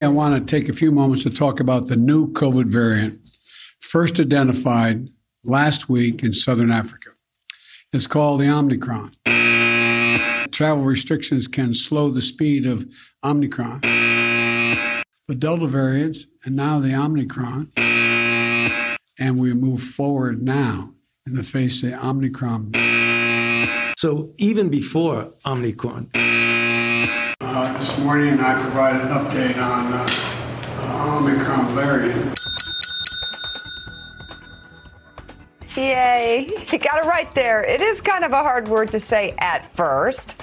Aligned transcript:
I 0.00 0.06
want 0.06 0.38
to 0.38 0.44
take 0.56 0.68
a 0.68 0.72
few 0.72 0.92
moments 0.92 1.24
to 1.24 1.30
talk 1.30 1.58
about 1.58 1.88
the 1.88 1.96
new 1.96 2.32
COVID 2.32 2.66
variant, 2.66 3.18
first 3.80 4.20
identified 4.20 5.08
last 5.42 5.88
week 5.88 6.22
in 6.22 6.32
Southern 6.32 6.70
Africa. 6.70 7.10
It's 7.92 8.06
called 8.06 8.40
the 8.40 8.48
Omicron. 8.48 9.10
Travel 10.52 10.84
restrictions 10.84 11.48
can 11.48 11.74
slow 11.74 12.12
the 12.12 12.22
speed 12.22 12.64
of 12.64 12.86
Omicron. 13.24 13.80
The 13.80 15.34
Delta 15.36 15.66
variants, 15.66 16.26
and 16.44 16.54
now 16.54 16.78
the 16.78 16.94
Omicron. 16.94 17.72
And 19.18 19.40
we 19.40 19.52
move 19.52 19.82
forward 19.82 20.40
now 20.40 20.94
in 21.26 21.34
the 21.34 21.42
face 21.42 21.82
of 21.82 21.90
the 21.90 22.06
Omicron. 22.06 22.70
So 23.98 24.32
even 24.38 24.68
before 24.68 25.32
Omicron, 25.44 26.12
this 27.78 27.96
morning 28.00 28.40
I 28.40 28.60
provided 28.60 29.02
an 29.02 29.08
update 29.08 29.56
on 29.56 29.92
uh, 29.92 31.16
Omicron 31.16 31.74
variant. 31.76 32.38
Yay. 35.76 36.50
You 36.72 36.78
got 36.78 37.04
it 37.04 37.06
right 37.06 37.32
there. 37.34 37.64
It 37.64 37.80
is 37.80 38.00
kind 38.00 38.24
of 38.24 38.32
a 38.32 38.42
hard 38.42 38.68
word 38.68 38.90
to 38.90 39.00
say 39.00 39.34
at 39.38 39.72
first. 39.74 40.40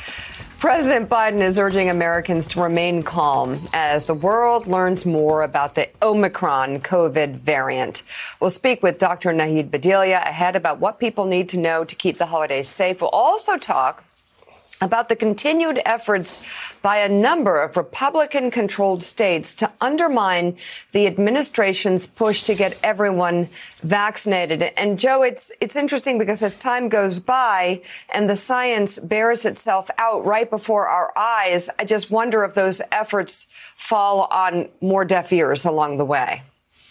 President 0.59 1.09
Biden 1.09 1.41
is 1.41 1.59
urging 1.59 1.89
Americans 1.89 2.47
to 2.47 2.63
remain 2.63 3.03
calm 3.03 3.59
as 3.73 4.05
the 4.05 4.13
world 4.13 4.65
learns 4.65 5.05
more 5.05 5.43
about 5.43 5.75
the 5.75 5.89
Omicron 6.01 6.79
COVID 6.79 7.35
variant. 7.35 8.03
We'll 8.39 8.49
speak 8.49 8.81
with 8.81 8.97
Dr. 8.97 9.31
Nahid 9.31 9.69
Bhadelia 9.69 10.21
ahead 10.23 10.55
about 10.55 10.79
what 10.79 10.99
people 10.99 11.25
need 11.25 11.49
to 11.49 11.59
know 11.59 11.83
to 11.83 11.95
keep 11.95 12.17
the 12.17 12.27
holidays 12.27 12.69
safe. 12.69 13.01
We'll 13.01 13.09
also 13.09 13.57
talk 13.57 14.05
about 14.81 15.09
the 15.09 15.15
continued 15.15 15.81
efforts 15.85 16.73
by 16.81 16.97
a 16.97 17.09
number 17.09 17.61
of 17.61 17.77
Republican 17.77 18.51
controlled 18.51 19.03
states 19.03 19.55
to 19.55 19.71
undermine 19.81 20.57
the 20.91 21.07
administration's 21.07 22.07
push 22.07 22.43
to 22.43 22.55
get 22.55 22.77
everyone 22.83 23.47
vaccinated. 23.81 24.61
And 24.77 24.99
Joe, 24.99 25.23
it's, 25.23 25.51
it's 25.61 25.75
interesting 25.75 26.17
because 26.17 26.43
as 26.43 26.55
time 26.55 26.89
goes 26.89 27.19
by 27.19 27.81
and 28.13 28.29
the 28.29 28.35
science 28.35 28.99
bears 28.99 29.45
itself 29.45 29.89
out 29.97 30.25
right 30.25 30.49
before 30.49 30.87
our 30.87 31.17
eyes, 31.17 31.69
I 31.79 31.85
just 31.85 32.11
wonder 32.11 32.43
if 32.43 32.53
those 32.53 32.81
efforts 32.91 33.49
fall 33.75 34.27
on 34.31 34.69
more 34.81 35.05
deaf 35.05 35.31
ears 35.31 35.65
along 35.65 35.97
the 35.97 36.05
way. 36.05 36.43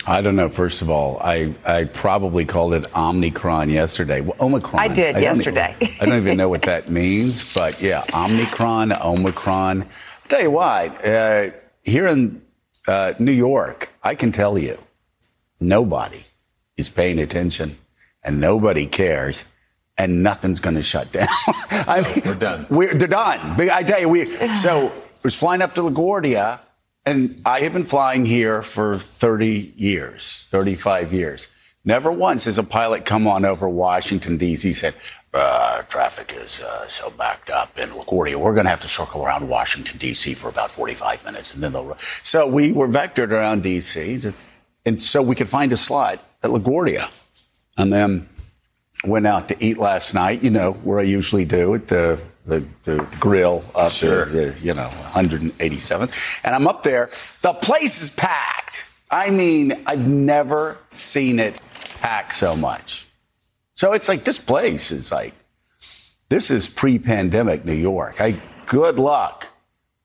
I 0.06 0.20
don't 0.20 0.36
know. 0.36 0.48
First 0.48 0.82
of 0.82 0.90
all, 0.90 1.18
I, 1.22 1.54
I 1.64 1.84
probably 1.84 2.44
called 2.44 2.74
it 2.74 2.94
Omicron 2.94 3.70
yesterday. 3.70 4.20
Well, 4.20 4.36
Omicron. 4.40 4.82
I 4.82 4.88
did 4.88 5.16
I 5.16 5.20
yesterday. 5.20 5.74
Even, 5.80 5.94
I 6.00 6.06
don't 6.06 6.18
even 6.18 6.36
know 6.36 6.48
what 6.48 6.62
that 6.62 6.90
means, 6.90 7.54
but 7.54 7.80
yeah, 7.80 8.04
Omicron, 8.14 8.92
Omicron. 8.92 9.82
I'll 9.82 9.88
tell 10.28 10.42
you 10.42 10.50
what, 10.50 11.04
uh, 11.06 11.50
here 11.82 12.06
in 12.06 12.42
uh, 12.86 13.14
New 13.18 13.32
York, 13.32 13.92
I 14.02 14.14
can 14.14 14.30
tell 14.30 14.58
you, 14.58 14.78
nobody 15.60 16.24
is 16.76 16.88
paying 16.88 17.18
attention 17.18 17.78
and 18.22 18.40
nobody 18.40 18.86
cares 18.86 19.46
and 19.96 20.22
nothing's 20.22 20.60
going 20.60 20.76
to 20.76 20.82
shut 20.82 21.12
down. 21.12 21.28
I 21.46 22.02
mean, 22.02 22.22
we're 22.26 22.34
done. 22.34 22.66
We're, 22.68 22.94
they're 22.94 23.08
done. 23.08 23.60
I 23.60 23.82
tell 23.82 24.00
you, 24.00 24.08
we, 24.08 24.24
so 24.26 24.92
was 25.22 25.34
flying 25.34 25.62
up 25.62 25.74
to 25.76 25.82
LaGuardia 25.82 26.60
and 27.06 27.40
I 27.44 27.60
have 27.60 27.72
been 27.72 27.84
flying 27.84 28.24
here 28.24 28.62
for 28.62 28.96
30 28.96 29.72
years, 29.76 30.46
35 30.50 31.12
years. 31.12 31.48
Never 31.84 32.10
once 32.10 32.46
has 32.46 32.56
a 32.56 32.62
pilot 32.62 33.04
come 33.04 33.26
on 33.28 33.44
over 33.44 33.68
Washington, 33.68 34.38
D.C. 34.38 34.72
said, 34.72 34.94
uh, 35.34 35.82
traffic 35.82 36.32
is 36.34 36.62
uh, 36.62 36.86
so 36.86 37.10
backed 37.10 37.50
up 37.50 37.78
in 37.78 37.90
LaGuardia. 37.90 38.36
We're 38.36 38.54
going 38.54 38.64
to 38.64 38.70
have 38.70 38.80
to 38.80 38.88
circle 38.88 39.24
around 39.24 39.48
Washington, 39.48 39.98
D.C. 39.98 40.32
for 40.34 40.48
about 40.48 40.70
45 40.70 41.24
minutes. 41.24 41.52
And 41.54 41.62
then 41.62 41.72
they'll. 41.72 41.94
So 42.22 42.46
we 42.46 42.72
were 42.72 42.88
vectored 42.88 43.30
around 43.30 43.64
D.C. 43.64 44.32
And 44.86 45.02
so 45.02 45.20
we 45.22 45.34
could 45.34 45.48
find 45.48 45.72
a 45.72 45.76
slot 45.76 46.24
at 46.42 46.50
LaGuardia. 46.50 47.10
And 47.76 47.92
then 47.92 48.28
went 49.06 49.26
out 49.26 49.48
to 49.48 49.64
eat 49.64 49.78
last 49.78 50.14
night, 50.14 50.42
you 50.42 50.50
know, 50.50 50.72
where 50.72 50.98
I 50.98 51.02
usually 51.02 51.44
do 51.44 51.74
at 51.74 51.88
the 51.88 52.20
the, 52.46 52.64
the 52.82 53.16
grill 53.20 53.64
up 53.74 53.92
sure. 53.92 54.26
there, 54.26 54.50
the, 54.50 54.60
you 54.60 54.74
know, 54.74 54.88
187th. 54.88 56.40
And 56.44 56.54
I'm 56.54 56.68
up 56.68 56.82
there. 56.82 57.10
The 57.40 57.54
place 57.54 58.02
is 58.02 58.10
packed. 58.10 58.86
I 59.10 59.30
mean, 59.30 59.82
I've 59.86 60.06
never 60.06 60.78
seen 60.90 61.38
it 61.38 61.60
packed 62.00 62.34
so 62.34 62.54
much. 62.54 63.06
So 63.76 63.92
it's 63.92 64.08
like 64.08 64.24
this 64.24 64.38
place 64.38 64.90
is 64.90 65.10
like, 65.10 65.34
this 66.28 66.50
is 66.50 66.68
pre 66.68 66.98
pandemic 66.98 67.64
New 67.64 67.72
York. 67.72 68.20
I, 68.20 68.36
good 68.66 68.98
luck. 68.98 69.48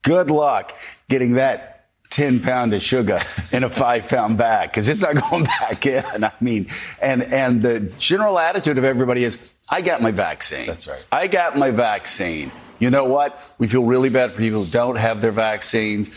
Good 0.04 0.32
luck 0.32 0.74
getting 1.10 1.34
that 1.34 1.69
10 2.10 2.42
pound 2.42 2.74
of 2.74 2.82
sugar 2.82 3.20
in 3.52 3.64
a 3.64 3.70
five 3.70 4.08
pound 4.08 4.38
bag 4.38 4.70
because 4.70 4.90
it's 4.90 5.02
not 5.02 5.30
going 5.30 5.44
back 5.60 5.86
in. 5.86 6.24
I 6.24 6.32
mean, 6.42 6.68
and, 7.02 7.24
and 7.24 7.62
the 7.62 7.80
general 7.98 8.40
attitude 8.40 8.78
of 8.78 8.84
everybody 8.84 9.24
is, 9.24 9.38
I 9.70 9.82
got 9.82 10.02
my 10.02 10.12
vaccine. 10.12 10.66
That's 10.66 10.88
right. 10.88 11.04
I 11.12 11.28
got 11.28 11.58
my 11.58 11.72
vaccine. 11.72 12.52
You 12.80 12.90
know 12.90 13.06
what? 13.06 13.42
We 13.58 13.68
feel 13.68 13.86
really 13.86 14.10
bad 14.10 14.32
for 14.32 14.40
people 14.40 14.64
who 14.64 14.72
don't 14.72 14.96
have 14.96 15.22
their 15.22 15.32
vaccines, 15.32 16.10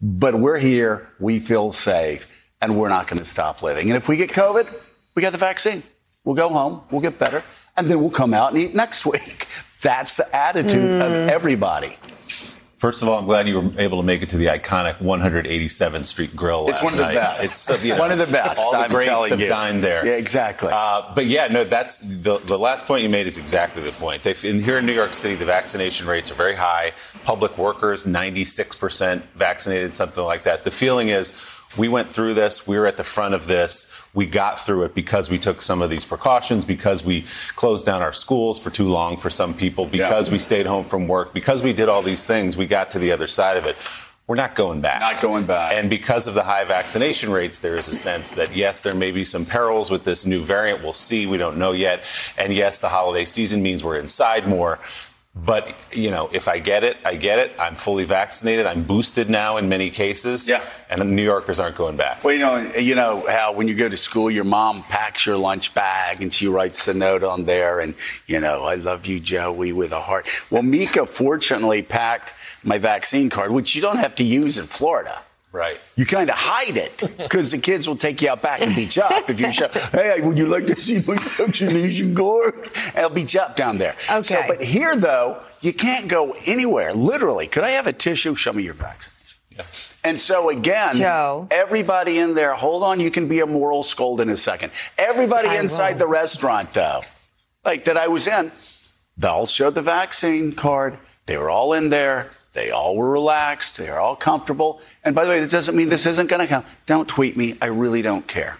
but 0.00 0.34
we're 0.38 0.58
here. 0.58 1.08
We 1.18 1.40
feel 1.40 1.72
safe 1.72 2.28
and 2.60 2.78
we're 2.78 2.88
not 2.88 3.08
going 3.08 3.18
to 3.18 3.24
stop 3.24 3.62
living. 3.62 3.88
And 3.88 3.96
if 3.96 4.08
we 4.08 4.16
get 4.16 4.30
COVID, 4.30 4.72
we 5.14 5.22
got 5.22 5.32
the 5.32 5.38
vaccine. 5.38 5.82
We'll 6.24 6.36
go 6.36 6.50
home. 6.50 6.82
We'll 6.90 7.00
get 7.00 7.18
better. 7.18 7.42
And 7.76 7.88
then 7.88 8.00
we'll 8.00 8.10
come 8.10 8.34
out 8.34 8.52
and 8.52 8.60
eat 8.60 8.74
next 8.74 9.06
week. 9.06 9.46
That's 9.82 10.16
the 10.16 10.36
attitude 10.36 11.00
mm. 11.00 11.00
of 11.00 11.28
everybody. 11.28 11.96
First 12.80 13.02
of 13.02 13.08
all, 13.08 13.18
I'm 13.18 13.26
glad 13.26 13.46
you 13.46 13.60
were 13.60 13.70
able 13.78 13.98
to 13.98 14.02
make 14.02 14.22
it 14.22 14.30
to 14.30 14.38
the 14.38 14.46
iconic 14.46 14.94
187th 15.00 16.06
Street 16.06 16.34
Grill. 16.34 16.66
It's 16.70 16.82
one 16.82 16.94
of 16.94 16.98
the 16.98 17.04
night. 17.04 17.14
best. 17.14 17.68
It's 17.68 17.84
you 17.84 17.92
know, 17.92 18.00
one 18.00 18.10
of 18.10 18.16
the 18.16 18.26
best. 18.26 18.58
All 18.58 18.72
the 18.72 18.78
I'm 18.78 18.90
greats 18.90 19.28
have 19.28 19.38
you. 19.38 19.48
dined 19.48 19.84
there. 19.84 20.06
Yeah, 20.06 20.14
exactly. 20.14 20.70
Uh, 20.72 21.12
but 21.14 21.26
yeah, 21.26 21.48
no, 21.48 21.62
that's 21.62 21.98
the, 21.98 22.38
the 22.38 22.58
last 22.58 22.86
point 22.86 23.02
you 23.02 23.10
made 23.10 23.26
is 23.26 23.36
exactly 23.36 23.82
the 23.82 23.92
point. 23.92 24.22
They, 24.22 24.34
in, 24.48 24.62
here 24.62 24.78
in 24.78 24.86
New 24.86 24.94
York 24.94 25.12
City, 25.12 25.34
the 25.34 25.44
vaccination 25.44 26.06
rates 26.06 26.30
are 26.30 26.36
very 26.36 26.54
high. 26.54 26.92
Public 27.22 27.58
workers, 27.58 28.06
96% 28.06 29.20
vaccinated, 29.34 29.92
something 29.92 30.24
like 30.24 30.44
that. 30.44 30.64
The 30.64 30.70
feeling 30.70 31.08
is 31.08 31.32
we 31.76 31.88
went 31.88 32.10
through 32.10 32.34
this. 32.34 32.66
We 32.66 32.78
were 32.78 32.86
at 32.86 32.96
the 32.96 33.04
front 33.04 33.34
of 33.34 33.46
this. 33.46 33.92
We 34.12 34.26
got 34.26 34.58
through 34.58 34.84
it 34.84 34.94
because 34.94 35.30
we 35.30 35.38
took 35.38 35.62
some 35.62 35.82
of 35.82 35.90
these 35.90 36.04
precautions, 36.04 36.64
because 36.64 37.04
we 37.04 37.24
closed 37.56 37.86
down 37.86 38.02
our 38.02 38.12
schools 38.12 38.62
for 38.62 38.70
too 38.70 38.88
long 38.88 39.16
for 39.16 39.30
some 39.30 39.54
people, 39.54 39.86
because 39.86 40.28
yeah. 40.28 40.32
we 40.32 40.38
stayed 40.38 40.66
home 40.66 40.84
from 40.84 41.06
work, 41.06 41.32
because 41.32 41.62
we 41.62 41.72
did 41.72 41.88
all 41.88 42.02
these 42.02 42.26
things. 42.26 42.56
We 42.56 42.66
got 42.66 42.90
to 42.90 42.98
the 42.98 43.12
other 43.12 43.26
side 43.26 43.56
of 43.56 43.66
it. 43.66 43.76
We're 44.26 44.36
not 44.36 44.54
going 44.54 44.80
back. 44.80 45.00
Not 45.00 45.20
going 45.20 45.44
back. 45.44 45.72
And 45.72 45.90
because 45.90 46.28
of 46.28 46.34
the 46.34 46.44
high 46.44 46.62
vaccination 46.64 47.32
rates, 47.32 47.58
there 47.58 47.76
is 47.76 47.88
a 47.88 47.94
sense 47.94 48.32
that, 48.34 48.54
yes, 48.54 48.80
there 48.82 48.94
may 48.94 49.10
be 49.10 49.24
some 49.24 49.44
perils 49.44 49.90
with 49.90 50.04
this 50.04 50.24
new 50.24 50.40
variant. 50.40 50.84
We'll 50.84 50.92
see. 50.92 51.26
We 51.26 51.36
don't 51.36 51.56
know 51.56 51.72
yet. 51.72 52.04
And 52.38 52.52
yes, 52.52 52.78
the 52.78 52.90
holiday 52.90 53.24
season 53.24 53.60
means 53.60 53.82
we're 53.82 53.98
inside 53.98 54.46
more. 54.46 54.78
But 55.34 55.86
you 55.92 56.10
know, 56.10 56.28
if 56.32 56.48
I 56.48 56.58
get 56.58 56.82
it, 56.82 56.96
I 57.04 57.14
get 57.14 57.38
it. 57.38 57.52
I'm 57.58 57.74
fully 57.74 58.04
vaccinated. 58.04 58.66
I'm 58.66 58.82
boosted 58.82 59.30
now 59.30 59.58
in 59.58 59.68
many 59.68 59.88
cases. 59.90 60.48
Yeah. 60.48 60.62
And 60.88 61.14
New 61.14 61.22
Yorkers 61.22 61.60
aren't 61.60 61.76
going 61.76 61.96
back. 61.96 62.24
Well, 62.24 62.34
you 62.34 62.40
know, 62.40 62.56
you 62.76 62.96
know 62.96 63.24
how 63.28 63.52
when 63.52 63.68
you 63.68 63.76
go 63.76 63.88
to 63.88 63.96
school, 63.96 64.28
your 64.28 64.44
mom 64.44 64.82
packs 64.82 65.24
your 65.26 65.36
lunch 65.36 65.72
bag 65.72 66.20
and 66.20 66.32
she 66.32 66.48
writes 66.48 66.88
a 66.88 66.94
note 66.94 67.22
on 67.22 67.44
there, 67.44 67.78
and 67.78 67.94
you 68.26 68.40
know, 68.40 68.64
I 68.64 68.74
love 68.74 69.06
you, 69.06 69.20
Joey, 69.20 69.72
with 69.72 69.92
a 69.92 70.00
heart. 70.00 70.28
Well, 70.50 70.62
Mika 70.62 71.06
fortunately 71.06 71.82
packed 71.82 72.34
my 72.64 72.78
vaccine 72.78 73.30
card, 73.30 73.52
which 73.52 73.76
you 73.76 73.82
don't 73.82 73.98
have 73.98 74.16
to 74.16 74.24
use 74.24 74.58
in 74.58 74.66
Florida. 74.66 75.22
Right. 75.52 75.80
You 75.96 76.06
kind 76.06 76.30
of 76.30 76.36
hide 76.38 76.76
it 76.76 76.96
because 77.18 77.50
the 77.50 77.58
kids 77.58 77.88
will 77.88 77.96
take 77.96 78.22
you 78.22 78.30
out 78.30 78.40
back 78.40 78.60
and 78.60 78.74
beat 78.74 78.94
you 78.94 79.02
up 79.02 79.28
if 79.28 79.40
you 79.40 79.52
show, 79.52 79.66
hey, 79.90 80.20
would 80.20 80.38
you 80.38 80.46
like 80.46 80.66
to 80.66 80.80
see 80.80 80.96
my 80.98 81.16
vaccination 81.18 82.14
card? 82.14 82.54
They'll 82.94 83.10
beat 83.10 83.34
you 83.34 83.40
up 83.40 83.56
down 83.56 83.78
there. 83.78 83.96
Okay. 84.08 84.22
So, 84.22 84.42
but 84.46 84.62
here, 84.62 84.94
though, 84.94 85.42
you 85.60 85.72
can't 85.72 86.06
go 86.08 86.34
anywhere. 86.46 86.92
Literally, 86.92 87.48
could 87.48 87.64
I 87.64 87.70
have 87.70 87.88
a 87.88 87.92
tissue? 87.92 88.36
Show 88.36 88.52
me 88.52 88.62
your 88.62 88.74
vaccination. 88.74 89.38
Yeah. 89.56 89.64
And 90.04 90.20
so 90.20 90.48
again, 90.50 90.96
Joe. 90.96 91.48
everybody 91.50 92.18
in 92.18 92.34
there, 92.34 92.54
hold 92.54 92.84
on, 92.84 93.00
you 93.00 93.10
can 93.10 93.26
be 93.26 93.40
a 93.40 93.46
moral 93.46 93.82
scold 93.82 94.20
in 94.20 94.30
a 94.30 94.36
second. 94.36 94.72
Everybody 94.96 95.48
I 95.48 95.56
inside 95.58 95.92
will. 95.94 95.98
the 95.98 96.06
restaurant, 96.06 96.72
though, 96.72 97.00
like 97.64 97.84
that 97.84 97.96
I 97.96 98.06
was 98.06 98.26
in, 98.28 98.52
they 99.16 99.28
all 99.28 99.46
showed 99.46 99.74
the 99.74 99.82
vaccine 99.82 100.52
card. 100.52 100.96
They 101.26 101.36
were 101.36 101.50
all 101.50 101.72
in 101.72 101.90
there 101.90 102.30
They 102.52 102.70
all 102.70 102.96
were 102.96 103.10
relaxed. 103.10 103.76
They 103.76 103.88
are 103.88 104.00
all 104.00 104.16
comfortable. 104.16 104.80
And 105.04 105.14
by 105.14 105.24
the 105.24 105.30
way, 105.30 105.40
this 105.40 105.50
doesn't 105.50 105.76
mean 105.76 105.88
this 105.88 106.06
isn't 106.06 106.28
going 106.28 106.42
to 106.42 106.48
come. 106.48 106.64
Don't 106.86 107.08
tweet 107.08 107.36
me. 107.36 107.56
I 107.62 107.66
really 107.66 108.02
don't 108.02 108.26
care. 108.26 108.58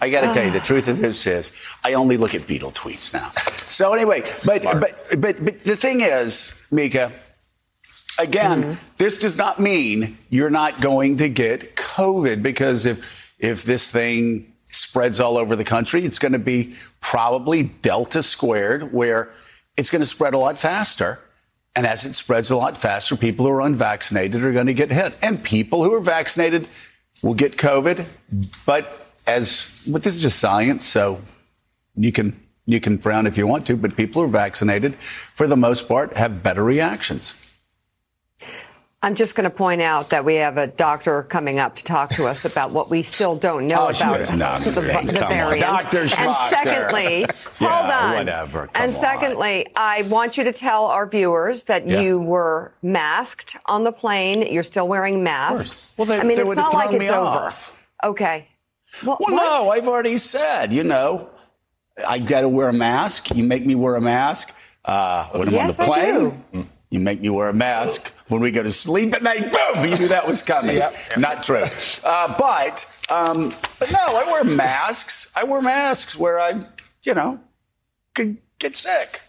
I 0.00 0.10
got 0.10 0.22
to 0.22 0.32
tell 0.32 0.44
you, 0.44 0.50
the 0.50 0.60
truth 0.60 0.88
of 0.88 0.98
this 0.98 1.26
is, 1.26 1.52
I 1.84 1.94
only 1.94 2.16
look 2.16 2.34
at 2.34 2.42
Beatle 2.42 2.74
tweets 2.74 3.14
now. 3.14 3.30
So 3.68 3.92
anyway, 3.92 4.22
but 4.44 4.62
but 4.62 5.20
but 5.20 5.36
but 5.44 5.62
the 5.62 5.76
thing 5.76 6.00
is, 6.00 6.60
Mika. 6.70 7.12
Again, 8.18 8.62
mm-hmm. 8.62 8.72
this 8.96 9.18
does 9.18 9.36
not 9.36 9.60
mean 9.60 10.16
you're 10.30 10.50
not 10.50 10.80
going 10.80 11.18
to 11.18 11.28
get 11.28 11.76
COVID 11.76 12.42
because 12.42 12.86
if 12.86 13.34
if 13.38 13.64
this 13.64 13.90
thing 13.90 14.52
spreads 14.70 15.20
all 15.20 15.36
over 15.36 15.56
the 15.56 15.64
country, 15.64 16.04
it's 16.04 16.18
going 16.18 16.32
to 16.32 16.38
be 16.38 16.74
probably 17.00 17.64
delta 17.64 18.22
squared, 18.22 18.92
where 18.92 19.30
it's 19.76 19.90
going 19.90 20.00
to 20.00 20.06
spread 20.06 20.34
a 20.34 20.38
lot 20.38 20.58
faster. 20.58 21.20
And 21.76 21.86
as 21.86 22.06
it 22.06 22.14
spreads 22.14 22.50
a 22.50 22.56
lot 22.56 22.76
faster, 22.76 23.16
people 23.16 23.44
who 23.46 23.52
are 23.52 23.60
unvaccinated 23.60 24.42
are 24.42 24.52
going 24.52 24.66
to 24.66 24.74
get 24.74 24.90
hit. 24.90 25.14
And 25.22 25.44
people 25.44 25.84
who 25.84 25.92
are 25.92 26.00
vaccinated 26.00 26.66
will 27.22 27.34
get 27.34 27.52
COVID. 27.52 28.06
But 28.64 28.98
as, 29.26 29.86
but 29.86 30.02
this 30.02 30.16
is 30.16 30.22
just 30.22 30.38
science, 30.38 30.86
so 30.86 31.20
you 31.94 32.12
can, 32.12 32.40
you 32.64 32.80
can 32.80 32.96
frown 32.96 33.26
if 33.26 33.36
you 33.36 33.46
want 33.46 33.66
to, 33.66 33.76
but 33.76 33.94
people 33.94 34.22
who 34.22 34.28
are 34.28 34.32
vaccinated, 34.32 34.94
for 34.94 35.46
the 35.46 35.56
most 35.56 35.86
part, 35.86 36.16
have 36.16 36.42
better 36.42 36.64
reactions. 36.64 37.34
I'm 39.06 39.14
just 39.14 39.36
going 39.36 39.48
to 39.48 39.56
point 39.56 39.80
out 39.80 40.10
that 40.10 40.24
we 40.24 40.34
have 40.34 40.56
a 40.56 40.66
doctor 40.66 41.22
coming 41.22 41.60
up 41.60 41.76
to 41.76 41.84
talk 41.84 42.10
to 42.14 42.26
us 42.26 42.44
about 42.44 42.72
what 42.72 42.90
we 42.90 43.04
still 43.04 43.36
don't 43.36 43.68
know 43.68 43.86
oh, 43.86 43.90
about 43.90 44.18
the, 44.18 44.72
the, 44.72 45.26
variant. 45.28 45.60
Doctor 45.60 46.00
and 46.00 46.34
secondly, 46.34 47.20
yeah, 47.20 47.26
hold 47.60 47.88
on. 47.92 48.14
Whatever. 48.14 48.68
and 48.74 48.92
secondly, 48.92 49.66
on. 49.66 49.72
I 49.76 50.02
want 50.08 50.36
you 50.36 50.42
to 50.42 50.52
tell 50.52 50.86
our 50.86 51.06
viewers 51.06 51.66
that 51.66 51.86
yeah. 51.86 52.00
you 52.00 52.20
were 52.20 52.72
masked 52.82 53.56
on 53.66 53.84
the 53.84 53.92
plane. 53.92 54.52
You're 54.52 54.64
still 54.64 54.88
wearing 54.88 55.22
masks. 55.22 55.94
Well, 55.96 56.06
they, 56.06 56.18
I 56.18 56.24
mean, 56.24 56.40
it's 56.40 56.56
not 56.56 56.74
like 56.74 56.92
it's 56.92 57.08
off. 57.08 57.86
over. 58.02 58.10
Okay. 58.10 58.48
Well, 59.06 59.18
well 59.20 59.36
no, 59.36 59.70
I've 59.70 59.86
already 59.86 60.18
said. 60.18 60.72
You 60.72 60.82
know, 60.82 61.30
I 62.04 62.18
got 62.18 62.40
to 62.40 62.48
wear 62.48 62.70
a 62.70 62.72
mask. 62.72 63.36
You 63.36 63.44
make 63.44 63.64
me 63.64 63.76
wear 63.76 63.94
a 63.94 64.00
mask 64.00 64.52
uh, 64.84 65.28
when 65.28 65.46
I'm 65.46 65.54
yes, 65.54 65.78
on 65.78 65.86
the 65.86 65.92
plane. 65.92 66.08
I 66.08 66.56
do. 66.56 66.68
You 66.90 67.00
make 67.00 67.20
me 67.20 67.28
wear 67.28 67.48
a 67.48 67.52
mask 67.52 68.14
when 68.28 68.40
we 68.40 68.50
go 68.50 68.62
to 68.62 68.70
sleep 68.70 69.12
at 69.14 69.22
night. 69.22 69.52
Boom! 69.52 69.84
You 69.84 69.96
knew 69.98 70.08
that 70.08 70.26
was 70.26 70.42
coming. 70.42 70.76
Yep. 70.76 70.94
Not 71.18 71.42
true. 71.42 71.64
Uh, 72.04 72.34
but 72.38 73.04
um, 73.10 73.52
but 73.78 73.90
no, 73.90 73.98
I 73.98 74.24
wear 74.26 74.44
masks. 74.44 75.30
I 75.34 75.44
wear 75.44 75.60
masks 75.60 76.16
where 76.16 76.38
I, 76.38 76.66
you 77.04 77.14
know, 77.14 77.40
could 78.14 78.38
get 78.58 78.76
sick. 78.76 79.20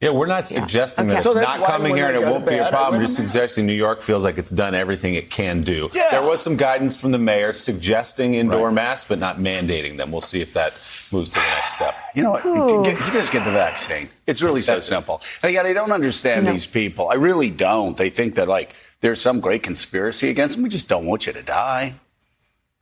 Yeah, 0.00 0.10
we're 0.10 0.26
not 0.26 0.46
suggesting 0.46 1.06
okay. 1.06 1.14
that 1.14 1.22
so 1.22 1.30
it's 1.30 1.40
not 1.40 1.64
coming 1.64 1.96
here 1.96 2.08
and 2.08 2.16
it 2.16 2.22
won't 2.22 2.44
be 2.44 2.58
a 2.58 2.68
problem. 2.68 3.00
We're 3.00 3.06
just 3.06 3.16
suggesting 3.16 3.64
New 3.64 3.72
York 3.72 4.02
feels 4.02 4.24
like 4.24 4.36
it's 4.36 4.50
done 4.50 4.74
everything 4.74 5.14
it 5.14 5.30
can 5.30 5.62
do. 5.62 5.88
Yeah. 5.94 6.10
There 6.10 6.22
was 6.22 6.42
some 6.42 6.58
guidance 6.58 7.00
from 7.00 7.12
the 7.12 7.18
mayor 7.18 7.54
suggesting 7.54 8.34
indoor 8.34 8.66
right. 8.66 8.74
masks, 8.74 9.08
but 9.08 9.18
not 9.18 9.38
mandating 9.38 9.96
them. 9.96 10.12
We'll 10.12 10.20
see 10.20 10.42
if 10.42 10.52
that 10.52 10.78
moves 11.10 11.30
to 11.30 11.38
the 11.38 11.46
next 11.46 11.76
step. 11.76 11.94
You 12.14 12.24
know 12.24 12.32
what? 12.32 12.44
You, 12.44 12.84
you 12.84 13.12
just 13.12 13.32
get 13.32 13.46
the 13.46 13.52
vaccine. 13.52 14.10
It's 14.26 14.42
really 14.42 14.60
so 14.60 14.74
That's 14.74 14.86
simple. 14.86 15.22
And 15.42 15.48
again, 15.48 15.64
I 15.64 15.72
don't 15.72 15.92
understand 15.92 16.44
no. 16.44 16.52
these 16.52 16.66
people. 16.66 17.08
I 17.08 17.14
really 17.14 17.48
don't. 17.48 17.96
They 17.96 18.10
think 18.10 18.34
that 18.34 18.48
like 18.48 18.74
there's 19.00 19.20
some 19.20 19.40
great 19.40 19.62
conspiracy 19.62 20.28
against 20.28 20.56
them. 20.56 20.62
We 20.62 20.68
just 20.68 20.90
don't 20.90 21.06
want 21.06 21.26
you 21.26 21.32
to 21.32 21.42
die. 21.42 21.94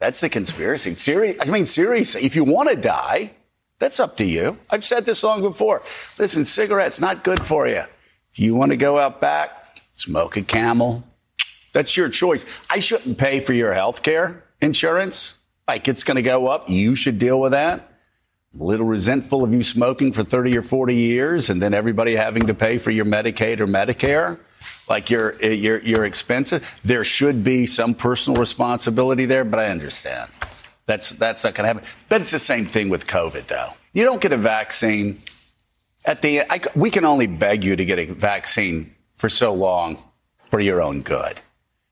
That's 0.00 0.20
the 0.20 0.28
conspiracy. 0.28 0.96
Serious. 0.96 1.36
I 1.40 1.50
mean, 1.52 1.64
seriously, 1.64 2.24
if 2.24 2.34
you 2.34 2.42
want 2.42 2.70
to 2.70 2.76
die, 2.76 3.34
that's 3.78 4.00
up 4.00 4.16
to 4.18 4.24
you. 4.24 4.58
I've 4.70 4.84
said 4.84 5.04
this 5.04 5.22
long 5.22 5.42
before. 5.42 5.82
Listen, 6.18 6.44
cigarettes 6.44 7.00
not 7.00 7.24
good 7.24 7.42
for 7.42 7.66
you. 7.66 7.82
If 8.30 8.38
you 8.38 8.54
want 8.54 8.70
to 8.70 8.76
go 8.76 8.98
out 8.98 9.20
back, 9.20 9.80
smoke 9.92 10.36
a 10.36 10.42
camel. 10.42 11.04
That's 11.72 11.96
your 11.96 12.08
choice. 12.08 12.46
I 12.70 12.78
shouldn't 12.78 13.18
pay 13.18 13.40
for 13.40 13.52
your 13.52 13.72
health 13.74 14.02
care 14.02 14.44
insurance. 14.60 15.36
Like 15.66 15.88
it's 15.88 16.04
going 16.04 16.16
to 16.16 16.22
go 16.22 16.46
up. 16.46 16.68
You 16.68 16.94
should 16.94 17.18
deal 17.18 17.40
with 17.40 17.52
that. 17.52 17.90
I'm 18.54 18.60
a 18.60 18.64
little 18.64 18.86
resentful 18.86 19.42
of 19.42 19.52
you 19.52 19.62
smoking 19.62 20.12
for 20.12 20.22
30 20.22 20.56
or 20.56 20.62
40 20.62 20.94
years 20.94 21.50
and 21.50 21.60
then 21.60 21.74
everybody 21.74 22.14
having 22.14 22.46
to 22.46 22.54
pay 22.54 22.78
for 22.78 22.90
your 22.92 23.04
Medicaid 23.04 23.60
or 23.60 23.66
Medicare. 23.66 24.38
Like 24.88 25.10
your, 25.10 25.34
your, 25.42 25.80
your 25.80 26.04
expenses. 26.04 26.62
There 26.84 27.04
should 27.04 27.42
be 27.42 27.66
some 27.66 27.94
personal 27.94 28.38
responsibility 28.38 29.24
there, 29.24 29.44
but 29.44 29.58
I 29.58 29.66
understand. 29.66 30.30
That's 30.86 31.10
that's 31.10 31.44
not 31.44 31.54
going 31.54 31.64
to 31.64 31.74
happen. 31.74 31.84
But 32.08 32.20
it's 32.20 32.30
the 32.30 32.38
same 32.38 32.66
thing 32.66 32.88
with 32.88 33.06
COVID, 33.06 33.46
though. 33.46 33.70
You 33.92 34.04
don't 34.04 34.20
get 34.20 34.32
a 34.32 34.36
vaccine 34.36 35.18
at 36.04 36.22
the. 36.22 36.42
I, 36.42 36.60
we 36.74 36.90
can 36.90 37.04
only 37.04 37.26
beg 37.26 37.64
you 37.64 37.76
to 37.76 37.84
get 37.84 37.98
a 37.98 38.06
vaccine 38.12 38.94
for 39.14 39.28
so 39.28 39.54
long 39.54 39.98
for 40.50 40.60
your 40.60 40.82
own 40.82 41.02
good. 41.02 41.40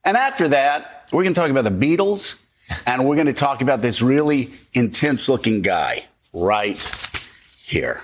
And 0.04 0.16
after 0.16 0.48
that, 0.48 1.08
we're 1.12 1.22
going 1.22 1.34
to 1.34 1.40
talk 1.40 1.50
about 1.50 1.64
the 1.64 1.70
Beatles, 1.70 2.40
and 2.86 3.06
we're 3.06 3.14
going 3.14 3.26
to 3.28 3.32
talk 3.32 3.62
about 3.62 3.80
this 3.80 4.02
really 4.02 4.52
intense-looking 4.74 5.62
guy 5.62 6.06
right 6.34 6.78
here. 7.64 8.02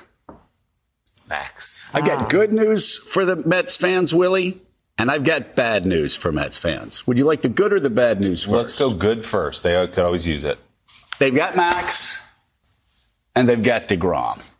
Max. 1.29 1.95
I've 1.95 2.07
got 2.07 2.31
good 2.31 2.53
news 2.53 2.97
for 2.97 3.25
the 3.25 3.37
Mets 3.37 3.77
fans, 3.77 4.15
Willie. 4.15 4.61
And 5.01 5.13
I've 5.13 5.23
got 5.23 5.55
bad 5.55 5.87
news 5.87 6.17
for 6.17 6.33
Mets 6.33 6.59
fans. 6.59 7.07
Would 7.07 7.19
you 7.19 7.25
like 7.25 7.43
the 7.43 7.49
good 7.49 7.73
or 7.73 7.79
the 7.79 7.89
bad 7.89 8.21
news 8.21 8.43
first? 8.43 8.53
Let's 8.53 8.75
go 8.75 8.93
good 8.93 9.25
first. 9.25 9.63
They 9.63 9.87
could 9.87 10.05
always 10.05 10.27
use 10.27 10.43
it. 10.43 10.59
They've 11.19 11.35
got 11.35 11.57
Max 11.57 12.23
and 13.35 13.49
they've 13.49 13.63
got 13.63 13.89
DeGrom. 13.89 14.53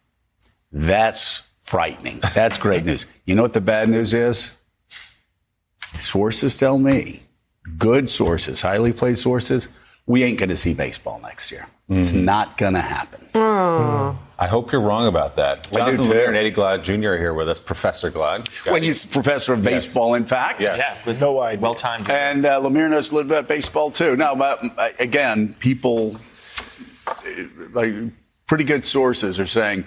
That's 0.73 1.47
frightening. 1.61 2.21
That's 2.35 2.59
great 2.59 2.85
news. 2.85 3.07
You 3.25 3.35
know 3.35 3.43
what 3.43 3.53
the 3.53 3.61
bad 3.61 3.89
news 3.89 4.15
is? 4.15 4.55
Sources 5.99 6.57
tell 6.59 6.79
me, 6.79 7.23
good 7.77 8.09
sources, 8.09 8.63
highly 8.63 8.93
placed 8.93 9.23
sources, 9.23 9.69
we 10.07 10.23
ain't 10.23 10.39
going 10.39 10.49
to 10.49 10.57
see 10.57 10.75
baseball 10.75 11.21
next 11.23 11.51
year. 11.51 11.67
Mm. 11.91 11.99
It's 11.99 12.13
not 12.13 12.57
going 12.57 12.75
to 12.75 12.81
happen. 12.81 13.27
Mm. 13.35 14.17
I 14.39 14.47
hope 14.47 14.73
you're 14.73 14.81
wrong 14.81 15.07
about 15.07 15.37
that. 15.37 15.71
Jonathan 15.71 16.07
Lemire 16.07 16.29
and 16.29 16.37
Eddie 16.37 16.53
Glaude 16.53 16.83
Jr. 16.83 17.09
are 17.09 17.19
here 17.19 17.35
with 17.35 17.49
us, 17.49 17.61
Professor 17.61 18.11
Glaude. 18.11 18.49
Well, 18.65 18.81
he's 18.81 19.05
professor 19.05 19.53
of 19.53 19.65
baseball, 19.65 20.11
yes. 20.11 20.17
in 20.19 20.25
fact. 20.25 20.61
Yes. 20.61 21.03
Yeah, 21.05 21.13
with 21.13 21.21
no 21.21 21.41
idea. 21.41 21.61
Well 21.61 21.75
timed. 21.75 22.09
And 22.09 22.47
uh, 22.47 22.61
Lemire 22.61 22.89
knows 22.89 23.11
a 23.11 23.17
little 23.17 23.29
bit 23.29 23.39
about 23.39 23.49
baseball, 23.49 23.91
too. 23.91 24.17
Now, 24.17 24.35
but, 24.35 24.65
uh, 24.79 24.91
again, 25.01 25.55
people 25.55 26.17
like 27.73 27.95
pretty 28.47 28.65
good 28.65 28.87
sources 28.87 29.39
are 29.39 29.47
saying 29.47 29.85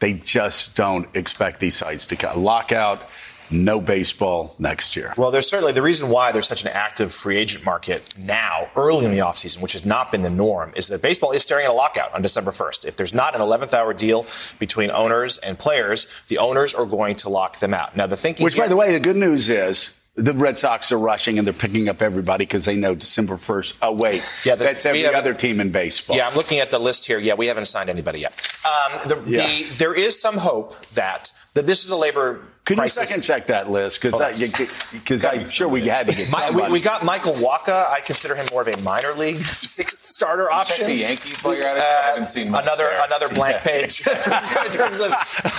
they 0.00 0.12
just 0.14 0.74
don't 0.74 1.08
expect 1.16 1.60
these 1.60 1.76
sites 1.76 2.06
to 2.08 2.16
come. 2.16 2.42
Lockout, 2.42 3.02
no 3.50 3.80
baseball 3.80 4.54
next 4.58 4.96
year. 4.96 5.12
Well, 5.16 5.30
there's 5.30 5.48
certainly 5.48 5.72
the 5.72 5.82
reason 5.82 6.08
why 6.08 6.32
there's 6.32 6.48
such 6.48 6.64
an 6.64 6.70
active 6.72 7.12
free 7.12 7.36
agent 7.36 7.64
market 7.64 8.18
now, 8.18 8.68
early 8.76 9.04
in 9.04 9.10
the 9.10 9.18
offseason, 9.18 9.60
which 9.60 9.72
has 9.72 9.84
not 9.84 10.10
been 10.10 10.22
the 10.22 10.30
norm, 10.30 10.72
is 10.74 10.88
that 10.88 11.02
baseball 11.02 11.32
is 11.32 11.42
staring 11.42 11.66
at 11.66 11.70
a 11.70 11.74
lockout 11.74 12.12
on 12.14 12.22
December 12.22 12.50
1st. 12.50 12.86
If 12.86 12.96
there's 12.96 13.14
not 13.14 13.34
an 13.34 13.40
11th 13.40 13.74
hour 13.74 13.92
deal 13.92 14.26
between 14.58 14.90
owners 14.90 15.38
and 15.38 15.58
players, 15.58 16.12
the 16.28 16.38
owners 16.38 16.74
are 16.74 16.86
going 16.86 17.16
to 17.16 17.28
lock 17.28 17.58
them 17.58 17.74
out. 17.74 17.96
Now, 17.96 18.06
the 18.06 18.16
thinking. 18.16 18.44
Which, 18.44 18.56
by 18.56 18.68
the 18.68 18.76
way, 18.76 18.92
the 18.92 19.00
good 19.00 19.16
news 19.16 19.48
is 19.48 19.92
the 20.14 20.32
Red 20.34 20.58
Sox 20.58 20.92
are 20.92 20.98
rushing 20.98 21.38
and 21.38 21.46
they're 21.46 21.54
picking 21.54 21.88
up 21.88 22.02
everybody 22.02 22.44
because 22.44 22.64
they 22.64 22.76
know 22.76 22.94
December 22.94 23.34
1st. 23.34 23.78
Oh, 23.82 23.92
wait. 23.92 24.22
Yeah, 24.44 24.56
the, 24.56 24.64
that's 24.64 24.84
every 24.84 25.06
other 25.06 25.32
team 25.32 25.60
in 25.60 25.70
baseball. 25.70 26.16
Yeah, 26.16 26.28
I'm 26.28 26.34
looking 26.34 26.58
at 26.58 26.70
the 26.70 26.78
list 26.78 27.06
here. 27.06 27.18
Yeah, 27.18 27.34
we 27.34 27.46
haven't 27.46 27.64
signed 27.64 27.88
anybody 27.88 28.20
yet. 28.20 28.32
Um, 28.64 28.98
the, 29.08 29.22
yeah. 29.26 29.46
the, 29.46 29.74
there 29.78 29.94
is 29.94 30.20
some 30.20 30.36
hope 30.36 30.78
that, 30.88 31.32
that 31.54 31.66
this 31.66 31.84
is 31.84 31.90
a 31.90 31.96
labor 31.96 32.42
could 32.64 32.78
you 32.78 32.88
second 32.88 33.22
check 33.22 33.48
that 33.48 33.68
list? 33.68 34.00
Because 34.00 35.24
I'm 35.24 35.46
sure 35.46 35.68
we 35.68 35.86
had 35.88 36.06
to 36.06 36.12
get 36.12 36.28
somebody. 36.28 36.54
We, 36.54 36.78
we, 36.78 36.80
got 36.80 37.04
Michael 37.04 37.32
Wacha. 37.32 37.90
I 37.90 38.00
consider 38.06 38.36
him 38.36 38.46
more 38.52 38.62
of 38.62 38.68
a 38.68 38.80
minor 38.84 39.12
league 39.14 39.36
sixth 39.42 39.98
starter 39.98 40.48
option. 40.48 40.76
Check 40.76 40.86
the 40.86 40.94
Yankees 40.94 41.42
while 41.42 41.56
you're 41.56 41.66
at 41.66 41.76
it. 41.76 41.80
Uh, 41.80 41.82
I 41.82 42.06
haven't 42.10 42.26
seen 42.26 42.48
another 42.48 42.84
there. 42.84 43.04
another 43.04 43.28
blank 43.30 43.56
yeah. 43.56 43.80
page 43.80 44.06
in 44.64 44.70
terms 44.70 45.00
of 45.00 45.12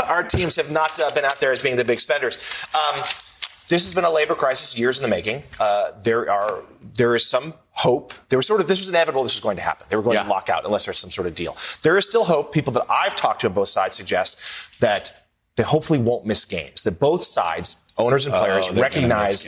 our 0.08 0.24
teams 0.24 0.56
have 0.56 0.72
not 0.72 0.98
uh, 0.98 1.12
been 1.12 1.26
out 1.26 1.40
there 1.42 1.52
as 1.52 1.62
being 1.62 1.76
the 1.76 1.84
big 1.84 2.00
spenders. 2.00 2.38
Um, 2.74 3.04
this 3.74 3.86
has 3.86 3.96
been 3.96 4.06
a 4.06 4.12
labor 4.12 4.36
crisis, 4.36 4.78
years 4.78 5.00
in 5.00 5.04
the 5.04 5.10
making. 5.10 5.42
Uh, 5.60 5.88
there 6.04 6.30
are 6.30 6.60
there 6.96 7.16
is 7.16 7.26
some 7.26 7.56
hope. 7.72 8.14
There 8.30 8.38
was 8.38 8.46
sort 8.46 8.62
of 8.62 8.68
this 8.68 8.80
was 8.80 8.90
inevitable. 8.90 9.24
This 9.24 9.34
was 9.34 9.42
going 9.42 9.58
to 9.58 9.64
happen. 9.64 9.88
They 9.90 9.96
were 9.96 10.04
going 10.04 10.16
yeah. 10.16 10.24
to 10.24 10.30
lock 10.30 10.48
out 10.48 10.64
unless 10.64 10.86
there's 10.86 11.00
some 11.00 11.10
sort 11.10 11.28
of 11.28 11.34
deal. 11.34 11.58
There 11.82 11.98
is 11.98 12.06
still 12.06 12.26
hope. 12.26 12.54
People 12.54 12.72
that 12.74 12.86
I've 12.88 13.16
talked 13.16 13.42
to 13.42 13.48
on 13.48 13.54
both 13.54 13.70
sides 13.70 13.98
suggest 13.98 14.80
that 14.80 15.26
they 15.56 15.64
hopefully 15.64 15.98
won't 15.98 16.24
miss 16.24 16.46
games. 16.46 16.84
That 16.84 17.00
both 17.00 17.24
sides 17.24 17.84
owners 17.98 18.26
and 18.26 18.36
players 18.36 18.70
oh, 18.72 18.76
recognize 18.76 19.48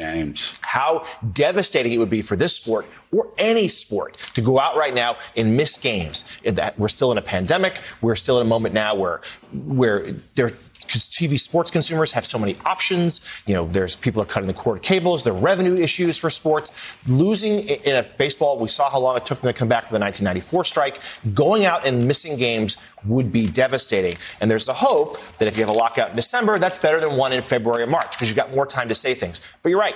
how 0.62 1.03
devastating 1.34 1.94
it 1.94 1.98
would 1.98 2.10
be 2.10 2.22
for 2.22 2.36
this 2.36 2.55
sport 2.55 2.86
or 3.12 3.32
any 3.38 3.67
sport 3.67 4.17
to 4.36 4.41
go 4.41 4.60
out 4.60 4.75
right 4.75 4.94
now 4.94 5.17
and 5.36 5.55
miss 5.55 5.77
games. 5.77 6.25
That 6.44 6.79
we're 6.79 6.88
still 6.88 7.12
in 7.12 7.20
a 7.20 7.24
pandemic. 7.24 7.79
We're 8.01 8.15
still 8.15 8.39
in 8.39 8.48
a 8.48 8.50
moment 8.50 8.74
now 8.74 8.96
where 8.96 9.22
where 9.51 10.12
there 10.36 10.50
TV 10.87 11.39
sports 11.39 11.71
consumers 11.71 12.11
have 12.13 12.25
so 12.25 12.39
many 12.39 12.55
options. 12.65 13.25
You 13.45 13.53
know, 13.53 13.65
there's 13.65 13.95
people 13.95 14.21
are 14.21 14.25
cutting 14.25 14.47
the 14.47 14.53
cord 14.53 14.81
cables. 14.81 15.23
There 15.23 15.33
are 15.33 15.37
revenue 15.37 15.75
issues 15.75 16.17
for 16.17 16.29
sports. 16.29 16.95
Losing 17.07 17.59
in 17.59 17.95
a 17.95 18.07
baseball, 18.17 18.59
we 18.59 18.67
saw 18.67 18.89
how 18.89 18.99
long 18.99 19.17
it 19.17 19.25
took 19.25 19.41
them 19.41 19.51
to 19.51 19.57
come 19.57 19.67
back 19.67 19.85
from 19.85 19.95
the 19.95 20.01
1994 20.01 20.63
strike. 20.63 20.99
Going 21.33 21.65
out 21.65 21.85
and 21.85 22.05
missing 22.07 22.37
games 22.37 22.77
would 23.05 23.31
be 23.31 23.47
devastating. 23.47 24.13
And 24.41 24.49
there's 24.49 24.67
a 24.67 24.73
hope 24.73 25.19
that 25.37 25.47
if 25.47 25.57
you 25.57 25.65
have 25.65 25.75
a 25.75 25.77
lockout 25.77 26.09
in 26.09 26.15
December, 26.15 26.57
that's 26.59 26.77
better 26.77 26.99
than 26.99 27.17
one 27.17 27.33
in 27.33 27.41
February 27.41 27.83
or 27.83 27.87
March 27.87 28.11
because 28.11 28.27
you've 28.29 28.37
got 28.37 28.53
more 28.53 28.65
time 28.65 28.87
to 28.87 28.95
say 28.95 29.13
things. 29.13 29.41
But 29.61 29.69
you're 29.69 29.79
right 29.79 29.95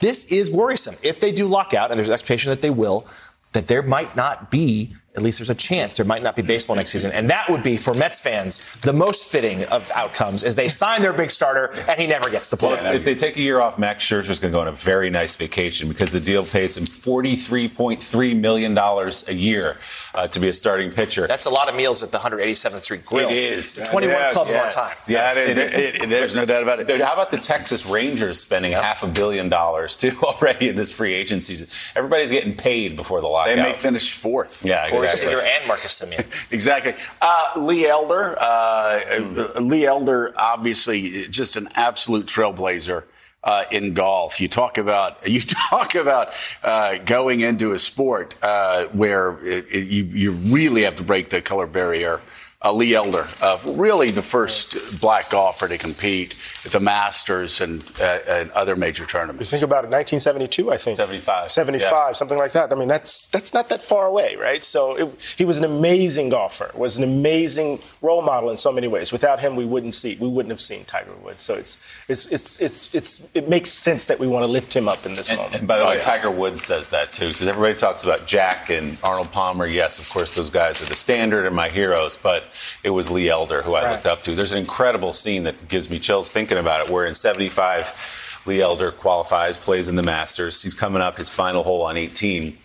this 0.00 0.32
is 0.32 0.50
worrisome. 0.50 0.96
If 1.02 1.20
they 1.20 1.30
do 1.30 1.46
lockout, 1.46 1.90
and 1.90 1.98
there's 1.98 2.08
an 2.08 2.14
expectation 2.14 2.50
that 2.50 2.62
they 2.62 2.70
will, 2.70 3.06
that 3.52 3.68
there 3.68 3.82
might 3.82 4.16
not 4.16 4.50
be 4.50 4.94
at 5.16 5.22
least 5.22 5.40
there's 5.40 5.50
a 5.50 5.54
chance 5.56 5.94
there 5.94 6.06
might 6.06 6.22
not 6.22 6.36
be 6.36 6.42
baseball 6.42 6.76
next 6.76 6.92
season. 6.92 7.10
And 7.10 7.30
that 7.30 7.48
would 7.48 7.64
be, 7.64 7.76
for 7.76 7.94
Mets 7.94 8.20
fans, 8.20 8.80
the 8.82 8.92
most 8.92 9.30
fitting 9.30 9.64
of 9.64 9.90
outcomes 9.94 10.44
as 10.44 10.54
they 10.54 10.68
sign 10.68 11.02
their 11.02 11.12
big 11.12 11.32
starter 11.32 11.72
and 11.88 11.98
he 11.98 12.06
never 12.06 12.30
gets 12.30 12.48
to 12.50 12.56
play. 12.56 12.74
Well, 12.74 12.94
if, 12.94 13.00
if, 13.00 13.04
they 13.04 13.16
take 13.16 13.36
a 13.36 13.40
year 13.40 13.60
off, 13.60 13.76
Max 13.76 14.04
Scherzer's 14.04 14.38
going 14.38 14.52
to 14.52 14.56
go 14.56 14.60
on 14.60 14.68
a 14.68 14.72
very 14.72 15.10
nice 15.10 15.34
vacation 15.34 15.88
because 15.88 16.12
the 16.12 16.20
deal 16.20 16.44
pays 16.44 16.76
him 16.76 16.84
$43.3 16.84 18.40
million 18.40 18.78
a 18.78 19.32
year 19.32 19.78
uh, 20.14 20.28
to 20.28 20.38
be 20.38 20.48
a 20.48 20.52
starting 20.52 20.92
pitcher. 20.92 21.26
That's 21.26 21.46
a 21.46 21.50
lot 21.50 21.68
of 21.68 21.74
meals 21.74 22.04
at 22.04 22.12
the 22.12 22.18
187th 22.18 22.78
Street 22.78 23.04
Grill. 23.04 23.30
It 23.30 23.36
is. 23.36 23.88
21 23.90 24.16
yes, 24.16 24.32
clubs 24.32 24.50
yes. 24.50 24.64
on 24.64 24.70
time. 24.70 24.90
Yes, 25.08 25.36
it, 25.36 25.58
it, 25.58 26.02
it, 26.02 26.08
there's 26.08 26.36
no 26.36 26.44
doubt 26.44 26.62
about 26.62 26.78
it. 26.78 27.00
How 27.00 27.14
about 27.14 27.32
the 27.32 27.38
Texas 27.38 27.84
Rangers 27.84 28.38
spending 28.38 28.72
yep. 28.72 28.82
half 28.82 29.02
a 29.02 29.08
billion 29.08 29.48
dollars, 29.48 29.96
too, 29.96 30.12
already 30.22 30.68
in 30.68 30.76
this 30.76 30.92
free 30.92 31.14
agency 31.14 31.54
season? 31.54 31.68
Everybody's 31.96 32.30
getting 32.30 32.54
paid 32.54 32.94
before 32.94 33.20
the 33.20 33.26
lockout. 33.26 33.56
They 33.56 33.62
may 33.62 33.72
finish 33.72 34.12
fourth. 34.12 34.64
Yeah, 34.64 34.84
exactly. 34.84 35.00
And 35.18 35.68
Marcus 35.68 36.00
Semien. 36.00 36.26
exactly. 36.52 36.94
Uh, 37.20 37.52
Lee 37.56 37.86
Elder, 37.86 38.36
uh, 38.40 39.00
mm. 39.08 39.68
Lee 39.68 39.86
Elder, 39.86 40.32
obviously 40.36 41.26
just 41.28 41.56
an 41.56 41.68
absolute 41.76 42.26
trailblazer. 42.26 43.04
Uh, 43.42 43.64
in 43.72 43.94
golf, 43.94 44.38
you 44.38 44.48
talk 44.48 44.76
about 44.76 45.26
you 45.26 45.40
talk 45.40 45.94
about 45.94 46.28
uh, 46.62 46.98
going 46.98 47.40
into 47.40 47.72
a 47.72 47.78
sport 47.78 48.34
uh, 48.42 48.84
where 48.88 49.38
it, 49.42 49.64
it, 49.70 49.88
you 49.88 50.04
you 50.04 50.32
really 50.32 50.82
have 50.82 50.96
to 50.96 51.02
break 51.02 51.30
the 51.30 51.40
color 51.40 51.66
barrier 51.66 52.20
uh, 52.62 52.70
Lee 52.74 52.94
Elder, 52.94 53.26
uh, 53.40 53.58
really 53.70 54.10
the 54.10 54.20
first 54.20 55.00
black 55.00 55.30
golfer 55.30 55.66
to 55.66 55.78
compete 55.78 56.36
at 56.66 56.72
the 56.72 56.80
Masters 56.80 57.58
and, 57.58 57.82
uh, 57.98 58.18
and 58.28 58.50
other 58.50 58.76
major 58.76 59.06
tournaments. 59.06 59.50
You 59.50 59.58
think 59.58 59.64
about 59.64 59.84
it, 59.84 59.90
1972, 59.90 60.70
I 60.70 60.76
think. 60.76 60.94
75. 60.94 61.50
75, 61.50 61.90
yeah. 61.90 62.12
something 62.12 62.36
like 62.36 62.52
that. 62.52 62.70
I 62.70 62.76
mean, 62.76 62.88
that's 62.88 63.28
that's 63.28 63.54
not 63.54 63.70
that 63.70 63.80
far 63.80 64.06
away, 64.06 64.36
right? 64.36 64.62
So 64.62 64.94
it, 64.94 65.34
he 65.38 65.46
was 65.46 65.56
an 65.56 65.64
amazing 65.64 66.28
golfer, 66.28 66.70
was 66.74 66.98
an 66.98 67.04
amazing 67.04 67.78
role 68.02 68.20
model 68.20 68.50
in 68.50 68.58
so 68.58 68.70
many 68.70 68.88
ways. 68.88 69.10
Without 69.10 69.40
him, 69.40 69.56
we 69.56 69.64
wouldn't 69.64 69.94
see, 69.94 70.18
we 70.20 70.28
wouldn't 70.28 70.50
have 70.50 70.60
seen 70.60 70.84
Tiger 70.84 71.14
Woods. 71.24 71.42
So 71.42 71.54
it's 71.54 71.78
it's 72.08 72.26
it's 72.26 72.60
it's, 72.60 72.94
it's 72.94 73.26
it 73.32 73.48
makes 73.48 73.70
sense 73.70 74.04
that 74.04 74.18
we 74.18 74.26
want 74.26 74.42
to 74.42 74.48
lift 74.48 74.76
him 74.76 74.86
up 74.86 75.06
in 75.06 75.14
this 75.14 75.30
and, 75.30 75.38
moment. 75.38 75.56
And 75.60 75.66
by 75.66 75.78
the 75.78 75.84
oh, 75.86 75.88
way, 75.88 75.94
yeah. 75.94 76.02
Tiger 76.02 76.30
Woods 76.30 76.62
says 76.62 76.90
that 76.90 77.14
too. 77.14 77.32
So 77.32 77.48
everybody 77.48 77.74
talks 77.74 78.04
about 78.04 78.26
Jack 78.26 78.68
and 78.68 78.98
Arnold 79.02 79.32
Palmer. 79.32 79.66
Yes, 79.66 79.98
of 79.98 80.10
course, 80.10 80.34
those 80.34 80.50
guys 80.50 80.82
are 80.82 80.86
the 80.86 80.94
standard 80.94 81.46
and 81.46 81.56
my 81.56 81.70
heroes, 81.70 82.18
but 82.18 82.49
it 82.82 82.90
was 82.90 83.10
Lee 83.10 83.28
Elder 83.28 83.62
who 83.62 83.74
I 83.74 83.82
right. 83.82 83.92
looked 83.92 84.06
up 84.06 84.22
to. 84.24 84.34
There's 84.34 84.52
an 84.52 84.58
incredible 84.58 85.12
scene 85.12 85.44
that 85.44 85.68
gives 85.68 85.90
me 85.90 85.98
chills 85.98 86.30
thinking 86.30 86.58
about 86.58 86.86
it, 86.86 86.92
where 86.92 87.06
in 87.06 87.14
75, 87.14 88.42
Lee 88.46 88.60
Elder 88.60 88.90
qualifies, 88.90 89.56
plays 89.56 89.88
in 89.88 89.96
the 89.96 90.02
Masters. 90.02 90.62
He's 90.62 90.74
coming 90.74 91.02
up 91.02 91.16
his 91.16 91.30
final 91.30 91.62
hole 91.62 91.82
on 91.82 91.96
18. 91.96 92.56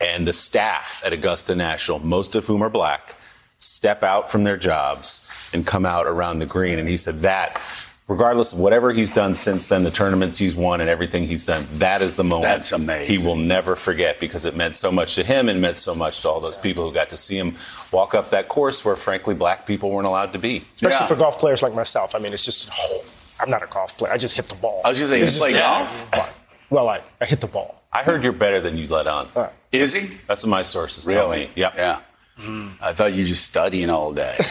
And 0.00 0.28
the 0.28 0.32
staff 0.32 1.02
at 1.04 1.12
Augusta 1.12 1.54
National, 1.54 1.98
most 1.98 2.36
of 2.36 2.46
whom 2.46 2.62
are 2.62 2.70
black, 2.70 3.16
step 3.58 4.02
out 4.04 4.30
from 4.30 4.44
their 4.44 4.56
jobs 4.56 5.28
and 5.52 5.66
come 5.66 5.84
out 5.84 6.06
around 6.06 6.38
the 6.38 6.46
green. 6.46 6.78
And 6.78 6.88
he 6.88 6.96
said 6.96 7.20
that 7.20 7.60
regardless 8.08 8.54
of 8.54 8.58
whatever 8.58 8.92
he's 8.92 9.10
done 9.10 9.34
since 9.34 9.66
then, 9.66 9.84
the 9.84 9.90
tournaments 9.90 10.38
he's 10.38 10.56
won 10.56 10.80
and 10.80 10.88
everything 10.88 11.26
he's 11.26 11.46
done, 11.46 11.66
that 11.74 12.00
is 12.00 12.16
the 12.16 12.24
moment 12.24 12.44
That's 12.44 12.72
amazing. 12.72 13.18
he 13.18 13.24
will 13.24 13.36
never 13.36 13.76
forget 13.76 14.18
because 14.18 14.44
it 14.44 14.56
meant 14.56 14.76
so 14.76 14.90
much 14.90 15.14
to 15.16 15.22
him 15.22 15.48
and 15.48 15.60
meant 15.60 15.76
so 15.76 15.94
much 15.94 16.22
to 16.22 16.28
all 16.28 16.40
those 16.40 16.58
people 16.58 16.86
who 16.88 16.92
got 16.92 17.10
to 17.10 17.16
see 17.16 17.38
him 17.38 17.54
walk 17.92 18.14
up 18.14 18.30
that 18.30 18.48
course 18.48 18.84
where, 18.84 18.96
frankly, 18.96 19.34
black 19.34 19.66
people 19.66 19.90
weren't 19.90 20.06
allowed 20.06 20.32
to 20.32 20.38
be. 20.38 20.64
Especially 20.76 21.04
yeah. 21.04 21.06
for 21.06 21.16
golf 21.16 21.38
players 21.38 21.62
like 21.62 21.74
myself. 21.74 22.14
I 22.14 22.18
mean, 22.18 22.32
it's 22.32 22.44
just, 22.44 22.70
oh, 22.72 23.02
I'm 23.40 23.50
not 23.50 23.62
a 23.62 23.66
golf 23.66 23.96
player. 23.96 24.12
I 24.12 24.16
just 24.16 24.34
hit 24.34 24.46
the 24.46 24.56
ball. 24.56 24.80
I 24.84 24.88
was 24.88 24.98
just 24.98 25.10
saying, 25.10 25.24
you 25.24 25.30
play 25.30 25.52
golf? 25.52 26.34
Well, 26.70 26.88
I, 26.88 27.00
I 27.20 27.24
hit 27.24 27.40
the 27.40 27.46
ball. 27.46 27.82
I 27.92 28.02
heard 28.02 28.22
you're 28.22 28.32
better 28.32 28.60
than 28.60 28.76
you 28.76 28.86
let 28.88 29.06
on. 29.06 29.28
Uh, 29.34 29.48
is 29.72 29.94
he? 29.94 30.18
That's 30.26 30.44
what 30.44 30.50
my 30.50 30.62
sources 30.62 31.06
really? 31.06 31.18
tell 31.18 31.30
me. 31.30 31.50
Yep. 31.54 31.74
Yeah. 31.76 32.00
Mm. 32.38 32.72
I 32.80 32.92
thought 32.92 33.14
you 33.14 33.24
just 33.24 33.44
studying 33.46 33.90
all 33.90 34.12
day. 34.12 34.36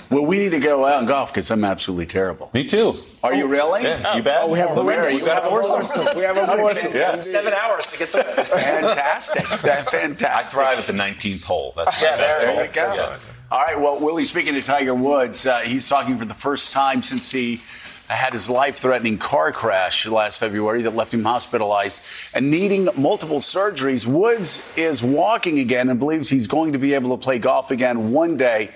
Well, 0.09 0.25
we 0.25 0.39
need 0.39 0.51
to 0.51 0.59
go 0.59 0.87
out 0.87 0.99
and 0.99 1.07
golf 1.07 1.31
because 1.31 1.51
I'm 1.51 1.63
absolutely 1.63 2.07
terrible. 2.07 2.49
Me 2.53 2.63
too. 2.63 2.91
Are 3.21 3.35
you 3.35 3.45
really? 3.45 3.83
Yeah, 3.83 4.15
you 4.15 4.23
bet. 4.23 4.41
Oh, 4.41 4.51
we 4.51 4.57
have 4.57 4.69
oh, 4.71 4.83
Where? 4.83 5.11
You 5.11 5.23
got 5.23 5.45
a 5.45 5.49
foursome. 5.49 6.07
We 6.15 6.23
have 6.23 6.37
a 6.37 6.47
foursome. 6.47 6.95
Yeah. 6.95 7.19
Seven 7.19 7.53
hours 7.53 7.91
to 7.91 7.99
get 7.99 8.09
the 8.09 8.23
fantastic. 8.23 9.43
That 9.69 9.89
fantastic. 9.91 10.29
I 10.29 10.43
thrive 10.43 10.79
at 10.79 10.85
the 10.85 10.93
19th 10.93 11.43
hole. 11.43 11.73
That's 11.75 12.01
yeah, 12.01 12.17
best 12.17 12.41
there 12.41 12.53
hole. 12.53 12.63
you 12.63 12.73
go. 12.73 12.91
Yeah. 12.95 13.15
All 13.51 13.59
right. 13.59 13.79
Well, 13.79 13.99
Willie, 13.99 14.25
speaking 14.25 14.53
to 14.53 14.61
Tiger 14.61 14.95
Woods, 14.95 15.45
uh, 15.45 15.59
he's 15.59 15.87
talking 15.87 16.17
for 16.17 16.25
the 16.25 16.33
first 16.33 16.73
time 16.73 17.03
since 17.03 17.31
he 17.31 17.61
had 18.07 18.33
his 18.33 18.49
life-threatening 18.49 19.19
car 19.19 19.51
crash 19.51 20.07
last 20.07 20.39
February 20.39 20.81
that 20.81 20.95
left 20.95 21.13
him 21.13 21.23
hospitalized 21.23 22.01
and 22.33 22.49
needing 22.49 22.87
multiple 22.97 23.39
surgeries. 23.39 24.07
Woods 24.07 24.75
is 24.77 25.03
walking 25.03 25.59
again 25.59 25.89
and 25.89 25.99
believes 25.99 26.29
he's 26.29 26.47
going 26.47 26.73
to 26.73 26.79
be 26.79 26.95
able 26.95 27.15
to 27.15 27.23
play 27.23 27.37
golf 27.37 27.69
again 27.69 28.11
one 28.11 28.37
day 28.37 28.71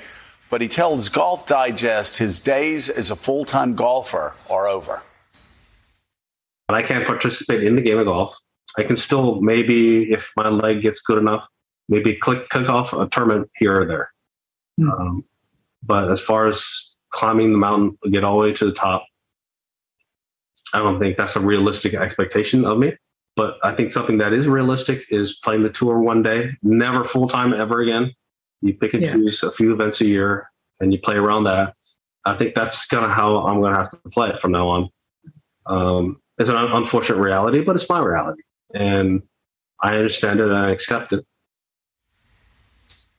but 0.54 0.62
he 0.62 0.68
tells 0.68 1.10
Golf 1.10 1.48
Digest 1.48 2.20
his 2.20 2.40
days 2.40 2.88
as 2.88 3.10
a 3.10 3.16
full 3.16 3.44
time 3.44 3.74
golfer 3.74 4.36
are 4.52 4.68
over. 4.68 5.02
I 6.70 6.84
can't 6.84 7.08
participate 7.08 7.64
in 7.64 7.76
the 7.76 7.82
game 7.82 7.98
of 7.98 8.06
golf. 8.06 8.36
I 8.78 8.84
can 8.84 8.96
still 8.96 9.42
maybe, 9.42 10.12
if 10.12 10.24
my 10.38 10.50
leg 10.50 10.84
gets 10.84 11.02
good 11.02 11.18
enough, 11.18 11.48
maybe 11.90 12.18
click 12.18 12.48
kick 12.52 12.70
off 12.70 12.94
a 12.94 13.08
tournament 13.08 13.50
here 13.56 13.82
or 13.82 13.88
there. 13.88 14.14
Mm-hmm. 14.80 14.92
Um, 14.92 15.26
but 15.82 16.12
as 16.12 16.22
far 16.22 16.48
as 16.48 16.64
climbing 17.16 17.52
the 17.52 17.58
mountain, 17.58 17.98
get 18.12 18.24
all 18.24 18.38
the 18.38 18.50
way 18.50 18.54
to 18.54 18.66
the 18.66 18.74
top, 18.74 19.08
I 20.72 20.78
don't 20.78 21.00
think 21.00 21.18
that's 21.18 21.36
a 21.36 21.42
realistic 21.42 21.96
expectation 21.96 22.64
of 22.64 22.78
me. 22.78 22.94
But 23.36 23.56
I 23.64 23.74
think 23.74 23.92
something 23.92 24.20
that 24.20 24.34
is 24.34 24.46
realistic 24.46 25.02
is 25.10 25.40
playing 25.44 25.64
the 25.64 25.72
tour 25.72 25.98
one 25.98 26.22
day, 26.22 26.52
never 26.62 27.06
full 27.06 27.28
time 27.28 27.56
ever 27.56 27.82
again. 27.82 28.14
You 28.64 28.74
pick 28.74 28.94
and 28.94 29.04
yeah. 29.04 29.12
choose 29.12 29.44
a 29.44 29.52
few 29.52 29.74
events 29.74 30.00
a 30.00 30.06
year 30.06 30.50
and 30.80 30.94
you 30.94 31.00
play 31.00 31.16
around 31.16 31.44
that. 31.44 31.76
I 32.26 32.38
think 32.38 32.56
that's 32.56 32.86
kind 32.86 33.04
of 33.04 33.12
how 33.12 33.46
I'm 33.46 33.60
going 33.60 33.74
to 33.74 33.80
have 33.80 33.92
to 33.92 33.98
play 34.10 34.30
it 34.30 34.40
from 34.40 34.54
now 34.54 34.68
on. 34.70 34.90
Um, 35.66 36.22
it's 36.38 36.50
an 36.50 36.56
unfortunate 36.56 37.20
reality, 37.20 37.62
but 37.62 37.76
it's 37.76 37.90
my 37.90 38.00
reality. 38.00 38.42
And 38.74 39.22
I 39.82 39.98
understand 39.98 40.40
it 40.40 40.48
and 40.48 40.56
I 40.56 40.72
accept 40.72 41.12
it. 41.12 41.26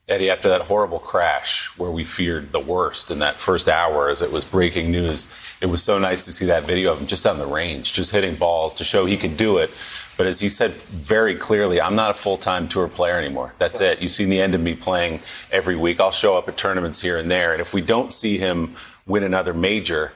Eddie, 0.07 0.29
after 0.29 0.49
that 0.49 0.61
horrible 0.61 0.99
crash 0.99 1.65
where 1.77 1.89
we 1.89 2.03
feared 2.03 2.51
the 2.51 2.59
worst 2.59 3.09
in 3.09 3.19
that 3.19 3.35
first 3.35 3.67
hour 3.67 4.09
as 4.09 4.21
it 4.21 4.31
was 4.31 4.45
breaking 4.45 4.91
news, 4.91 5.31
it 5.61 5.67
was 5.67 5.83
so 5.83 5.97
nice 5.97 6.25
to 6.25 6.31
see 6.31 6.45
that 6.45 6.63
video 6.63 6.91
of 6.91 7.01
him 7.01 7.07
just 7.07 7.25
on 7.25 7.39
the 7.39 7.45
range, 7.45 7.93
just 7.93 8.11
hitting 8.11 8.35
balls 8.35 8.75
to 8.75 8.83
show 8.83 9.05
he 9.05 9.17
could 9.17 9.37
do 9.37 9.57
it. 9.57 9.71
But 10.17 10.27
as 10.27 10.41
you 10.41 10.49
said 10.49 10.71
very 10.71 11.35
clearly, 11.35 11.81
I'm 11.81 11.95
not 11.95 12.11
a 12.11 12.13
full 12.13 12.37
time 12.37 12.67
tour 12.67 12.87
player 12.87 13.17
anymore. 13.17 13.53
That's 13.57 13.81
it. 13.81 14.01
You've 14.01 14.11
seen 14.11 14.29
the 14.29 14.41
end 14.41 14.55
of 14.55 14.61
me 14.61 14.75
playing 14.75 15.19
every 15.51 15.75
week. 15.75 15.99
I'll 15.99 16.11
show 16.11 16.37
up 16.37 16.47
at 16.47 16.57
tournaments 16.57 17.01
here 17.01 17.17
and 17.17 17.29
there. 17.29 17.51
And 17.51 17.61
if 17.61 17.73
we 17.73 17.81
don't 17.81 18.11
see 18.11 18.37
him 18.37 18.75
win 19.05 19.23
another 19.23 19.53
major, 19.53 20.13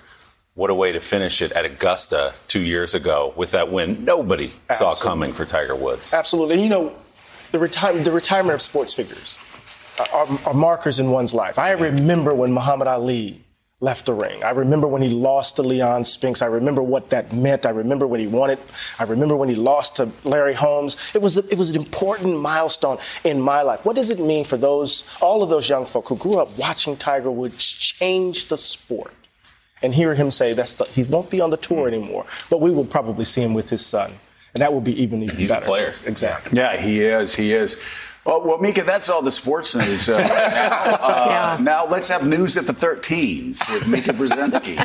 what 0.56 0.70
a 0.70 0.75
way 0.75 0.91
to 0.91 1.00
finish 1.00 1.41
it 1.41 1.51
at 1.51 1.65
Augusta 1.65 2.34
two 2.48 2.62
years 2.62 2.96
ago 2.96 3.34
with 3.36 3.51
that 3.51 3.72
win 3.72 4.00
nobody 4.00 4.53
Absolutely. 4.70 4.96
saw 4.96 5.03
coming 5.03 5.34
for 5.34 5.46
Tiger 5.46 5.75
Woods. 5.75 6.13
Absolutely. 6.13 6.56
And 6.56 6.63
you 6.63 6.70
know, 6.70 6.94
the, 7.51 7.58
reti- 7.58 8.03
the 8.03 8.12
retirement 8.12 8.53
of 8.53 8.62
sports 8.62 8.94
figures 8.94 9.39
are, 10.13 10.27
are 10.46 10.53
markers 10.53 11.00
in 11.00 11.12
one's 11.12 11.34
life. 11.34 11.60
I 11.60 11.72
remember 11.72 12.34
when 12.34 12.53
Muhammad 12.53 12.88
Ali 12.88 13.41
left 13.81 14.05
the 14.05 14.13
ring. 14.13 14.43
I 14.43 14.51
remember 14.51 14.88
when 14.88 15.01
he 15.01 15.09
lost 15.09 15.55
to 15.55 15.63
Leon 15.63 16.03
Spinks. 16.05 16.41
I 16.41 16.48
remember 16.48 16.81
what 16.81 17.09
that 17.12 17.31
meant. 17.31 17.65
I 17.65 17.69
remember 17.69 18.05
when 18.05 18.19
he 18.19 18.27
won 18.27 18.50
it. 18.50 18.59
I 19.00 19.03
remember 19.03 19.36
when 19.38 19.48
he 19.48 19.55
lost 19.55 19.98
to 19.98 20.09
Larry 20.25 20.53
Holmes. 20.53 20.98
It 21.15 21.21
was 21.21 21.38
a, 21.38 21.48
it 21.50 21.57
was 21.57 21.71
an 21.71 21.77
important 21.77 22.39
milestone 22.39 22.98
in 23.24 23.39
my 23.39 23.62
life. 23.62 23.86
What 23.86 23.95
does 23.95 24.09
it 24.09 24.19
mean 24.19 24.43
for 24.43 24.57
those 24.57 25.17
all 25.21 25.43
of 25.43 25.50
those 25.50 25.69
young 25.69 25.86
folk 25.86 26.09
who 26.09 26.17
grew 26.17 26.39
up 26.39 26.57
watching 26.57 26.98
Tiger 26.98 27.31
Woods 27.31 27.63
change 27.63 28.48
the 28.48 28.57
sport? 28.57 29.13
And 29.81 29.93
hear 29.93 30.13
him 30.13 30.29
say 30.29 30.51
that's 30.51 30.74
the, 30.74 30.83
he 30.83 31.03
won't 31.03 31.29
be 31.29 31.39
on 31.39 31.51
the 31.51 31.57
tour 31.57 31.88
hmm. 31.88 31.95
anymore, 31.95 32.25
but 32.50 32.59
we 32.59 32.69
will 32.69 32.86
probably 32.86 33.24
see 33.24 33.41
him 33.41 33.53
with 33.53 33.69
his 33.69 33.86
son, 33.86 34.12
and 34.53 34.62
that 34.62 34.74
will 34.74 34.81
be 34.81 35.01
even 35.01 35.24
even 35.24 35.38
He's 35.38 35.48
better. 35.48 35.62
He's 35.62 35.65
a 35.65 35.71
player, 35.71 35.93
exactly. 36.05 36.57
Yeah, 36.57 36.75
he 36.75 37.00
is. 37.00 37.33
He 37.33 37.53
is. 37.53 37.81
Well, 38.29 38.43
well, 38.45 38.57
Mika, 38.59 38.83
that's 38.83 39.09
all 39.09 39.24
the 39.24 39.31
sports 39.31 39.74
news. 39.74 40.07
Uh, 40.07 40.19
now, 40.19 40.27
uh, 41.01 41.25
yeah. 41.57 41.63
now, 41.63 41.88
let's 41.88 42.09
have 42.09 42.27
news 42.27 42.57
at 42.57 42.67
the 42.67 42.74
13s 42.74 43.74
with 43.74 43.88
Mika 43.88 44.12
Brzezinski. 44.12 44.77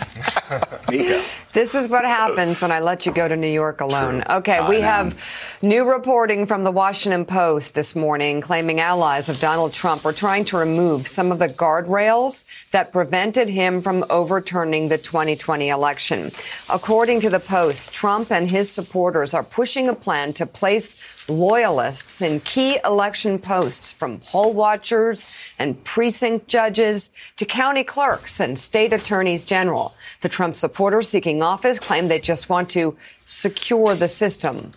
Mika. 0.90 1.22
This 1.52 1.74
is 1.74 1.88
what 1.88 2.04
happens 2.04 2.62
when 2.62 2.72
I 2.72 2.80
let 2.80 3.04
you 3.04 3.12
go 3.12 3.28
to 3.28 3.36
New 3.36 3.46
York 3.46 3.82
alone. 3.82 4.22
True. 4.22 4.36
Okay, 4.36 4.66
we 4.66 4.80
have 4.80 5.58
new 5.62 5.88
reporting 5.88 6.46
from 6.46 6.64
the 6.64 6.72
Washington 6.72 7.26
Post 7.26 7.74
this 7.74 7.94
morning 7.94 8.40
claiming 8.40 8.80
allies 8.80 9.28
of 9.28 9.38
Donald 9.38 9.72
Trump 9.72 10.06
are 10.06 10.12
trying 10.12 10.46
to 10.46 10.56
remove 10.56 11.06
some 11.06 11.30
of 11.30 11.38
the 11.38 11.46
guardrails 11.46 12.44
that 12.70 12.92
prevented 12.92 13.48
him 13.48 13.82
from 13.82 14.04
overturning 14.08 14.88
the 14.88 14.98
2020 14.98 15.68
election. 15.68 16.32
According 16.68 17.20
to 17.20 17.30
the 17.30 17.40
Post, 17.40 17.92
Trump 17.92 18.32
and 18.32 18.50
his 18.50 18.70
supporters 18.70 19.34
are 19.34 19.44
pushing 19.44 19.88
a 19.88 19.94
plan 19.94 20.32
to 20.32 20.46
place 20.46 21.13
loyalists 21.28 22.20
in 22.20 22.40
key 22.40 22.78
election 22.84 23.38
posts 23.38 23.92
from 23.92 24.20
poll 24.20 24.52
watchers 24.52 25.28
and 25.58 25.82
precinct 25.84 26.48
judges 26.48 27.10
to 27.36 27.44
county 27.44 27.84
clerks 27.84 28.40
and 28.40 28.58
state 28.58 28.92
attorneys 28.92 29.46
general. 29.46 29.94
The 30.20 30.28
Trump 30.28 30.54
supporters 30.54 31.08
seeking 31.08 31.42
office 31.42 31.78
claim 31.78 32.08
they 32.08 32.18
just 32.18 32.48
want 32.48 32.70
to 32.70 32.96
secure 33.26 33.94
the 33.94 34.08
system. 34.08 34.70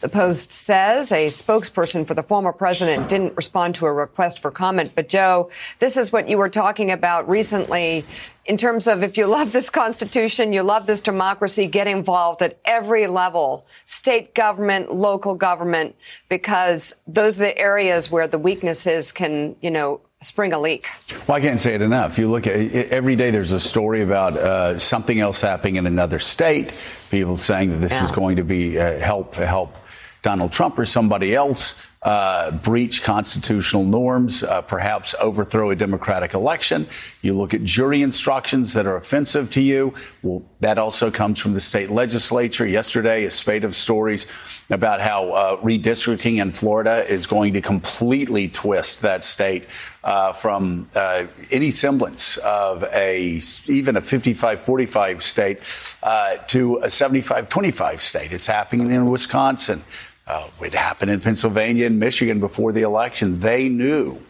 The 0.00 0.08
Post 0.08 0.50
says 0.50 1.12
a 1.12 1.26
spokesperson 1.26 2.06
for 2.06 2.14
the 2.14 2.22
former 2.22 2.52
president 2.52 3.10
didn't 3.10 3.36
respond 3.36 3.74
to 3.76 3.86
a 3.86 3.92
request 3.92 4.38
for 4.40 4.50
comment. 4.50 4.92
But 4.94 5.10
Joe, 5.10 5.50
this 5.78 5.98
is 5.98 6.10
what 6.10 6.26
you 6.26 6.38
were 6.38 6.48
talking 6.48 6.90
about 6.90 7.28
recently 7.28 8.04
in 8.46 8.56
terms 8.56 8.86
of 8.86 9.02
if 9.02 9.18
you 9.18 9.26
love 9.38 9.52
this 9.52 9.68
Constitution, 9.68 10.54
you 10.54 10.62
love 10.62 10.86
this 10.86 11.02
democracy, 11.02 11.66
get 11.66 11.86
involved 11.86 12.40
at 12.40 12.58
every 12.64 13.06
level, 13.06 13.66
state 13.84 14.34
government, 14.34 14.92
local 14.92 15.34
government, 15.34 15.94
because 16.30 17.02
those 17.06 17.36
are 17.36 17.44
the 17.44 17.58
areas 17.58 18.10
where 18.10 18.26
the 18.26 18.38
weaknesses 18.38 19.12
can, 19.12 19.54
you 19.60 19.70
know, 19.70 20.00
spring 20.22 20.52
a 20.52 20.58
leak. 20.58 20.86
Well, 21.26 21.36
I 21.36 21.40
can't 21.40 21.60
say 21.60 21.74
it 21.74 21.82
enough. 21.82 22.18
You 22.18 22.30
look 22.30 22.46
at 22.46 22.54
every 22.90 23.16
day, 23.16 23.30
there's 23.30 23.52
a 23.52 23.60
story 23.60 24.02
about 24.02 24.34
uh, 24.36 24.78
something 24.78 25.18
else 25.18 25.40
happening 25.40 25.76
in 25.76 25.86
another 25.86 26.18
state. 26.18 26.78
People 27.10 27.36
saying 27.36 27.70
that 27.70 27.78
this 27.78 27.92
yeah. 27.92 28.04
is 28.04 28.10
going 28.10 28.36
to 28.36 28.44
be 28.44 28.78
uh, 28.78 28.98
help 28.98 29.34
help 29.34 29.76
Donald 30.22 30.52
Trump 30.52 30.78
or 30.78 30.84
somebody 30.84 31.34
else 31.34 31.74
uh, 32.02 32.50
breach 32.50 33.02
constitutional 33.02 33.84
norms, 33.84 34.42
uh, 34.42 34.62
perhaps 34.62 35.14
overthrow 35.20 35.70
a 35.70 35.76
democratic 35.76 36.32
election. 36.32 36.86
You 37.20 37.34
look 37.34 37.52
at 37.52 37.62
jury 37.62 38.00
instructions 38.00 38.72
that 38.72 38.86
are 38.86 38.96
offensive 38.96 39.50
to 39.50 39.60
you. 39.60 39.92
Well, 40.22 40.42
that 40.60 40.78
also 40.78 41.10
comes 41.10 41.38
from 41.38 41.52
the 41.52 41.60
state 41.60 41.90
legislature. 41.90 42.66
Yesterday, 42.66 43.26
a 43.26 43.30
spate 43.30 43.64
of 43.64 43.74
stories 43.74 44.26
about 44.70 45.02
how 45.02 45.30
uh, 45.32 45.56
redistricting 45.58 46.40
in 46.40 46.52
Florida 46.52 47.04
is 47.06 47.26
going 47.26 47.52
to 47.52 47.60
completely 47.60 48.48
twist 48.48 49.02
that 49.02 49.22
state 49.22 49.66
uh, 50.02 50.32
from 50.32 50.88
uh, 50.94 51.26
any 51.50 51.70
semblance 51.70 52.38
of 52.38 52.82
a 52.84 53.42
even 53.66 53.96
a 53.96 54.00
55-45 54.00 55.20
state 55.20 55.58
uh, 56.02 56.36
to 56.46 56.76
a 56.76 56.86
75-25 56.86 57.98
state. 57.98 58.32
It's 58.32 58.46
happening 58.46 58.90
in 58.90 59.04
Wisconsin. 59.04 59.82
Uh, 60.30 60.48
it 60.60 60.74
happened 60.74 61.10
in 61.10 61.20
Pennsylvania 61.20 61.86
and 61.86 61.98
Michigan 61.98 62.38
before 62.38 62.70
the 62.70 62.82
election. 62.82 63.40
They 63.40 63.68
knew, 63.68 64.20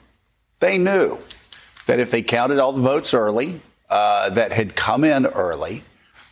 they 0.59 0.79
knew 0.79 1.19
that 1.85 2.01
if 2.01 2.11
they 2.11 2.23
counted 2.23 2.59
all 2.59 2.73
the 2.73 2.81
votes 2.81 3.13
early, 3.13 3.61
uh, 3.91 4.31
that 4.31 4.51
had 4.51 4.75
come 4.75 5.05
in 5.05 5.27
early, 5.27 5.85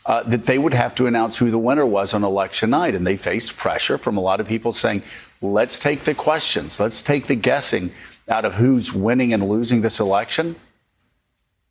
uh, 0.07 0.23
that 0.23 0.45
they 0.45 0.59
would 0.59 0.73
have 0.73 0.95
to 0.95 1.07
announce 1.07 1.37
who 1.37 1.51
the 1.51 1.59
winner 1.59 1.85
was 1.85 2.15
on 2.15 2.25
election 2.25 2.71
night. 2.71 2.95
And 2.95 3.07
they 3.07 3.19
faced 3.19 3.59
pressure 3.59 3.99
from 3.99 4.17
a 4.17 4.23
lot 4.23 4.41
of 4.41 4.49
people 4.49 4.73
saying, 4.73 5.03
let's 5.43 5.79
take 5.79 6.01
the 6.01 6.15
questions, 6.15 6.81
let's 6.81 7.03
take 7.03 7.27
the 7.27 7.37
guessing 7.37 7.91
out 8.27 8.47
of 8.47 8.55
who's 8.55 8.95
winning 8.95 9.35
and 9.35 9.47
losing 9.47 9.83
this 9.83 10.01
election 10.01 10.57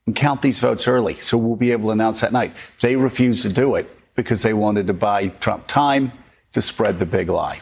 and 0.06 0.16
count 0.16 0.44
these 0.44 0.60
votes 0.60 0.88
early 0.88 1.16
so 1.16 1.36
we'll 1.36 1.56
be 1.56 1.72
able 1.72 1.86
to 1.86 1.94
announce 1.94 2.22
that 2.22 2.32
night. 2.32 2.54
They 2.82 2.96
refused 2.96 3.42
to 3.42 3.50
do 3.50 3.74
it 3.74 3.89
because 4.13 4.44
they 4.44 4.54
wanted 4.54 4.86
to 4.86 4.94
buy 4.94 5.30
Trump 5.30 5.66
time 5.66 6.12
to 6.54 6.62
spread 6.62 7.00
the 7.00 7.08
big 7.08 7.30
lie. 7.30 7.62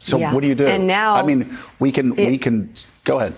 So 0.00 0.18
yeah. 0.18 0.34
what 0.34 0.40
do 0.40 0.48
you 0.48 0.54
do? 0.54 0.66
And 0.66 0.86
now, 0.86 1.14
I 1.14 1.22
mean, 1.22 1.56
we 1.78 1.92
can 1.92 2.18
it, 2.18 2.28
we 2.28 2.38
can 2.38 2.72
go 3.04 3.18
ahead. 3.18 3.34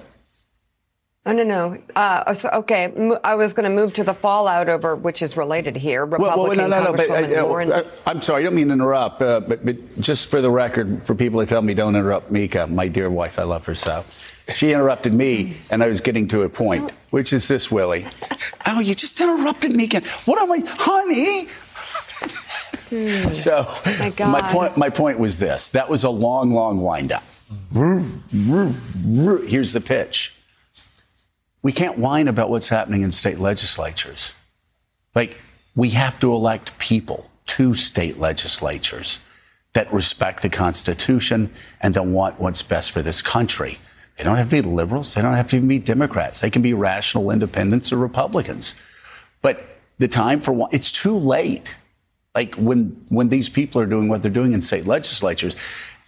Oh, 1.25 1.31
no, 1.31 1.45
no. 1.45 1.79
Uh, 1.95 2.35
so, 2.35 2.49
okay, 2.49 2.93
I 3.23 3.37
was 3.37 3.53
going 3.53 3.63
to 3.63 3.75
move 3.75 3.93
to 3.93 4.03
the 4.03 4.13
fallout 4.13 4.69
over, 4.69 4.97
which 4.97 5.23
is 5.23 5.37
related 5.37 5.77
here. 5.77 6.05
Republican 6.05 6.37
well, 6.37 6.49
well, 6.49 6.57
no, 6.57 6.67
no, 6.67 6.85
no, 6.91 6.97
but, 6.97 7.11
uh, 7.11 7.45
Lauren. 7.45 7.71
Uh, 7.71 7.85
I'm 8.09 8.21
sorry, 8.21 8.43
I 8.43 8.45
don't 8.45 8.57
mean 8.57 8.67
to 8.69 8.73
interrupt, 8.73 9.23
uh, 9.23 9.39
but, 9.39 9.65
but, 9.65 10.01
just 10.01 10.29
for 10.29 10.41
the 10.41 10.51
record, 10.51 11.01
for 11.01 11.15
people 11.15 11.39
that 11.39 11.49
tell 11.49 11.63
me 11.63 11.75
don't 11.75 11.95
interrupt 11.95 12.33
Mika, 12.33 12.67
my 12.67 12.89
dear 12.89 13.09
wife, 13.09 13.39
I 13.39 13.45
love 13.45 13.65
her 13.67 13.77
so. 13.77 14.05
She 14.53 14.73
interrupted 14.73 15.15
me, 15.15 15.59
and 15.71 15.85
I 15.85 15.89
was 15.89 16.01
getting 16.01 16.27
to 16.29 16.43
a 16.43 16.49
point, 16.49 16.91
which 17.11 17.33
is 17.33 17.47
this, 17.47 17.71
Willie. 17.71 18.05
oh, 18.67 18.81
you 18.81 18.97
just 18.97 19.21
interrupted 19.21 19.77
me 19.77 19.85
again. 19.85 20.03
What 20.25 20.43
am 20.43 20.51
I, 20.51 20.65
honey? 20.67 21.47
Hmm. 22.73 23.33
So 23.33 23.67
my, 24.19 24.27
my, 24.27 24.53
point, 24.53 24.77
my 24.77 24.91
point 24.91 25.19
was 25.19 25.39
this: 25.39 25.71
that 25.71 25.89
was 25.89 26.05
a 26.05 26.11
long, 26.11 26.53
long 26.53 26.83
windup. 26.83 27.23
Here's 27.73 29.73
the 29.73 29.83
pitch. 29.85 30.35
We 31.63 31.73
can't 31.73 31.99
whine 31.99 32.29
about 32.29 32.51
what's 32.51 32.71
happening 32.71 33.03
in 33.03 33.13
state 33.13 33.39
legislatures. 33.39 34.35
Like 35.15 35.37
we 35.77 35.91
have 35.91 36.19
to 36.21 36.33
elect 36.33 36.79
people 36.79 37.31
to 37.47 37.75
state 37.75 38.19
legislatures 38.19 39.19
that 39.75 39.93
respect 39.93 40.43
the 40.43 40.49
Constitution 40.49 41.53
and 41.81 41.95
that 41.95 42.05
want 42.05 42.41
what's 42.41 42.63
best 42.63 42.91
for 42.91 43.03
this 43.03 43.23
country. 43.23 43.79
They 44.17 44.25
don't 44.25 44.37
have 44.37 44.51
to 44.51 44.63
be 44.63 44.69
liberals. 44.69 45.15
They 45.15 45.23
don't 45.23 45.35
have 45.35 45.49
to 45.49 45.57
even 45.57 45.69
be 45.69 45.79
Democrats. 45.79 46.41
They 46.41 46.51
can 46.51 46.63
be 46.63 46.75
rational 46.75 47.31
independents 47.31 47.93
or 47.93 47.97
Republicans. 47.97 48.75
But 49.41 49.65
the 49.99 50.09
time 50.09 50.41
for 50.41 50.69
it's 50.73 50.93
too 50.93 51.17
late 51.17 51.79
like 52.35 52.55
when 52.55 53.05
when 53.09 53.29
these 53.29 53.49
people 53.49 53.81
are 53.81 53.87
doing 53.87 54.09
what 54.09 54.23
they're 54.23 54.31
doing 54.31 54.53
in 54.53 54.61
state 54.61 54.87
legislatures, 54.87 55.57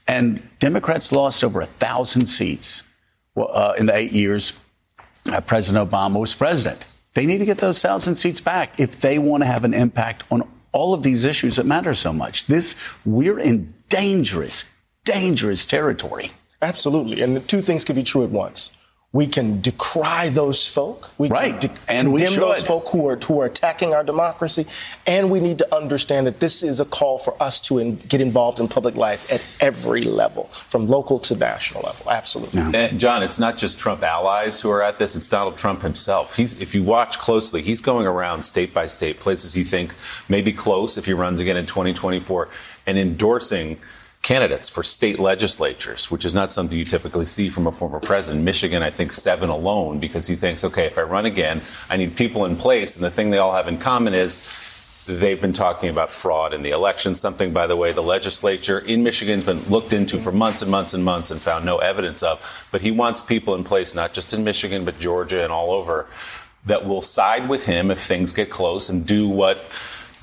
and 0.07 0.43
Democrats 0.59 1.13
lost 1.13 1.45
over 1.45 1.61
a 1.61 1.67
thousand 1.67 2.27
seats 2.27 2.83
uh, 3.37 3.75
in 3.79 3.87
the 3.87 3.95
eight 3.95 4.13
years 4.13 4.53
uh, 5.31 5.41
President 5.41 5.91
Obama 5.91 6.21
was 6.21 6.35
president. 6.35 6.87
They 7.15 7.27
need 7.27 7.39
to 7.39 7.45
get 7.45 7.59
those 7.59 7.81
thousand 7.81 8.17
seats 8.17 8.41
back 8.41 8.79
if 8.79 9.01
they 9.01 9.19
want 9.19 9.43
to 9.43 9.47
have 9.47 9.65
an 9.65 9.75
impact 9.75 10.25
on 10.31 10.49
all 10.73 10.93
of 10.93 11.03
these 11.03 11.25
issues 11.25 11.57
that 11.57 11.67
matter 11.67 11.95
so 11.95 12.13
much. 12.13 12.47
This 12.47 12.77
we're 13.05 13.39
in 13.39 13.75
dangerous, 13.89 14.65
dangerous 15.05 15.67
territory. 15.67 16.31
Absolutely, 16.61 17.23
and 17.23 17.47
two 17.49 17.63
things 17.63 17.85
could 17.85 17.97
be 17.97 18.03
true 18.03 18.25
at 18.25 18.31
once. 18.31 18.77
We 19.15 19.29
can 19.29 19.61
decry 19.61 20.29
those 20.29 20.67
folk. 20.67 21.09
We 21.19 21.29
right. 21.29 21.61
can 21.61 21.71
de- 21.71 21.81
and 21.89 22.09
condemn 22.09 22.35
those 22.35 22.67
folk 22.67 22.89
who 22.89 23.07
are, 23.07 23.15
who 23.15 23.41
are 23.41 23.47
attacking 23.47 23.95
our 23.95 24.03
democracy. 24.03 24.67
And 25.07 25.31
we 25.31 25.39
need 25.39 25.59
to 25.59 25.75
understand 25.75 26.27
that 26.27 26.41
this 26.41 26.65
is 26.65 26.81
a 26.81 26.85
call 26.85 27.21
for 27.21 27.41
us 27.41 27.61
to 27.61 27.79
in, 27.79 27.95
get 27.95 28.21
involved 28.21 28.59
in 28.59 28.67
public 28.67 28.97
life 28.97 29.33
at 29.33 29.41
every 29.61 30.03
level, 30.03 30.47
from 30.49 30.89
local 30.89 31.21
to 31.21 31.37
national 31.37 31.85
level. 31.85 32.11
Absolutely. 32.11 32.61
No. 32.61 32.77
And 32.77 32.99
John, 32.99 33.23
it's 33.23 33.39
not 33.39 33.57
just 33.57 33.79
Trump 33.79 34.03
allies 34.03 34.61
who 34.61 34.71
are 34.71 34.83
at 34.83 34.99
this, 34.99 35.15
it's 35.15 35.29
Donald 35.29 35.57
Trump 35.59 35.83
himself. 35.83 36.35
He's, 36.35 36.61
if 36.61 36.75
you 36.75 36.83
watch 36.83 37.21
closely, 37.21 37.63
he's 37.63 37.81
going 37.81 38.09
around 38.09 38.43
state 38.43 38.75
by 38.75 38.87
state, 38.87 39.21
places 39.21 39.57
you 39.57 39.63
think 39.63 39.95
may 40.29 40.43
be 40.43 40.53
close 40.53 40.99
if 40.99 41.07
he 41.07 41.13
runs 41.13 41.39
again 41.39 41.57
in 41.57 41.67
2024, 41.67 42.49
and 42.85 42.99
endorsing 42.99 43.79
candidates 44.25 44.71
for 44.71 44.83
state 44.83 45.19
legislatures, 45.21 46.11
which 46.11 46.25
is 46.25 46.33
not 46.33 46.51
something 46.51 46.77
you 46.77 46.85
typically 46.85 47.27
see 47.27 47.51
from 47.51 47.67
a 47.67 47.73
former 47.73 48.01
president. 48.01 48.43
Michigan, 48.43 48.83
I 48.83 48.89
think 48.89 49.13
seven 49.13 49.51
alone, 49.51 50.01
because 50.01 50.27
he 50.27 50.35
thinks, 50.35 50.65
okay, 50.65 50.87
if 50.87 50.97
I 50.99 51.03
run 51.03 51.27
again, 51.27 51.61
I 51.91 51.99
need 51.99 52.17
people 52.17 52.47
in 52.47 52.57
place. 52.57 52.97
And 52.97 53.05
the 53.05 53.11
thing 53.11 53.29
they 53.29 53.37
all 53.37 53.53
have 53.53 53.69
in 53.69 53.77
common 53.77 54.15
is 54.15 55.05
they've 55.07 55.41
been 55.41 55.53
talking 55.53 55.91
about 55.91 56.11
fraud 56.11 56.55
in 56.55 56.63
the 56.63 56.71
election, 56.71 57.15
something, 57.15 57.53
by 57.53 57.67
the 57.67 57.77
way, 57.77 57.93
the 57.93 58.03
legislature 58.03 58.79
in 58.79 59.03
Michigan 59.03 59.35
has 59.35 59.45
been 59.45 59.61
looked 59.71 59.93
into 59.93 60.19
for 60.19 60.33
months 60.33 60.63
and 60.63 60.71
months 60.71 60.95
and 60.95 61.05
months 61.05 61.31
and 61.31 61.43
found 61.43 61.67
no 61.67 61.77
evidence 61.79 62.23
of. 62.23 62.67
But 62.73 62.81
he 62.81 62.91
wants 62.91 63.21
people 63.21 63.55
in 63.55 63.63
place, 63.63 63.95
not 63.95 64.15
just 64.15 64.33
in 64.33 64.43
Michigan, 64.43 64.87
but 64.87 64.99
Georgia 64.99 65.45
and 65.45 65.53
all 65.53 65.71
over, 65.71 66.07
that 66.65 66.87
will 66.87 67.03
side 67.03 67.47
with 67.47 67.67
him 67.67 67.91
if 67.91 67.99
things 67.99 68.33
get 68.33 68.49
close 68.49 68.89
and 68.89 69.07
do 69.07 69.29
what 69.29 69.59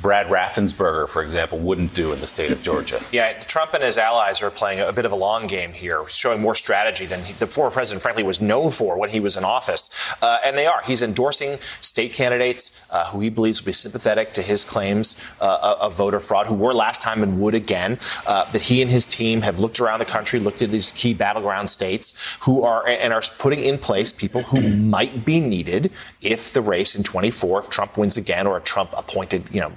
Brad 0.01 0.27
Raffensperger, 0.27 1.07
for 1.07 1.21
example, 1.21 1.59
wouldn't 1.59 1.93
do 1.93 2.11
in 2.11 2.19
the 2.19 2.27
state 2.27 2.51
of 2.51 2.61
Georgia. 2.61 3.01
Yeah, 3.11 3.33
Trump 3.33 3.73
and 3.73 3.83
his 3.83 3.97
allies 3.97 4.41
are 4.41 4.49
playing 4.49 4.79
a 4.79 4.93
bit 4.93 5.03
of 5.03 5.11
a 5.11 5.15
long 5.17 5.45
game 5.45 5.73
here, 5.73 6.07
showing 6.07 6.39
more 6.39 6.55
strategy 6.55 7.05
than 7.05 7.21
he, 7.25 7.33
the 7.33 7.45
former 7.45 7.69
president, 7.69 8.01
frankly, 8.01 8.23
was 8.23 8.39
known 8.39 8.71
for 8.71 8.97
when 8.97 9.09
he 9.09 9.19
was 9.19 9.35
in 9.35 9.43
office. 9.43 9.89
Uh, 10.21 10.37
and 10.45 10.57
they 10.57 10.65
are. 10.65 10.81
He's 10.83 11.01
endorsing 11.01 11.57
state 11.81 12.13
candidates 12.13 12.81
uh, 12.89 13.07
who 13.07 13.19
he 13.19 13.29
believes 13.29 13.61
will 13.61 13.65
be 13.65 13.73
sympathetic 13.73 14.31
to 14.33 14.41
his 14.41 14.63
claims 14.63 15.21
uh, 15.41 15.75
of 15.81 15.93
voter 15.93 16.21
fraud, 16.21 16.47
who 16.47 16.55
were 16.55 16.73
last 16.73 17.01
time 17.01 17.21
and 17.21 17.41
would 17.41 17.53
again. 17.53 17.99
Uh, 18.25 18.49
that 18.51 18.61
he 18.61 18.81
and 18.81 18.89
his 18.89 19.05
team 19.05 19.41
have 19.41 19.59
looked 19.59 19.81
around 19.81 19.99
the 19.99 20.05
country, 20.05 20.39
looked 20.39 20.61
at 20.61 20.69
these 20.69 20.93
key 20.93 21.13
battleground 21.13 21.69
states, 21.69 22.37
who 22.41 22.63
are 22.63 22.87
and 22.87 23.13
are 23.13 23.21
putting 23.39 23.59
in 23.59 23.77
place 23.77 24.13
people 24.13 24.41
who 24.43 24.75
might 24.77 25.25
be 25.25 25.41
needed 25.41 25.91
if 26.21 26.53
the 26.53 26.61
race 26.61 26.95
in 26.95 27.03
24, 27.03 27.59
if 27.59 27.69
Trump 27.69 27.97
wins 27.97 28.15
again, 28.15 28.47
or 28.47 28.55
a 28.55 28.61
Trump 28.61 28.91
appointed, 28.95 29.43
you 29.51 29.59
know, 29.59 29.73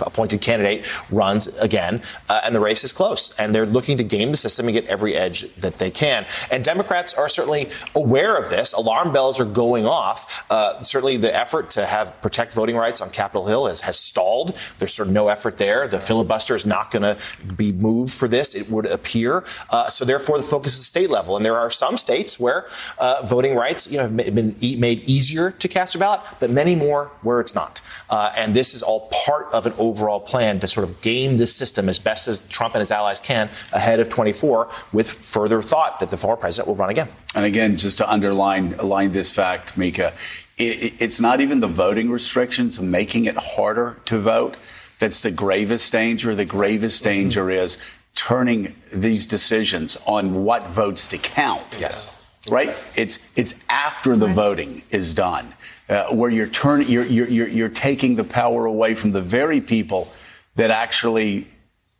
appointed 0.00 0.40
candidate 0.40 0.86
runs 1.10 1.46
again, 1.58 2.02
uh, 2.28 2.40
and 2.44 2.54
the 2.54 2.60
race 2.60 2.84
is 2.84 2.92
close. 2.92 3.34
And 3.38 3.54
they're 3.54 3.66
looking 3.66 3.96
to 3.98 4.04
game 4.04 4.30
the 4.30 4.36
system 4.36 4.66
and 4.66 4.74
get 4.74 4.86
every 4.86 5.14
edge 5.14 5.42
that 5.54 5.74
they 5.74 5.90
can. 5.90 6.26
And 6.50 6.62
Democrats 6.62 7.14
are 7.14 7.28
certainly 7.28 7.68
aware 7.94 8.36
of 8.36 8.50
this. 8.50 8.72
Alarm 8.72 9.12
bells 9.12 9.40
are 9.40 9.46
going 9.46 9.86
off. 9.86 10.44
Uh, 10.50 10.78
certainly, 10.78 11.16
the 11.16 11.34
effort 11.34 11.70
to 11.70 11.86
have 11.86 12.20
protect 12.20 12.52
voting 12.52 12.76
rights 12.76 13.00
on 13.00 13.10
Capitol 13.10 13.46
Hill 13.46 13.66
has, 13.66 13.82
has 13.82 13.98
stalled. 13.98 14.58
There's 14.78 14.92
sort 14.92 15.08
of 15.08 15.14
no 15.14 15.28
effort 15.28 15.56
there. 15.56 15.88
The 15.88 16.00
filibuster 16.00 16.54
is 16.54 16.66
not 16.66 16.90
going 16.90 17.02
to 17.02 17.16
be 17.54 17.72
moved 17.72 18.12
for 18.12 18.28
this. 18.28 18.54
It 18.54 18.70
would 18.70 18.86
appear. 18.86 19.44
Uh, 19.70 19.88
so 19.88 20.04
therefore, 20.04 20.38
the 20.38 20.44
focus 20.44 20.78
is 20.78 20.86
state 20.86 21.10
level. 21.10 21.36
And 21.36 21.44
there 21.44 21.56
are 21.56 21.70
some 21.70 21.96
states 21.96 22.38
where 22.38 22.66
uh, 22.98 23.22
voting 23.24 23.54
rights, 23.54 23.90
you 23.90 23.96
know, 23.96 24.04
have 24.04 24.16
been 24.16 24.56
made 24.60 25.08
easier 25.08 25.50
to 25.52 25.68
cast 25.68 25.94
a 25.94 25.98
ballot, 25.98 26.20
but 26.38 26.50
many 26.50 26.74
more 26.74 27.10
where 27.22 27.40
it's 27.40 27.54
not. 27.54 27.80
Uh, 28.10 28.32
and 28.36 28.54
this 28.54 28.74
is 28.74 28.82
all 28.82 29.08
part 29.24 29.46
of 29.52 29.66
an 29.66 29.72
overall 29.86 30.20
plan 30.20 30.60
to 30.60 30.68
sort 30.68 30.88
of 30.88 31.00
game 31.00 31.36
this 31.36 31.54
system 31.54 31.88
as 31.88 31.98
best 31.98 32.28
as 32.28 32.46
Trump 32.48 32.74
and 32.74 32.80
his 32.80 32.90
allies 32.90 33.20
can 33.20 33.48
ahead 33.72 34.00
of 34.00 34.08
24 34.08 34.68
with 34.92 35.10
further 35.10 35.62
thought 35.62 36.00
that 36.00 36.10
the 36.10 36.16
former 36.16 36.36
president 36.36 36.68
will 36.68 36.76
run 36.76 36.90
again. 36.90 37.08
And 37.34 37.44
again, 37.44 37.76
just 37.76 37.98
to 37.98 38.10
underline 38.10 38.74
align 38.74 39.12
this 39.12 39.32
fact, 39.32 39.76
Mika, 39.76 40.12
it, 40.56 41.00
it's 41.00 41.20
not 41.20 41.40
even 41.40 41.60
the 41.60 41.68
voting 41.68 42.10
restrictions 42.10 42.80
making 42.80 43.24
it 43.24 43.36
harder 43.38 44.00
to 44.06 44.18
vote 44.18 44.56
that's 44.98 45.22
the 45.22 45.30
gravest 45.30 45.92
danger. 45.92 46.34
The 46.34 46.44
gravest 46.44 47.02
mm-hmm. 47.02 47.12
danger 47.12 47.44
mm-hmm. 47.46 47.64
is 47.64 47.78
turning 48.14 48.74
these 48.94 49.26
decisions 49.26 49.96
on 50.06 50.44
what 50.44 50.66
votes 50.66 51.08
to 51.08 51.18
count. 51.18 51.78
Yes. 51.78 52.22
Right? 52.50 52.68
It's 52.96 53.18
it's 53.36 53.60
after 53.68 54.16
the 54.16 54.28
right. 54.28 54.36
voting 54.36 54.82
is 54.90 55.14
done, 55.14 55.54
uh, 55.88 56.14
where 56.14 56.30
you're 56.30 56.48
turning 56.48 56.88
you're, 56.88 57.06
you're 57.06 57.48
you're 57.48 57.68
taking 57.68 58.16
the 58.16 58.24
power 58.24 58.66
away 58.66 58.94
from 58.94 59.12
the 59.12 59.22
very 59.22 59.60
people 59.60 60.12
that 60.56 60.70
actually 60.70 61.46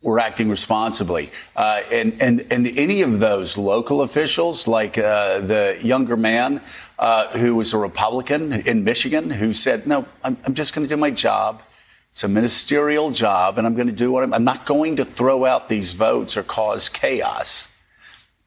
were 0.01 0.19
acting 0.19 0.49
responsibly. 0.49 1.31
Uh, 1.55 1.81
and, 1.91 2.21
and, 2.21 2.45
and 2.51 2.67
any 2.77 3.01
of 3.01 3.19
those 3.19 3.57
local 3.57 4.01
officials, 4.01 4.67
like 4.67 4.97
uh, 4.97 5.41
the 5.41 5.77
younger 5.81 6.15
man 6.15 6.61
uh, 6.99 7.27
who 7.37 7.55
was 7.55 7.73
a 7.73 7.77
Republican 7.77 8.53
in 8.53 8.83
Michigan, 8.83 9.29
who 9.29 9.53
said, 9.53 9.87
No, 9.87 10.05
I'm, 10.23 10.37
I'm 10.45 10.53
just 10.53 10.73
going 10.75 10.87
to 10.87 10.93
do 10.93 10.99
my 10.99 11.11
job. 11.11 11.63
It's 12.11 12.23
a 12.23 12.27
ministerial 12.27 13.11
job, 13.11 13.57
and 13.57 13.67
I'm 13.67 13.75
going 13.75 13.87
to 13.87 13.93
do 13.93 14.11
what 14.11 14.23
I'm, 14.23 14.33
I'm 14.33 14.43
not 14.43 14.65
going 14.65 14.95
to 14.95 15.05
throw 15.05 15.45
out 15.45 15.67
these 15.67 15.93
votes 15.93 16.35
or 16.37 16.43
cause 16.43 16.89
chaos. 16.89 17.67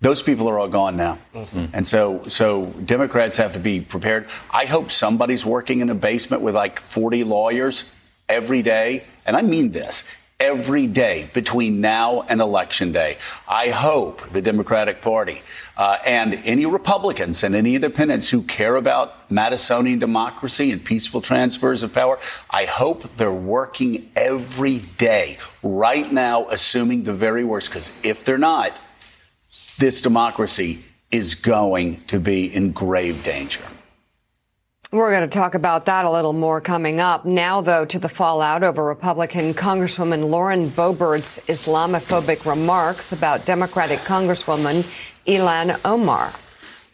Those 0.00 0.22
people 0.22 0.48
are 0.48 0.58
all 0.58 0.68
gone 0.68 0.96
now. 0.96 1.18
Mm-hmm. 1.34 1.66
And 1.74 1.86
so, 1.86 2.22
so 2.24 2.66
Democrats 2.66 3.36
have 3.36 3.52
to 3.52 3.60
be 3.60 3.80
prepared. 3.80 4.28
I 4.50 4.64
hope 4.64 4.90
somebody's 4.90 5.44
working 5.44 5.80
in 5.80 5.90
a 5.90 5.94
basement 5.94 6.42
with 6.42 6.54
like 6.54 6.80
40 6.80 7.24
lawyers 7.24 7.90
every 8.28 8.62
day. 8.62 9.04
And 9.26 9.36
I 9.36 9.42
mean 9.42 9.72
this 9.72 10.04
every 10.40 10.86
day 10.86 11.28
between 11.34 11.82
now 11.82 12.22
and 12.22 12.40
election 12.40 12.92
day. 12.92 13.18
I 13.46 13.68
hope 13.68 14.22
the 14.22 14.40
Democratic 14.40 15.02
Party 15.02 15.42
uh, 15.76 15.98
and 16.06 16.34
any 16.44 16.64
Republicans 16.64 17.44
and 17.44 17.54
any 17.54 17.74
independents 17.74 18.30
who 18.30 18.42
care 18.42 18.76
about 18.76 19.28
Madisonian 19.28 20.00
democracy 20.00 20.72
and 20.72 20.82
peaceful 20.82 21.20
transfers 21.20 21.82
of 21.82 21.92
power, 21.92 22.18
I 22.48 22.64
hope 22.64 23.02
they're 23.16 23.30
working 23.30 24.10
every 24.16 24.78
day 24.78 25.36
right 25.62 26.10
now, 26.10 26.46
assuming 26.46 27.02
the 27.02 27.14
very 27.14 27.44
worst. 27.44 27.68
Because 27.68 27.92
if 28.02 28.24
they're 28.24 28.38
not, 28.38 28.80
this 29.81 30.03
democracy 30.03 30.85
is 31.11 31.35
going 31.35 32.01
to 32.03 32.21
be 32.21 32.55
in 32.55 32.71
grave 32.71 33.25
danger. 33.25 33.64
We're 34.93 35.11
going 35.11 35.29
to 35.29 35.38
talk 35.38 35.55
about 35.55 35.87
that 35.87 36.05
a 36.05 36.11
little 36.11 36.33
more 36.33 36.61
coming 36.61 37.01
up. 37.01 37.25
Now, 37.25 37.61
though, 37.61 37.85
to 37.87 37.99
the 37.99 38.09
fallout 38.09 38.62
over 38.62 38.85
Republican 38.85 39.55
Congresswoman 39.55 40.29
Lauren 40.29 40.69
Boebert's 40.69 41.40
Islamophobic 41.47 42.45
remarks 42.45 43.12
about 43.12 43.47
Democratic 43.47 44.01
Congresswoman 44.01 44.83
Ilhan 45.27 45.81
Omar. 45.85 46.33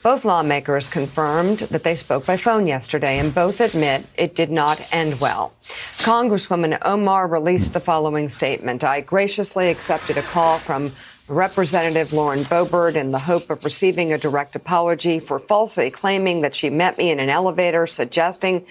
Both 0.03 0.25
lawmakers 0.25 0.88
confirmed 0.88 1.61
that 1.61 1.83
they 1.83 1.96
spoke 1.96 2.27
by 2.27 2.37
phone 2.37 2.68
yesterday, 2.68 3.18
and 3.18 3.35
both 3.35 3.61
admit 3.61 4.07
it 4.16 4.37
did 4.37 4.51
not 4.51 4.92
end 4.92 5.18
well. 5.18 5.57
Congresswoman 5.62 6.79
Omar 6.83 7.27
released 7.27 7.72
the 7.72 7.81
following 7.81 8.29
statement 8.29 8.85
I 8.85 9.01
graciously 9.01 9.70
accepted 9.70 10.16
a 10.16 10.22
call 10.22 10.59
from 10.59 10.92
Representative 11.28 12.12
Lauren 12.12 12.38
Boebert 12.44 12.94
in 12.94 13.10
the 13.10 13.18
hope 13.18 13.50
of 13.50 13.64
receiving 13.64 14.12
a 14.12 14.18
direct 14.18 14.54
apology 14.54 15.18
for 15.18 15.40
falsely 15.40 15.90
claiming 15.90 16.42
that 16.42 16.54
she 16.54 16.70
met 16.70 16.96
me 16.98 17.10
in 17.10 17.18
an 17.18 17.28
elevator 17.28 17.84
suggesting 17.84 18.64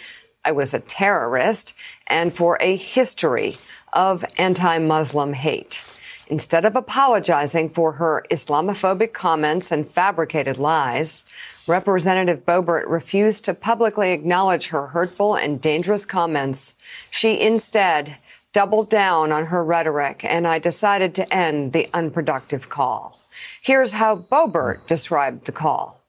I 0.46 0.54
was 0.54 0.74
a 0.74 0.80
terrorist 0.80 1.78
and 2.08 2.34
for 2.34 2.58
a 2.62 2.78
history 2.78 3.58
of 3.92 4.24
anti-Muslim 4.38 5.34
hate. 5.34 5.82
Instead 6.28 6.64
of 6.64 6.78
apologizing 6.78 7.70
for 7.70 7.94
her 7.94 8.26
Islamophobic 8.32 9.12
comments 9.12 9.70
and 9.70 9.86
fabricated 9.86 10.58
lies, 10.58 11.26
Representative 11.68 12.46
Boebert 12.46 12.88
refused 12.88 13.44
to 13.46 13.54
publicly 13.54 14.14
acknowledge 14.14 14.70
her 14.70 14.88
hurtful 14.88 15.36
and 15.36 15.60
dangerous 15.60 16.06
comments. 16.06 16.78
She 17.12 17.42
instead 17.42 18.18
doubled 18.56 18.90
down 18.90 19.34
on 19.34 19.48
her 19.48 19.62
rhetoric, 19.62 20.24
and 20.24 20.48
I 20.48 20.60
decided 20.60 21.14
to 21.16 21.34
end 21.34 21.74
the 21.74 21.90
unproductive 21.94 22.70
call. 22.70 23.20
Here's 23.62 23.92
how 23.92 24.16
Boebert 24.16 24.88
described 24.88 25.46
the 25.46 25.52
call. 25.52 26.02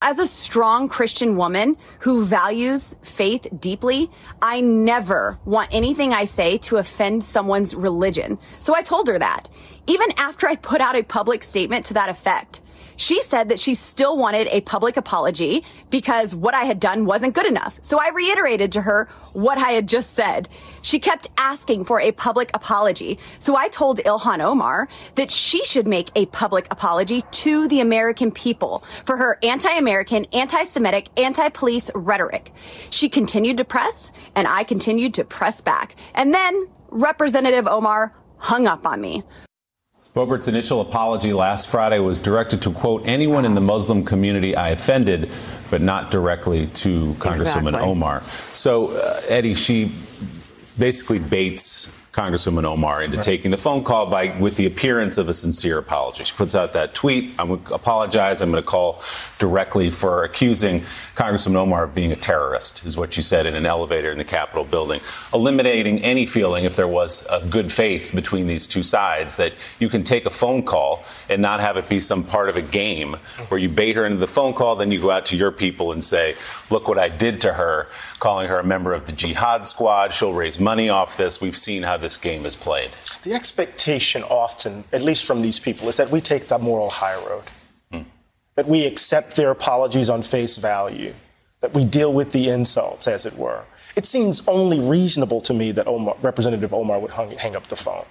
As 0.00 0.20
a 0.20 0.28
strong 0.28 0.88
Christian 0.88 1.36
woman 1.36 1.76
who 2.00 2.24
values 2.24 2.94
faith 3.02 3.48
deeply, 3.58 4.12
I 4.40 4.60
never 4.60 5.40
want 5.44 5.70
anything 5.72 6.12
I 6.12 6.24
say 6.24 6.56
to 6.58 6.76
offend 6.76 7.24
someone's 7.24 7.74
religion. 7.74 8.38
So 8.60 8.72
I 8.72 8.82
told 8.82 9.08
her 9.08 9.18
that. 9.18 9.48
Even 9.88 10.12
after 10.16 10.46
I 10.46 10.54
put 10.54 10.80
out 10.80 10.94
a 10.94 11.02
public 11.02 11.42
statement 11.42 11.84
to 11.86 11.94
that 11.94 12.10
effect, 12.10 12.60
she 12.96 13.22
said 13.22 13.48
that 13.48 13.60
she 13.60 13.74
still 13.74 14.16
wanted 14.16 14.48
a 14.48 14.62
public 14.62 14.96
apology 14.96 15.64
because 15.90 16.34
what 16.34 16.54
I 16.54 16.64
had 16.64 16.80
done 16.80 17.04
wasn't 17.04 17.34
good 17.34 17.46
enough. 17.46 17.78
So 17.82 17.98
I 18.00 18.08
reiterated 18.08 18.72
to 18.72 18.82
her 18.82 19.08
what 19.32 19.58
I 19.58 19.72
had 19.72 19.86
just 19.86 20.14
said. 20.14 20.48
She 20.82 20.98
kept 20.98 21.28
asking 21.36 21.84
for 21.84 22.00
a 22.00 22.12
public 22.12 22.50
apology. 22.54 23.18
So 23.38 23.54
I 23.54 23.68
told 23.68 23.98
Ilhan 23.98 24.40
Omar 24.40 24.88
that 25.16 25.30
she 25.30 25.64
should 25.64 25.86
make 25.86 26.10
a 26.14 26.26
public 26.26 26.66
apology 26.70 27.22
to 27.30 27.68
the 27.68 27.80
American 27.80 28.32
people 28.32 28.82
for 29.04 29.16
her 29.16 29.38
anti-American, 29.42 30.26
anti-Semitic, 30.32 31.10
anti-police 31.18 31.90
rhetoric. 31.94 32.52
She 32.90 33.08
continued 33.08 33.58
to 33.58 33.64
press 33.64 34.10
and 34.34 34.48
I 34.48 34.64
continued 34.64 35.14
to 35.14 35.24
press 35.24 35.60
back. 35.60 35.96
And 36.14 36.32
then 36.32 36.68
Representative 36.88 37.66
Omar 37.66 38.14
hung 38.38 38.66
up 38.66 38.86
on 38.86 39.00
me. 39.00 39.22
Boebert's 40.16 40.48
initial 40.48 40.80
apology 40.80 41.34
last 41.34 41.68
Friday 41.68 41.98
was 41.98 42.20
directed 42.20 42.62
to, 42.62 42.72
quote, 42.72 43.06
anyone 43.06 43.44
in 43.44 43.52
the 43.52 43.60
Muslim 43.60 44.02
community 44.02 44.56
I 44.56 44.70
offended, 44.70 45.28
but 45.70 45.82
not 45.82 46.10
directly 46.10 46.68
to 46.68 47.12
Congresswoman 47.18 47.74
exactly. 47.74 47.80
Omar. 47.90 48.22
So, 48.54 48.92
uh, 48.96 49.20
Eddie, 49.28 49.52
she 49.52 49.92
basically 50.78 51.18
baits 51.18 51.94
Congresswoman 52.12 52.64
Omar 52.64 53.02
into 53.02 53.18
right. 53.18 53.24
taking 53.24 53.50
the 53.50 53.58
phone 53.58 53.84
call 53.84 54.06
by 54.06 54.34
with 54.40 54.56
the 54.56 54.64
appearance 54.64 55.18
of 55.18 55.28
a 55.28 55.34
sincere 55.34 55.76
apology. 55.76 56.24
She 56.24 56.34
puts 56.34 56.54
out 56.54 56.72
that 56.72 56.94
tweet. 56.94 57.34
I'm 57.38 57.48
going 57.48 57.64
to 57.64 57.74
apologize. 57.74 58.40
I'm 58.40 58.50
going 58.50 58.62
to 58.62 58.66
call 58.66 59.02
directly 59.38 59.90
for 59.90 60.24
accusing 60.24 60.82
Congressman 61.14 61.56
Omar 61.56 61.84
of 61.84 61.94
being 61.94 62.12
a 62.12 62.16
terrorist, 62.16 62.84
is 62.84 62.96
what 62.96 63.12
she 63.12 63.22
said 63.22 63.46
in 63.46 63.54
an 63.54 63.66
elevator 63.66 64.10
in 64.10 64.18
the 64.18 64.24
Capitol 64.24 64.64
building, 64.64 65.00
eliminating 65.32 65.98
any 66.00 66.26
feeling, 66.26 66.64
if 66.64 66.76
there 66.76 66.88
was 66.88 67.26
a 67.30 67.46
good 67.48 67.70
faith 67.70 68.12
between 68.14 68.46
these 68.46 68.66
two 68.66 68.82
sides, 68.82 69.36
that 69.36 69.52
you 69.78 69.88
can 69.88 70.02
take 70.04 70.26
a 70.26 70.30
phone 70.30 70.62
call 70.62 71.04
and 71.28 71.40
not 71.42 71.60
have 71.60 71.76
it 71.76 71.88
be 71.88 72.00
some 72.00 72.24
part 72.24 72.48
of 72.48 72.56
a 72.56 72.62
game 72.62 73.14
where 73.48 73.60
you 73.60 73.68
bait 73.68 73.96
her 73.96 74.06
into 74.06 74.18
the 74.18 74.26
phone 74.26 74.54
call, 74.54 74.76
then 74.76 74.90
you 74.90 75.00
go 75.00 75.10
out 75.10 75.26
to 75.26 75.36
your 75.36 75.52
people 75.52 75.92
and 75.92 76.02
say, 76.02 76.34
look 76.70 76.88
what 76.88 76.98
I 76.98 77.08
did 77.08 77.40
to 77.42 77.54
her 77.54 77.88
calling 78.18 78.48
her 78.48 78.58
a 78.58 78.64
member 78.64 78.94
of 78.94 79.06
the 79.06 79.12
jihad 79.12 79.66
squad. 79.66 80.14
She'll 80.14 80.32
raise 80.32 80.58
money 80.58 80.88
off 80.88 81.16
this. 81.16 81.40
We've 81.40 81.56
seen 81.56 81.82
how 81.82 81.96
this 81.96 82.16
game 82.16 82.46
is 82.46 82.56
played. 82.56 82.90
The 83.22 83.34
expectation 83.34 84.22
often, 84.22 84.84
at 84.92 85.02
least 85.02 85.26
from 85.26 85.42
these 85.42 85.60
people, 85.60 85.88
is 85.88 85.96
that 85.96 86.10
we 86.10 86.20
take 86.20 86.48
the 86.48 86.58
moral 86.58 86.90
high 86.90 87.16
road. 87.16 87.44
That 88.56 88.66
we 88.66 88.84
accept 88.84 89.36
their 89.36 89.50
apologies 89.50 90.10
on 90.10 90.22
face 90.22 90.56
value, 90.56 91.14
that 91.60 91.74
we 91.74 91.84
deal 91.84 92.12
with 92.12 92.32
the 92.32 92.48
insults, 92.48 93.06
as 93.06 93.24
it 93.24 93.36
were. 93.36 93.62
It 93.94 94.06
seems 94.06 94.46
only 94.48 94.80
reasonable 94.80 95.40
to 95.42 95.54
me 95.54 95.72
that 95.72 95.86
Omar, 95.86 96.16
Representative 96.20 96.74
Omar 96.74 96.98
would 96.98 97.12
hung, 97.12 97.30
hang 97.32 97.54
up 97.54 97.68
the 97.68 97.76
phone. 97.76 98.04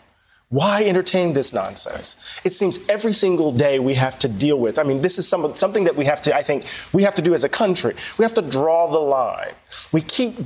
Why 0.50 0.84
entertain 0.86 1.34
this 1.34 1.54
nonsense? 1.54 2.40
It 2.44 2.54
seems 2.54 2.88
every 2.88 3.14
single 3.14 3.52
day 3.52 3.80
we 3.80 3.96
have 3.96 4.18
to 4.20 4.28
deal 4.28 4.58
with. 4.58 4.78
I 4.78 4.84
mean, 4.84 5.02
this 5.02 5.18
is 5.18 5.28
some, 5.28 5.52
something 5.56 5.86
that 5.86 5.96
we 5.96 6.06
have 6.06 6.22
to, 6.24 6.36
I 6.36 6.44
think, 6.44 6.66
we 6.94 7.02
have 7.04 7.16
to 7.16 7.22
do 7.24 7.34
as 7.34 7.44
a 7.44 7.50
country. 7.50 7.96
We 8.20 8.24
have 8.24 8.34
to 8.36 8.44
draw 8.44 8.90
the 8.92 9.00
line. 9.00 9.54
We 9.92 10.02
keep, 10.02 10.38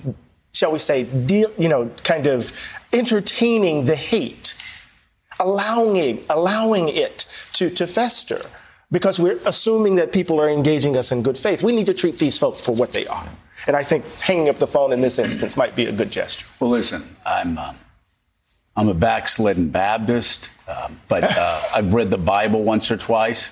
shall 0.54 0.72
we 0.72 0.80
say, 0.80 1.04
deal, 1.04 1.52
you 1.58 1.68
know, 1.68 1.92
kind 2.04 2.28
of 2.28 2.54
entertaining 2.94 3.86
the 3.86 3.96
hate, 3.96 4.56
allowing 5.38 5.98
it, 5.98 6.26
allowing 6.30 6.88
it 6.88 7.28
to, 7.54 7.70
to 7.70 7.86
fester 7.86 8.40
because 8.92 9.20
we're 9.20 9.40
assuming 9.46 9.96
that 9.96 10.12
people 10.12 10.40
are 10.40 10.50
engaging 10.50 10.98
us 10.98 11.12
in 11.12 11.24
good 11.24 11.38
faith. 11.38 11.64
We 11.64 11.76
need 11.76 11.86
to 11.88 11.94
treat 11.94 12.18
these 12.18 12.38
folks 12.38 12.64
for 12.64 12.74
what 12.74 12.92
they 12.92 13.06
are. 13.08 13.28
And 13.68 13.76
I 13.76 13.84
think 13.84 14.06
hanging 14.20 14.50
up 14.50 14.56
the 14.56 14.68
phone 14.68 14.94
in 14.94 15.02
this 15.02 15.20
instance 15.20 15.58
might 15.58 15.76
be 15.76 15.86
a 15.86 15.92
good 15.92 16.12
gesture. 16.12 16.48
Well, 16.60 16.72
listen, 16.72 17.16
I'm. 17.26 17.58
Um 17.58 17.76
I'm 18.80 18.88
a 18.88 18.94
backslidden 18.94 19.72
Baptist, 19.72 20.52
um, 20.70 21.02
but 21.10 21.26
uh, 21.26 21.62
I've 21.76 21.94
read 21.94 22.10
the 22.12 22.18
Bible 22.18 22.64
once 22.64 22.90
or 22.90 22.96
twice. 22.96 23.52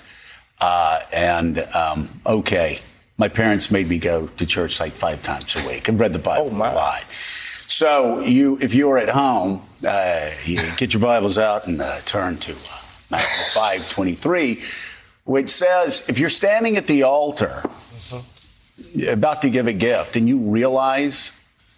Uh, 0.62 1.02
and 1.14 1.60
um, 1.76 2.08
okay, 2.26 2.80
my 3.18 3.28
parents 3.28 3.70
made 3.70 3.90
me 3.90 3.98
go 3.98 4.28
to 4.28 4.46
church 4.46 4.80
like 4.80 4.94
five 4.94 5.22
times 5.24 5.54
a 5.58 5.68
week. 5.68 5.90
I've 5.90 6.00
read 6.00 6.14
the 6.14 6.20
Bible 6.20 6.50
oh, 6.54 6.56
a 6.56 6.72
lot. 6.74 7.06
So 7.12 8.22
you, 8.22 8.58
if 8.62 8.74
you're 8.74 8.98
at 8.98 9.10
home, 9.10 9.64
uh, 9.86 10.30
you 10.46 10.60
get 10.78 10.94
your 10.94 11.02
Bibles 11.02 11.38
out 11.38 11.68
and 11.68 11.82
uh, 11.82 11.98
turn 12.06 12.38
to 12.38 12.54
uh, 12.54 12.82
Matthew 13.12 13.62
5:23, 13.62 14.87
which 15.28 15.50
says, 15.50 16.08
if 16.08 16.20
you're 16.20 16.30
standing 16.30 16.78
at 16.78 16.88
the 16.88 17.04
altar, 17.04 17.62
mm-hmm. 17.62 19.10
about 19.10 19.42
to 19.42 19.50
give 19.50 19.68
a 19.68 19.74
gift, 19.74 20.16
and 20.16 20.28
you 20.28 20.50
realize 20.50 21.34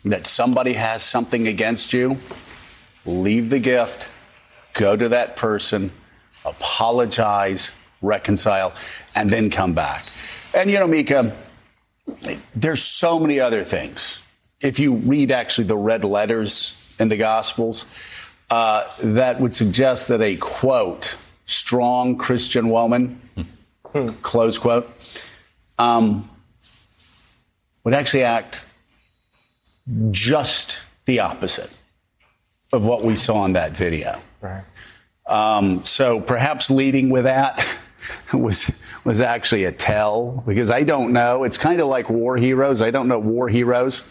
that 0.05 0.27
somebody 0.27 0.73
has 0.73 1.01
something 1.01 1.47
against 1.47 1.91
you, 1.91 2.17
leave 3.07 3.49
the 3.49 3.57
gift, 3.57 4.07
go 4.75 4.95
to 4.95 5.09
that 5.09 5.35
person, 5.35 5.89
apologize, 6.45 7.71
reconcile, 8.03 8.71
and 9.15 9.31
then 9.31 9.49
come 9.49 9.73
back. 9.73 10.05
And 10.53 10.69
you 10.69 10.77
know, 10.77 10.87
Mika, 10.87 11.35
there's 12.53 12.83
so 12.83 13.19
many 13.19 13.39
other 13.39 13.63
things. 13.63 14.21
If 14.61 14.79
you 14.79 14.93
read 14.93 15.31
actually 15.31 15.65
the 15.65 15.77
red 15.77 16.03
letters 16.03 16.75
in 16.99 17.07
the 17.07 17.17
Gospels, 17.17 17.87
uh, 18.51 18.83
that 19.03 19.39
would 19.39 19.55
suggest 19.55 20.07
that 20.09 20.21
a 20.21 20.35
quote, 20.35 21.17
strong 21.49 22.15
Christian 22.15 22.69
woman, 22.69 23.19
close 24.21 24.59
quote, 24.59 24.87
um, 25.79 26.29
would 27.83 27.95
actually 27.95 28.23
act 28.23 28.63
just 30.11 30.83
the 31.05 31.19
opposite 31.19 31.71
of 32.71 32.85
what 32.85 33.03
we 33.03 33.15
saw 33.15 33.45
in 33.45 33.53
that 33.53 33.75
video. 33.75 34.21
Right. 34.41 34.63
Um, 35.27 35.83
so 35.83 36.21
perhaps 36.21 36.69
leading 36.69 37.09
with 37.09 37.23
that 37.23 37.77
was 38.33 38.71
was 39.03 39.21
actually 39.21 39.63
a 39.63 39.71
tell 39.71 40.43
because 40.45 40.69
I 40.69 40.83
don't 40.83 41.13
know. 41.13 41.45
It's 41.45 41.57
kind 41.57 41.79
of 41.81 41.87
like 41.87 42.09
war 42.09 42.37
heroes. 42.37 42.81
I 42.81 42.91
don't 42.91 43.07
know 43.07 43.19
war 43.19 43.49
heroes. 43.49 44.03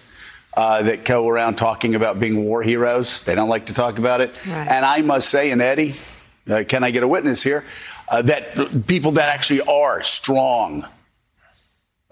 Uh, 0.57 0.83
that 0.83 1.05
go 1.05 1.29
around 1.29 1.55
talking 1.55 1.94
about 1.94 2.18
being 2.18 2.44
war 2.44 2.64
heroes. 2.64 3.22
They 3.22 3.37
don't 3.37 3.51
like 3.51 3.66
to 3.66 3.74
talk 3.74 3.98
about 3.98 4.20
it. 4.20 4.44
Right. 4.44 4.66
And 4.66 4.85
I 4.85 5.03
must 5.03 5.29
say, 5.29 5.53
and 5.53 5.62
Eddie, 5.62 5.94
uh, 6.49 6.65
can 6.67 6.85
I 6.85 6.91
get 6.91 7.03
a 7.03 7.09
witness 7.09 7.43
here? 7.43 7.65
Uh, 8.09 8.23
that 8.23 8.87
people 8.87 9.13
that 9.13 9.29
actually 9.29 9.61
are 9.63 10.03
strong, 10.03 10.85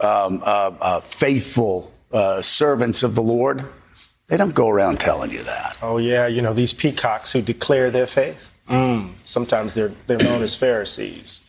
um, 0.01 0.43
uh, 0.45 0.73
uh, 0.81 1.01
faithful 1.01 1.93
uh, 2.13 2.43
servants 2.43 3.03
of 3.03 3.15
the 3.15 3.23
Lord, 3.23 3.67
they 4.29 4.37
don't 4.37 4.55
go 4.55 4.69
around 4.69 5.01
telling 5.01 5.31
you 5.31 5.43
that. 5.43 5.79
Oh 5.83 5.99
yeah, 5.99 6.27
you 6.27 6.43
know 6.43 6.53
these 6.53 6.73
peacocks 6.73 7.33
who 7.33 7.41
declare 7.41 7.91
their 7.91 8.07
faith. 8.07 8.53
Mm. 8.69 9.13
Sometimes 9.25 9.75
they're 9.75 9.93
they're 10.07 10.19
known 10.19 10.43
as 10.43 10.57
Pharisees. 10.57 11.43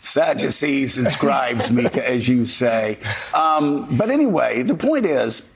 Sadducees 0.00 0.98
and 0.98 1.08
scribes, 1.08 1.68
Mika, 1.70 2.08
as 2.08 2.28
you 2.28 2.46
say. 2.46 2.98
Um, 3.34 3.96
but 3.96 4.08
anyway, 4.08 4.62
the 4.62 4.76
point 4.76 5.04
is, 5.04 5.50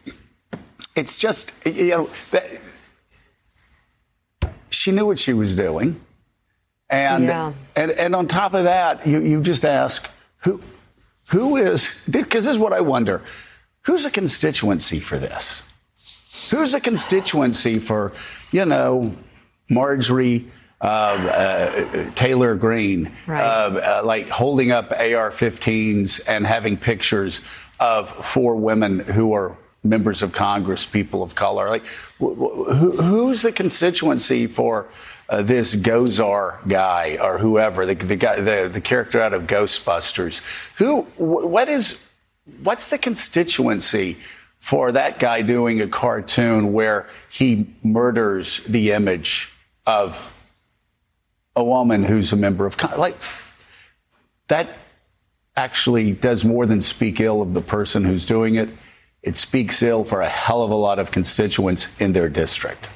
it's 0.96 1.18
just 1.18 1.54
you 1.64 1.90
know 1.90 2.10
that 2.32 2.60
she 4.70 4.90
knew 4.90 5.06
what 5.06 5.18
she 5.18 5.32
was 5.32 5.54
doing, 5.54 6.00
and 6.90 7.24
Yeah. 7.24 7.52
and 7.76 7.90
and 7.92 8.14
on 8.14 8.26
top 8.26 8.54
of 8.54 8.64
that, 8.64 9.06
you 9.06 9.20
you 9.20 9.40
just 9.40 9.64
ask 9.64 10.10
who 10.44 10.60
who 11.28 11.56
is 11.56 11.88
because 12.10 12.44
this 12.46 12.54
is 12.54 12.58
what 12.58 12.72
I 12.72 12.80
wonder, 12.80 13.22
who's 13.86 14.04
a 14.04 14.10
constituency 14.10 15.00
for 15.00 15.18
this? 15.18 15.64
Who's 16.50 16.74
a 16.74 16.80
constituency 16.80 17.78
for 17.78 18.12
you 18.52 18.64
know 18.64 19.14
Marjorie? 19.68 20.46
Uh, 20.82 20.86
uh, 20.86 22.10
Taylor 22.14 22.54
Greene, 22.54 23.10
Right. 23.26 23.44
uh, 23.44 24.00
uh, 24.00 24.02
like 24.02 24.30
holding 24.30 24.70
up 24.72 24.92
AR-15s 24.92 26.20
and 26.26 26.46
having 26.46 26.78
pictures 26.78 27.42
of 27.78 28.08
four 28.08 28.56
women 28.56 29.00
who 29.00 29.34
are 29.34 29.58
members 29.84 30.22
of 30.22 30.32
Congress, 30.32 30.86
people 30.86 31.22
of 31.22 31.34
color. 31.34 31.68
Like, 31.68 31.84
wh- 32.18 32.32
wh- 32.34 32.98
who's 33.04 33.42
the 33.42 33.52
constituency 33.52 34.46
for 34.46 34.86
uh, 35.30 35.42
this 35.42 35.74
Gosar 35.74 36.66
guy 36.68 37.16
or 37.22 37.38
whoever, 37.38 37.86
the, 37.86 37.94
the 37.94 38.16
guy, 38.16 38.40
the, 38.40 38.68
the 38.70 38.80
character 38.80 39.20
out 39.20 39.32
of 39.32 39.44
Ghostbusters? 39.44 40.42
Who? 40.76 41.02
What 41.16 41.68
is? 41.68 42.06
What's 42.62 42.90
the 42.90 42.98
constituency? 42.98 44.18
For 44.58 44.92
that 44.92 45.18
guy 45.18 45.40
doing 45.40 45.80
a 45.80 45.86
cartoon 45.86 46.74
where 46.74 47.08
he 47.30 47.74
murders 47.82 48.58
the 48.64 48.92
image 48.92 49.54
of 49.86 50.36
a 51.56 51.64
woman 51.64 52.04
who's 52.04 52.30
a 52.32 52.36
member 52.36 52.66
of 52.66 52.76
like 52.98 53.16
that 54.48 54.68
actually 55.56 56.12
does 56.12 56.44
more 56.44 56.66
than 56.66 56.80
speak 56.80 57.20
ill 57.20 57.40
of 57.40 57.54
the 57.54 57.62
person 57.62 58.04
who's 58.04 58.26
doing 58.26 58.56
it. 58.56 58.68
It 59.22 59.36
speaks 59.36 59.82
ill 59.82 60.04
for 60.04 60.20
a 60.20 60.28
hell 60.28 60.62
of 60.62 60.70
a 60.70 60.74
lot 60.74 60.98
of 60.98 61.10
constituents 61.10 61.88
in 62.00 62.12
their 62.12 62.28
district. 62.28 62.88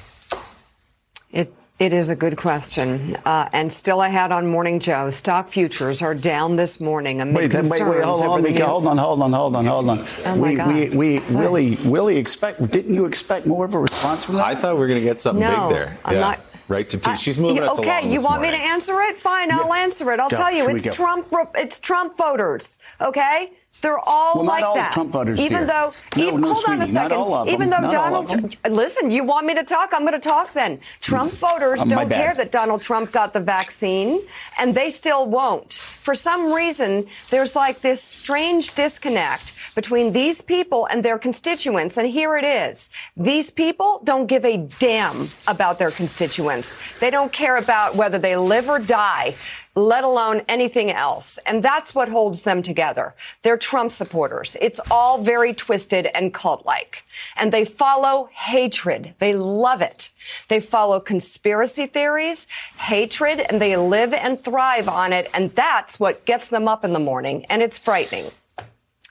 It 1.81 1.93
it 1.93 1.93
is 1.93 2.09
a 2.09 2.15
good 2.15 2.37
question, 2.37 3.15
uh, 3.25 3.49
and 3.53 3.73
still 3.73 4.01
ahead 4.01 4.31
on 4.31 4.47
Morning 4.47 4.79
Joe. 4.79 5.11
Stock 5.11 5.49
futures 5.49 6.03
are 6.03 6.15
down 6.15 6.55
this 6.55 6.81
morning 6.81 7.21
amid 7.21 7.35
Wait, 7.35 7.47
then, 7.51 7.65
wait, 7.65 7.71
concerns 7.81 7.91
wait, 7.97 8.05
hold 8.05 8.19
over 8.19 8.29
on, 8.29 8.43
the 8.43 8.49
Mika, 8.51 8.65
hold 8.67 8.87
on, 8.87 8.97
hold 8.97 9.23
on, 9.23 9.33
hold 9.33 9.57
on, 9.57 9.67
hold 9.67 9.89
on. 9.91 10.07
Oh, 10.25 10.37
my 10.37 10.51
we, 10.51 10.55
God. 10.55 10.69
we, 10.69 10.89
we 10.91 11.19
What? 11.19 11.31
really, 11.43 11.75
really 11.85 12.17
expect. 12.17 12.71
Didn't 12.71 12.95
you 12.95 13.07
expect 13.07 13.47
more 13.47 13.65
of 13.65 13.75
a 13.75 13.81
response 13.81 14.25
from 14.25 14.37
that? 14.37 14.45
I 14.45 14.55
thought 14.55 14.75
we 14.77 14.81
were 14.81 14.87
going 14.87 15.01
to 15.01 15.05
get 15.05 15.21
something 15.21 15.41
No, 15.41 15.69
big 15.69 15.77
there. 15.77 15.99
I'm 16.05 16.15
yeah. 16.15 16.21
not- 16.21 16.41
Right 16.67 16.89
to 16.89 16.99
two. 16.99 17.11
I- 17.11 17.15
She's 17.17 17.39
moving 17.39 17.57
you- 17.57 17.65
us 17.65 17.79
okay, 17.79 17.99
along. 17.99 18.11
you 18.11 18.17
this 18.19 18.25
want 18.25 18.41
me 18.41 18.51
to 18.51 18.57
answer 18.57 18.99
it? 19.03 19.17
Fine, 19.17 19.51
I'll 19.53 19.75
answer 19.75 20.11
it. 20.13 20.19
I'll 20.21 20.31
Go. 20.31 20.37
tell 20.39 20.51
you, 20.51 20.67
it's. 20.71 20.97
Trump. 20.97 21.27
It's 21.57 21.79
Trump 21.79 22.17
voters. 22.17 22.79
Okay, 23.03 23.51
they're 23.85 23.99
all 23.99 24.33
Well, 24.35 24.45
like 24.45 24.65
all 24.65 24.75
that. 24.75 24.93
Trump 24.93 25.13
voters 25.13 25.39
even 25.39 25.59
here. 25.59 25.67
though, 25.67 25.93
No, 26.17 26.27
even, 26.29 26.41
no, 26.41 26.53
hold 26.55 26.65
on 26.69 26.83
a 26.83 26.87
sweetie, 26.87 26.93
second. 26.93 27.49
even 27.55 27.71
though 27.71 27.79
Not 27.79 27.93
Donald, 27.93 28.25
of 28.25 28.31
them. 28.41 28.49
Tr- 28.51 28.69
listen, 28.71 29.11
you 29.13 29.23
want 29.25 29.47
me 29.47 29.55
to 29.55 29.63
talk? 29.65 29.93
I'm 29.95 30.01
going 30.07 30.21
to 30.21 30.29
talk 30.29 30.53
then. 30.53 30.81
Trump 31.01 31.31
voters 31.33 31.83
Uh, 31.83 31.85
don't 31.85 32.09
bad. 32.09 32.21
care 32.25 32.35
that 32.35 32.51
Donald 32.51 32.81
Trump 32.83 33.13
got 33.13 33.33
the 33.33 33.41
vaccine, 33.41 34.21
and 34.59 34.75
they 34.75 34.91
still 34.91 35.27
won't. 35.27 35.73
For 35.73 36.15
some 36.17 36.53
reason, 36.53 37.07
there's 37.31 37.55
like 37.55 37.81
this 37.83 38.03
strange 38.03 38.75
disconnect 38.75 39.53
between 39.75 40.13
these 40.13 40.41
people 40.43 40.87
and 40.87 41.05
their 41.05 41.19
constituents, 41.19 41.97
and 41.97 42.09
here 42.09 42.37
it 42.37 42.45
is. 42.45 42.91
These 43.17 43.51
people 43.51 44.01
don't 44.05 44.27
give 44.27 44.45
a 44.45 44.57
damn 44.57 45.29
about 45.47 45.79
their 45.79 45.91
constituents. 45.91 46.77
They 47.01 47.11
don't 47.11 47.33
care 47.33 47.57
about 47.57 47.95
whether 47.97 48.19
they 48.19 48.37
live 48.37 48.69
or 48.69 48.79
die, 48.79 49.35
let 49.77 50.05
alone 50.05 50.43
anything 50.49 50.91
else. 50.91 51.39
And 51.47 51.63
that's 51.63 51.95
what 51.95 52.09
holds 52.09 52.45
them 52.45 52.63
together. 52.63 53.15
They're 53.43 53.57
Trump 53.57 53.91
supporters. 53.91 54.57
It's 54.61 54.81
all 54.91 55.19
very 55.23 55.53
twisted 55.53 56.07
and 56.15 56.33
cult-like. 56.33 57.05
And 57.37 57.53
they 57.53 57.65
follow 57.65 58.29
hatred. 58.33 59.15
They 59.19 59.35
love 59.35 59.83
it. 59.83 60.11
They 60.49 60.61
follow 60.61 61.01
conspiracy 61.01 61.87
theories, 61.87 62.47
hatred, 62.81 63.45
and 63.51 63.61
they 63.61 63.77
live 63.77 64.13
and 64.13 64.43
thrive 64.43 64.89
on 64.89 65.13
it. 65.13 65.29
And 65.35 65.55
that's 65.55 65.99
what 65.99 66.25
gets 66.25 66.51
them 66.51 66.69
up 66.69 66.85
in 66.85 66.93
the 66.93 66.99
morning. 67.01 67.45
And 67.47 67.61
it's 67.63 67.79
frightening. 67.79 68.27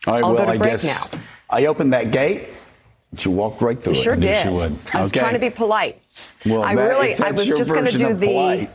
All 0.06 0.14
right, 0.14 0.24
I'll 0.24 0.34
well, 0.34 0.38
go 0.38 0.46
to 0.46 0.52
I 0.54 0.58
break 0.58 0.72
guess 0.72 1.12
now. 1.14 1.20
I 1.50 1.66
opened 1.66 1.94
that 1.94 2.12
gate. 2.12 2.50
but 3.12 3.24
You 3.26 3.32
walked 3.32 3.62
right 3.62 3.78
through 3.82 3.94
You 3.94 4.00
it. 4.00 4.04
sure 4.04 4.16
did. 4.16 4.46
you 4.46 4.52
would. 4.52 4.78
I 4.94 5.02
was 5.02 5.12
Okay. 5.12 5.20
trying 5.20 5.34
to 5.34 5.40
be 5.40 5.50
polite. 5.50 6.02
Well, 6.46 6.64
I 6.64 6.76
that- 6.76 6.82
really, 6.82 7.14
I 7.14 7.18
that's 7.18 7.42
was 7.42 7.48
your 7.48 7.58
just 7.58 7.70
going 7.72 7.86
to 7.86 7.92
version 7.92 8.08
do 8.08 8.14
of 8.14 8.20
the. 8.20 8.70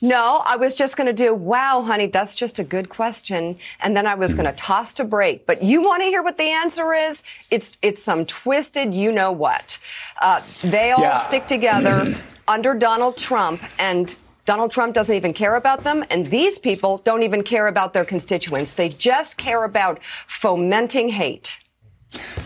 No, 0.00 0.42
I 0.44 0.56
was 0.56 0.74
just 0.76 0.96
going 0.96 1.08
to 1.08 1.12
do, 1.12 1.34
wow, 1.34 1.82
honey, 1.82 2.06
that's 2.06 2.36
just 2.36 2.58
a 2.60 2.64
good 2.64 2.88
question. 2.88 3.58
And 3.80 3.96
then 3.96 4.06
I 4.06 4.14
was 4.14 4.32
going 4.32 4.46
to 4.46 4.52
toss 4.52 4.94
to 4.94 5.04
break. 5.04 5.44
But 5.44 5.62
you 5.62 5.82
want 5.82 6.02
to 6.02 6.06
hear 6.06 6.22
what 6.22 6.36
the 6.36 6.44
answer 6.44 6.94
is? 6.94 7.24
It's, 7.50 7.78
it's 7.82 8.02
some 8.02 8.24
twisted, 8.24 8.94
you 8.94 9.10
know 9.10 9.32
what. 9.32 9.78
Uh, 10.20 10.42
they 10.62 10.92
all 10.92 11.02
Yeah. 11.02 11.14
stick 11.14 11.46
together 11.48 12.06
under 12.48 12.74
Donald 12.74 13.18
Trump 13.18 13.60
and 13.78 14.14
Donald 14.44 14.70
Trump 14.70 14.94
doesn't 14.94 15.14
even 15.14 15.34
care 15.34 15.56
about 15.56 15.82
them. 15.84 16.04
And 16.08 16.26
these 16.30 16.58
people 16.58 16.98
don't 16.98 17.22
even 17.24 17.42
care 17.42 17.66
about 17.66 17.92
their 17.92 18.04
constituents. 18.04 18.72
They 18.72 18.88
just 18.88 19.36
care 19.36 19.64
about 19.64 20.02
fomenting 20.26 21.10
hate. 21.10 21.58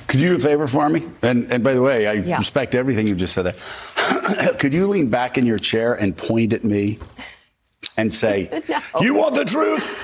Could 0.09 0.21
you 0.21 0.31
do 0.31 0.37
a 0.37 0.39
favor 0.41 0.67
for 0.67 0.89
me? 0.89 1.07
And, 1.23 1.51
and 1.53 1.63
by 1.63 1.75
the 1.75 1.81
way, 1.83 2.07
I 2.09 2.13
Yeah. 2.15 2.39
respect 2.39 2.75
everything 2.75 3.07
you 3.07 3.15
just 3.15 3.35
said 3.35 3.43
there. 3.43 4.55
Could 4.59 4.75
you 4.75 4.89
lean 4.89 5.09
back 5.11 5.39
in 5.39 5.47
your 5.47 5.59
chair 5.59 5.95
and 5.95 6.17
point 6.17 6.53
at 6.53 6.65
me 6.65 6.99
and 7.97 8.13
say, 8.13 8.49
No. 8.69 8.79
You 9.01 9.15
want 9.15 9.35
the 9.35 9.45
truth? 9.45 9.95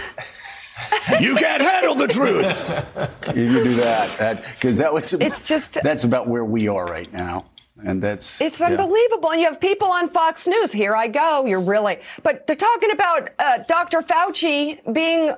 you 1.20 1.34
can't 1.36 1.60
handle 1.62 1.94
the 1.94 2.06
truth. 2.08 3.20
Can 3.22 3.36
you 3.36 3.64
do 3.64 3.74
that? 3.74 4.44
Because 4.54 4.78
that, 4.78 4.92
was 4.92 5.12
It's 5.14 5.48
just- 5.48 5.78
that's 5.82 6.04
about 6.04 6.28
where 6.28 6.44
we 6.44 6.68
are 6.68 6.84
right 6.84 7.12
now, 7.12 7.46
and 7.84 8.00
that's 8.02 8.40
It's 8.40 8.60
yeah. 8.60 8.66
unbelievable. 8.68 9.30
And 9.32 9.40
you 9.40 9.46
have 9.48 9.60
people 9.60 9.88
on 9.88 10.08
Fox 10.08 10.46
News. 10.46 10.70
Here 10.72 10.94
I 10.94 11.08
go. 11.08 11.44
You're 11.46 11.60
really, 11.60 11.98
but 12.22 12.46
they're 12.46 12.56
talking 12.56 12.90
about 12.92 13.30
uh, 13.38 13.58
Dr. 13.68 14.00
Fauci 14.02 14.80
being 14.92 15.32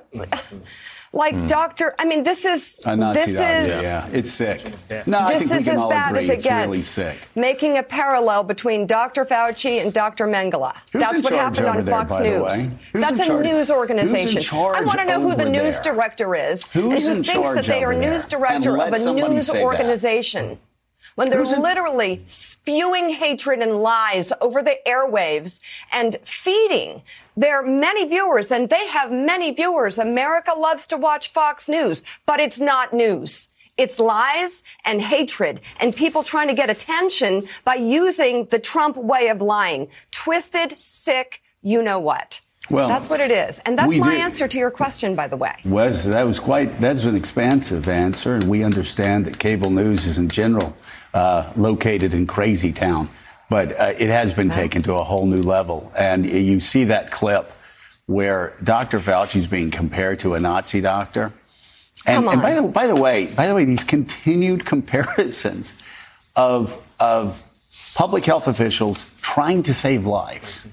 like 1.13 1.35
hmm. 1.35 1.45
Dr. 1.45 1.93
I 1.99 2.05
mean, 2.05 2.23
this 2.23 2.45
is 2.45 2.83
A 2.85 2.95
Nazi 2.95 3.19
this 3.19 3.35
doctor, 3.35 3.53
is 3.53 3.83
yeah, 3.83 4.07
it's 4.11 4.29
sick. 4.29 4.73
No, 5.07 5.19
I 5.19 5.33
this 5.33 5.43
think 5.43 5.51
we 5.51 5.57
is 5.57 5.63
can 5.65 5.73
as 5.73 5.79
all 5.81 5.89
bad 5.89 6.09
agree 6.11 6.23
as 6.23 6.29
it 6.29 6.33
it's 6.35 6.45
gets. 6.45 6.65
really 6.67 6.79
sick. 6.79 7.27
Making 7.35 7.77
a 7.77 7.83
parallel 7.83 8.43
between 8.43 8.87
Dr. 8.87 9.25
Fauci 9.25 9.81
and 9.81 9.91
Dr. 9.93 10.25
Mengele. 10.27 10.73
Who's 10.93 11.01
That's 11.01 11.17
in 11.19 11.23
what 11.23 11.33
happened 11.33 11.65
over 11.67 11.79
on 11.79 11.85
there, 11.85 11.93
Fox 11.95 12.13
by 12.13 12.23
the 12.23 12.29
News. 12.29 12.41
way? 12.69 12.77
Who's 12.93 13.01
That's 13.01 13.19
in 13.19 13.19
a 13.19 13.27
charge? 13.27 13.45
news 13.45 13.57
Who's 13.57 13.69
in 13.69 13.75
organization. 13.75 14.57
I 14.59 14.81
want 14.83 14.99
to 14.99 15.05
know 15.05 15.21
who 15.21 15.35
the 15.35 15.49
news 15.49 15.79
there? 15.81 15.93
director 15.93 16.35
is 16.35 16.67
Who's 16.71 17.07
and 17.07 17.13
who 17.13 17.19
in 17.19 17.23
thinks 17.23 17.53
that 17.53 17.65
they 17.65 17.83
are 17.83 17.93
there? 17.93 18.11
news 18.11 18.25
director 18.25 18.77
of 18.81 18.93
a 18.93 19.13
news 19.13 19.49
organization. 19.49 20.49
that. 20.49 20.57
When 21.15 21.29
they're 21.29 21.39
Who's 21.39 21.53
in- 21.53 21.61
literally 21.61 22.21
spewing 22.25 23.09
hatred 23.09 23.59
and 23.59 23.81
lies 23.81 24.31
over 24.39 24.61
the 24.63 24.77
airwaves 24.87 25.61
and 25.91 26.15
feeding 26.23 27.03
their 27.35 27.61
many 27.61 28.07
viewers, 28.07 28.51
and 28.51 28.69
they 28.69 28.87
have 28.87 29.11
many 29.11 29.51
viewers. 29.51 29.97
America 29.97 30.53
loves 30.57 30.87
to 30.87 30.97
watch 30.97 31.31
Fox 31.31 31.67
News, 31.67 32.03
but 32.25 32.39
it's 32.39 32.59
not 32.59 32.93
news. 32.93 33.49
It's 33.77 33.99
lies 33.99 34.63
and 34.85 35.01
hatred 35.01 35.61
and 35.79 35.95
people 35.95 36.23
trying 36.23 36.47
to 36.49 36.53
get 36.53 36.69
attention 36.69 37.43
by 37.63 37.75
using 37.75 38.45
the 38.45 38.59
Trump 38.59 38.95
way 38.95 39.27
of 39.29 39.41
lying. 39.41 39.87
Twisted, 40.11 40.79
sick, 40.79 41.41
you 41.61 41.81
know 41.81 41.99
what. 41.99 42.41
Well, 42.69 42.87
that's 42.87 43.09
what 43.09 43.19
it 43.19 43.31
is. 43.31 43.59
And 43.59 43.77
that's 43.77 43.95
my 43.97 44.15
answer 44.15 44.47
to 44.47 44.57
your 44.57 44.71
question, 44.71 45.15
by 45.15 45.27
the 45.27 45.35
way. 45.35 45.55
Was 45.65 46.05
that 46.05 46.23
was 46.23 46.39
quite 46.39 46.69
that's 46.79 47.05
an 47.05 47.15
expansive 47.15 47.87
answer, 47.87 48.35
and 48.35 48.47
we 48.47 48.63
understand 48.63 49.25
that 49.25 49.39
cable 49.39 49.71
news 49.71 50.05
is 50.05 50.19
in 50.19 50.29
general 50.29 50.77
uh, 51.13 51.51
located 51.55 52.13
in 52.13 52.27
crazy 52.27 52.71
town, 52.71 53.09
but 53.49 53.79
uh, 53.79 53.93
it 53.97 54.09
has 54.09 54.33
been 54.33 54.49
okay. 54.49 54.61
taken 54.61 54.81
to 54.83 54.93
a 54.93 55.03
whole 55.03 55.25
new 55.25 55.41
level. 55.41 55.91
And 55.97 56.25
you 56.25 56.59
see 56.59 56.85
that 56.85 57.11
clip 57.11 57.51
where 58.05 58.55
Dr. 58.63 58.99
Fauci 58.99 59.37
is 59.37 59.47
being 59.47 59.71
compared 59.71 60.19
to 60.19 60.33
a 60.33 60.39
Nazi 60.39 60.81
doctor. 60.81 61.33
And, 62.05 62.25
and 62.27 62.41
by, 62.41 62.53
the, 62.55 62.63
by 62.63 62.87
the 62.87 62.95
way, 62.95 63.27
by 63.27 63.47
the 63.47 63.55
way, 63.55 63.65
these 63.65 63.83
continued 63.83 64.65
comparisons 64.73 65.75
of 66.35 66.81
of 66.99 67.45
public 67.93 68.25
health 68.25 68.47
officials 68.47 69.05
trying 69.21 69.63
to 69.63 69.73
save 69.73 70.05
lives 70.05 70.65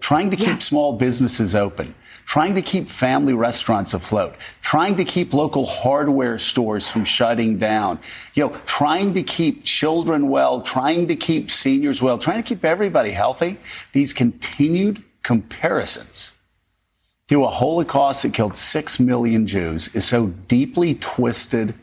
trying 0.00 0.30
to 0.30 0.36
keep 0.36 0.46
yeah. 0.46 0.58
small 0.58 0.92
businesses 0.94 1.54
open, 1.54 1.94
trying 2.28 2.54
to 2.54 2.60
keep 2.60 2.90
family 2.90 3.32
restaurants 3.32 3.94
afloat, 3.94 4.36
trying 4.60 4.94
to 4.96 5.04
keep 5.04 5.32
local 5.32 5.64
hardware 5.64 6.38
stores 6.38 6.90
from 6.90 7.02
shutting 7.02 7.56
down, 7.56 7.98
you 8.34 8.46
know, 8.46 8.54
trying 8.66 9.14
to 9.14 9.22
keep 9.22 9.64
children 9.64 10.28
well, 10.28 10.60
trying 10.60 11.08
to 11.08 11.16
keep 11.16 11.50
seniors 11.50 12.02
well, 12.02 12.18
trying 12.18 12.36
to 12.36 12.46
keep 12.46 12.66
everybody 12.66 13.12
healthy. 13.12 13.56
These 13.92 14.12
continued 14.12 15.02
comparisons 15.22 16.32
to 17.28 17.44
a 17.44 17.48
Holocaust 17.48 18.24
that 18.24 18.34
killed 18.34 18.54
six 18.54 19.00
million 19.00 19.46
Jews 19.46 19.88
is 19.94 20.06
so 20.06 20.26
deeply 20.26 20.94
twisted 20.94 21.74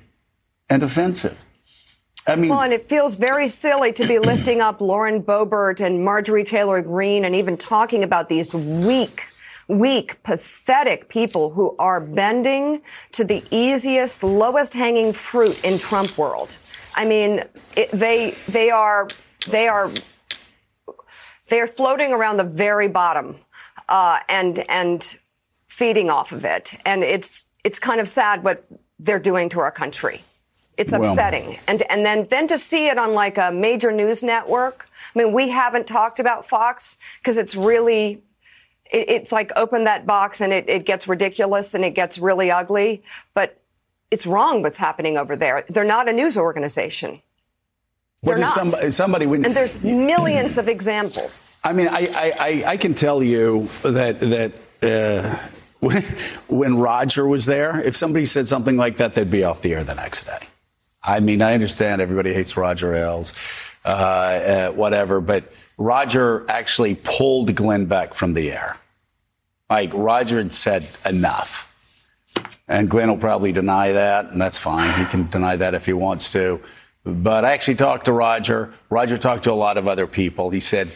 and 0.69 0.84
offensive. 0.84 1.43
I 2.27 2.36
mean, 2.36 2.51
well, 2.51 2.62
and 2.62 2.73
it 2.73 2.88
feels 2.88 3.15
very 3.15 3.47
silly 3.47 3.93
to 3.93 4.08
be 4.08 4.19
lifting 4.31 4.62
up 4.62 4.79
Lauren 4.79 5.23
Boebert 5.23 5.84
and 5.84 6.03
Marjorie 6.03 6.43
Taylor 6.43 6.84
Greene 6.84 7.25
and 7.25 7.34
even 7.34 7.58
talking 7.58 8.03
about 8.03 8.29
these 8.29 8.53
weak, 8.53 9.27
weak, 9.67 10.21
pathetic 10.23 11.10
people 11.10 11.51
who 11.51 11.75
are 11.80 11.99
bending 11.99 12.82
to 13.12 13.23
the 13.23 13.43
easiest, 13.51 14.23
lowest 14.23 14.73
hanging 14.73 15.13
fruit 15.13 15.63
in 15.63 15.78
Trump 15.78 16.17
world. 16.17 16.58
I 16.95 17.06
mean, 17.06 17.43
it, 17.75 17.91
they 17.91 18.32
they 18.47 18.69
are 18.69 19.08
they 19.49 19.67
are 19.67 19.91
they 21.49 21.60
are 21.60 21.67
floating 21.67 22.13
around 22.13 22.38
the 22.38 22.43
very 22.43 22.88
bottom 22.88 23.38
uh, 23.89 24.19
and 24.30 24.60
and 24.69 25.17
feeding 25.67 26.10
off 26.10 26.32
of 26.32 26.45
it, 26.45 26.80
and 26.86 27.04
it's 27.04 27.49
it's 27.63 27.80
kind 27.80 27.99
of 27.99 28.08
sad 28.08 28.43
what 28.43 28.65
they're 28.99 29.19
doing 29.19 29.49
to 29.49 29.60
our 29.60 29.71
country. 29.71 30.23
It's 30.78 30.91
upsetting. 30.91 31.47
Well, 31.47 31.60
and, 31.67 31.84
and 31.89 32.06
then, 32.06 32.28
then 32.30 32.47
to 32.47 32.58
see 32.58 32.88
it 32.88 32.97
on 32.97 33.13
like 33.13 33.38
a 33.38 33.49
major 33.49 33.91
news 33.91 34.23
network. 34.23 34.89
I 35.15 35.19
mean, 35.19 35.32
we 35.32 35.49
haven't 35.49 35.88
talked 35.88 36.19
about 36.19 36.45
Fox 36.45 36.97
because 37.19 37.38
it's 37.38 37.56
really, 37.56 38.21
it, 38.95 39.10
it's 39.10 39.31
like 39.31 39.51
open 39.55 39.84
that 39.84 40.05
box 40.05 40.41
and 40.41 40.53
it, 40.53 40.69
it 40.69 40.86
gets 40.86 41.08
ridiculous 41.08 41.73
and 41.73 41.84
it 41.84 41.91
gets 41.91 42.17
really 42.17 42.49
ugly. 42.49 43.03
But 43.34 43.60
it's 44.10 44.25
wrong 44.25 44.62
what's 44.62 44.77
happening 44.77 45.17
over 45.17 45.36
there. 45.36 45.65
They're 45.67 45.84
not 45.84 46.08
a 46.08 46.13
news 46.13 46.38
organization. 46.38 47.21
They're 48.23 48.38
not. 48.38 48.49
Somebody, 48.49 48.91
somebody 48.91 49.25
and 49.25 49.45
there's 49.45 49.84
millions 49.84 50.58
of 50.58 50.67
examples. 50.67 51.58
I 51.63 51.73
mean, 51.73 51.89
I, 51.89 52.08
I, 52.15 52.63
I, 52.65 52.77
can 52.77 52.95
tell 52.95 53.21
you 53.21 53.67
that, 53.84 54.19
that, 54.19 54.53
uh, 54.81 55.38
when, 55.79 56.01
when 56.47 56.77
Roger 56.77 57.27
was 57.27 57.45
there, 57.45 57.81
if 57.81 57.95
somebody 57.95 58.25
said 58.25 58.47
something 58.47 58.77
like 58.77 58.97
that, 58.97 59.13
they'd 59.13 59.29
be 59.29 59.43
off 59.43 59.62
the 59.62 59.73
air 59.73 59.84
the 59.84 59.93
next 59.93 60.23
day. 60.23 60.39
I 61.03 61.19
mean, 61.19 61.43
I 61.43 61.53
understand 61.53 62.01
everybody 62.01 62.34
hates 62.34 62.58
Roger 62.58 62.95
Ailes, 62.95 63.34
uh, 63.84 63.89
uh, 63.89 64.71
whatever, 64.71 65.21
but 65.21 65.51
Roger 65.77 66.45
actually 66.49 66.95
pulled 66.95 67.53
Glenn 67.53 67.86
Beck 67.86 68.15
from 68.15 68.34
the 68.34 68.51
air. 68.51 68.79
Like 69.69 69.91
Roger 69.93 70.38
had 70.38 70.54
said 70.54 70.88
enough. 71.06 71.71
And 72.67 72.89
Glenn 72.89 73.10
will 73.10 73.17
probably 73.17 73.51
deny 73.51 73.91
that, 73.91 74.25
and 74.25 74.41
that's 74.41 74.58
fine. 74.58 74.91
He 74.99 75.06
can 75.06 75.28
deny 75.28 75.56
that 75.56 75.73
if 75.73 75.86
he 75.86 75.93
wants 75.93 76.32
to. 76.34 76.62
But 77.04 77.45
I 77.45 77.54
actually 77.54 77.75
talked 77.75 78.06
to 78.06 78.12
Roger. 78.12 78.73
Roger 78.89 79.17
talked 79.17 79.43
to 79.43 79.51
a 79.51 79.54
lot 79.54 79.78
of 79.78 79.88
other 79.88 80.08
people. 80.08 80.49
He 80.49 80.60
said, 80.60 80.91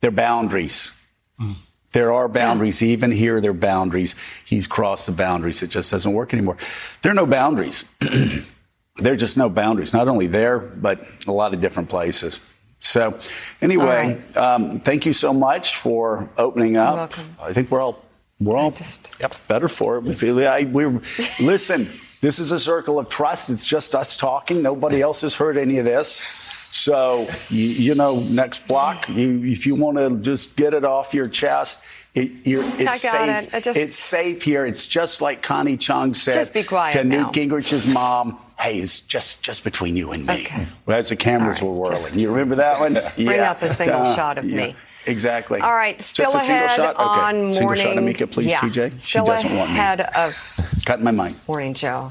there 0.00 0.08
are 0.08 0.12
boundaries. 0.12 0.92
Mm. 1.40 1.56
There 1.92 2.12
are 2.12 2.28
boundaries. 2.28 2.80
Yeah. 2.80 2.88
Even 2.90 3.10
here, 3.10 3.40
there 3.40 3.50
are 3.50 3.54
boundaries. 3.54 4.14
He's 4.44 4.66
crossed 4.66 5.06
the 5.06 5.12
boundaries. 5.12 5.62
It 5.62 5.70
just 5.70 5.90
doesn't 5.90 6.12
work 6.12 6.32
anymore. 6.32 6.58
There 7.02 7.10
are 7.10 7.14
no 7.14 7.26
boundaries. 7.26 7.84
there 8.98 9.14
are 9.14 9.16
just 9.16 9.36
no 9.36 9.48
boundaries, 9.48 9.92
not 9.92 10.06
only 10.06 10.26
there, 10.26 10.58
but 10.58 11.00
a 11.26 11.32
lot 11.32 11.54
of 11.54 11.60
different 11.60 11.88
places. 11.88 12.40
So, 12.78 13.18
anyway, 13.60 14.22
right. 14.34 14.36
um, 14.36 14.80
thank 14.80 15.06
you 15.06 15.12
so 15.12 15.32
much 15.32 15.76
for 15.76 16.28
opening 16.38 16.76
up. 16.76 17.12
I 17.40 17.52
think 17.52 17.70
we're 17.70 17.80
all 17.80 18.02
we're 18.38 18.56
all 18.56 18.70
just, 18.70 19.16
yep. 19.18 19.34
better 19.48 19.68
for 19.68 19.96
it. 19.96 20.04
We 20.04 20.14
feel 20.14 20.38
I, 20.46 20.64
we're 20.64 21.00
listen. 21.40 21.88
This 22.20 22.38
is 22.38 22.52
a 22.52 22.58
circle 22.58 22.98
of 22.98 23.08
trust. 23.08 23.50
It's 23.50 23.66
just 23.66 23.94
us 23.94 24.16
talking. 24.16 24.62
Nobody 24.62 25.00
else 25.00 25.20
has 25.20 25.34
heard 25.34 25.56
any 25.56 25.78
of 25.78 25.84
this. 25.84 26.10
So, 26.10 27.28
you, 27.48 27.64
you 27.64 27.94
know, 27.94 28.20
next 28.20 28.66
block, 28.66 29.08
you, 29.08 29.42
if 29.44 29.66
you 29.66 29.74
want 29.74 29.96
to 29.98 30.18
just 30.18 30.56
get 30.56 30.74
it 30.74 30.84
off 30.84 31.14
your 31.14 31.28
chest, 31.28 31.82
it, 32.14 32.32
it's 32.44 33.02
safe. 33.02 33.54
It. 33.54 33.64
Just, 33.64 33.78
it's 33.78 33.96
safe 33.96 34.42
here. 34.42 34.66
It's 34.66 34.86
just 34.86 35.20
like 35.20 35.42
Connie 35.42 35.76
Chung 35.76 36.14
said 36.14 36.34
just 36.34 36.54
be 36.54 36.62
quiet 36.62 36.92
to 36.94 37.04
now. 37.04 37.24
Newt 37.24 37.32
Gingrich's 37.32 37.86
mom 37.86 38.38
hey, 38.58 38.78
it's 38.78 39.00
just 39.00 39.42
just 39.42 39.64
between 39.64 39.96
you 39.96 40.12
and 40.12 40.26
me. 40.26 40.44
Okay. 40.44 40.66
Well, 40.84 40.98
as 40.98 41.08
the 41.08 41.16
cameras 41.16 41.60
right, 41.60 41.68
were 41.68 41.74
whirling. 41.74 41.96
Just, 41.96 42.16
you 42.16 42.30
remember 42.30 42.56
that 42.56 42.80
one? 42.80 42.94
Bring 43.16 43.28
yeah. 43.38 43.50
up 43.50 43.62
a 43.62 43.70
single 43.70 44.02
uh, 44.02 44.14
shot 44.14 44.38
of 44.38 44.44
yeah. 44.44 44.56
me. 44.56 44.76
Exactly. 45.06 45.60
All 45.60 45.74
right, 45.74 46.00
still 46.02 46.32
just 46.32 46.48
a 46.48 46.52
ahead 46.52 46.70
single 46.70 46.86
shot? 46.86 46.96
Okay. 46.96 47.04
on 47.04 47.34
morning. 47.36 47.52
Single 47.52 47.74
shot, 47.76 47.98
Amica, 47.98 48.26
please, 48.26 48.50
yeah. 48.50 48.58
TJ. 48.58 49.00
She 49.00 49.18
doesn't 49.20 49.56
want 49.56 49.70
me. 49.70 49.76
ahead 49.76 50.00
of 50.00 50.82
Cut 50.84 51.00
my 51.00 51.10
mind. 51.10 51.36
Morning, 51.48 51.74
Joe. 51.74 52.10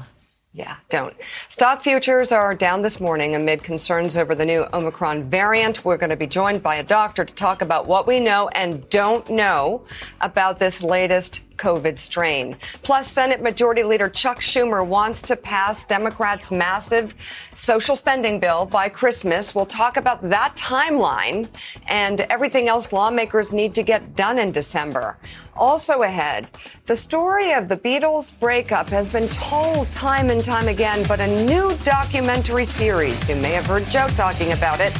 Yeah, 0.56 0.76
don't. 0.88 1.14
Stock 1.50 1.82
futures 1.82 2.32
are 2.32 2.54
down 2.54 2.80
this 2.80 2.98
morning 2.98 3.34
amid 3.34 3.62
concerns 3.62 4.16
over 4.16 4.34
the 4.34 4.46
new 4.46 4.66
Omicron 4.72 5.24
variant. 5.24 5.84
We're 5.84 5.98
going 5.98 6.08
to 6.08 6.16
be 6.16 6.26
joined 6.26 6.62
by 6.62 6.76
a 6.76 6.82
doctor 6.82 7.26
to 7.26 7.34
talk 7.34 7.60
about 7.60 7.86
what 7.86 8.06
we 8.06 8.20
know 8.20 8.48
and 8.48 8.88
don't 8.88 9.28
know 9.28 9.84
about 10.22 10.58
this 10.58 10.82
latest 10.82 11.55
COVID 11.56 11.98
strain. 11.98 12.56
Plus, 12.82 13.10
Senate 13.10 13.42
Majority 13.42 13.82
Leader 13.82 14.08
Chuck 14.08 14.40
Schumer 14.40 14.86
wants 14.86 15.22
to 15.22 15.36
pass 15.36 15.84
Democrats' 15.84 16.50
massive 16.50 17.14
social 17.54 17.96
spending 17.96 18.40
bill 18.40 18.66
by 18.66 18.88
Christmas. 18.88 19.54
We'll 19.54 19.66
talk 19.66 19.96
about 19.96 20.22
that 20.28 20.56
timeline 20.56 21.48
and 21.86 22.20
everything 22.22 22.68
else 22.68 22.92
lawmakers 22.92 23.52
need 23.52 23.74
to 23.74 23.82
get 23.82 24.16
done 24.16 24.38
in 24.38 24.52
December. 24.52 25.16
Also 25.54 26.02
ahead, 26.02 26.48
the 26.86 26.96
story 26.96 27.52
of 27.52 27.68
the 27.68 27.76
Beatles 27.76 28.38
breakup 28.38 28.88
has 28.90 29.10
been 29.10 29.28
told 29.28 29.90
time 29.92 30.30
and 30.30 30.44
time 30.44 30.68
again, 30.68 31.04
but 31.08 31.20
a 31.20 31.44
new 31.44 31.76
documentary 31.84 32.64
series, 32.64 33.28
you 33.28 33.36
may 33.36 33.52
have 33.52 33.66
heard 33.66 33.86
Joe 33.86 34.08
talking 34.08 34.52
about 34.52 34.80
it 34.80 34.92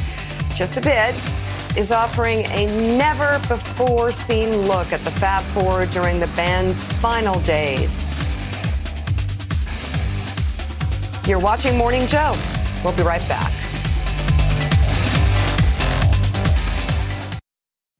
just 0.55 0.77
a 0.77 0.81
bit, 0.81 1.13
is 1.77 1.91
offering 1.91 2.43
a 2.47 2.97
never 2.97 3.37
before 3.47 4.11
seen 4.11 4.49
look 4.67 4.91
at 4.91 4.99
the 5.05 5.11
Fab 5.11 5.43
Four 5.43 5.85
during 5.85 6.19
the 6.19 6.25
band's 6.35 6.83
final 6.85 7.39
days. 7.41 8.17
You're 11.27 11.39
watching 11.39 11.77
Morning 11.77 12.07
Joe. 12.07 12.33
We'll 12.83 12.95
be 12.95 13.03
right 13.03 13.25
back. 13.29 13.53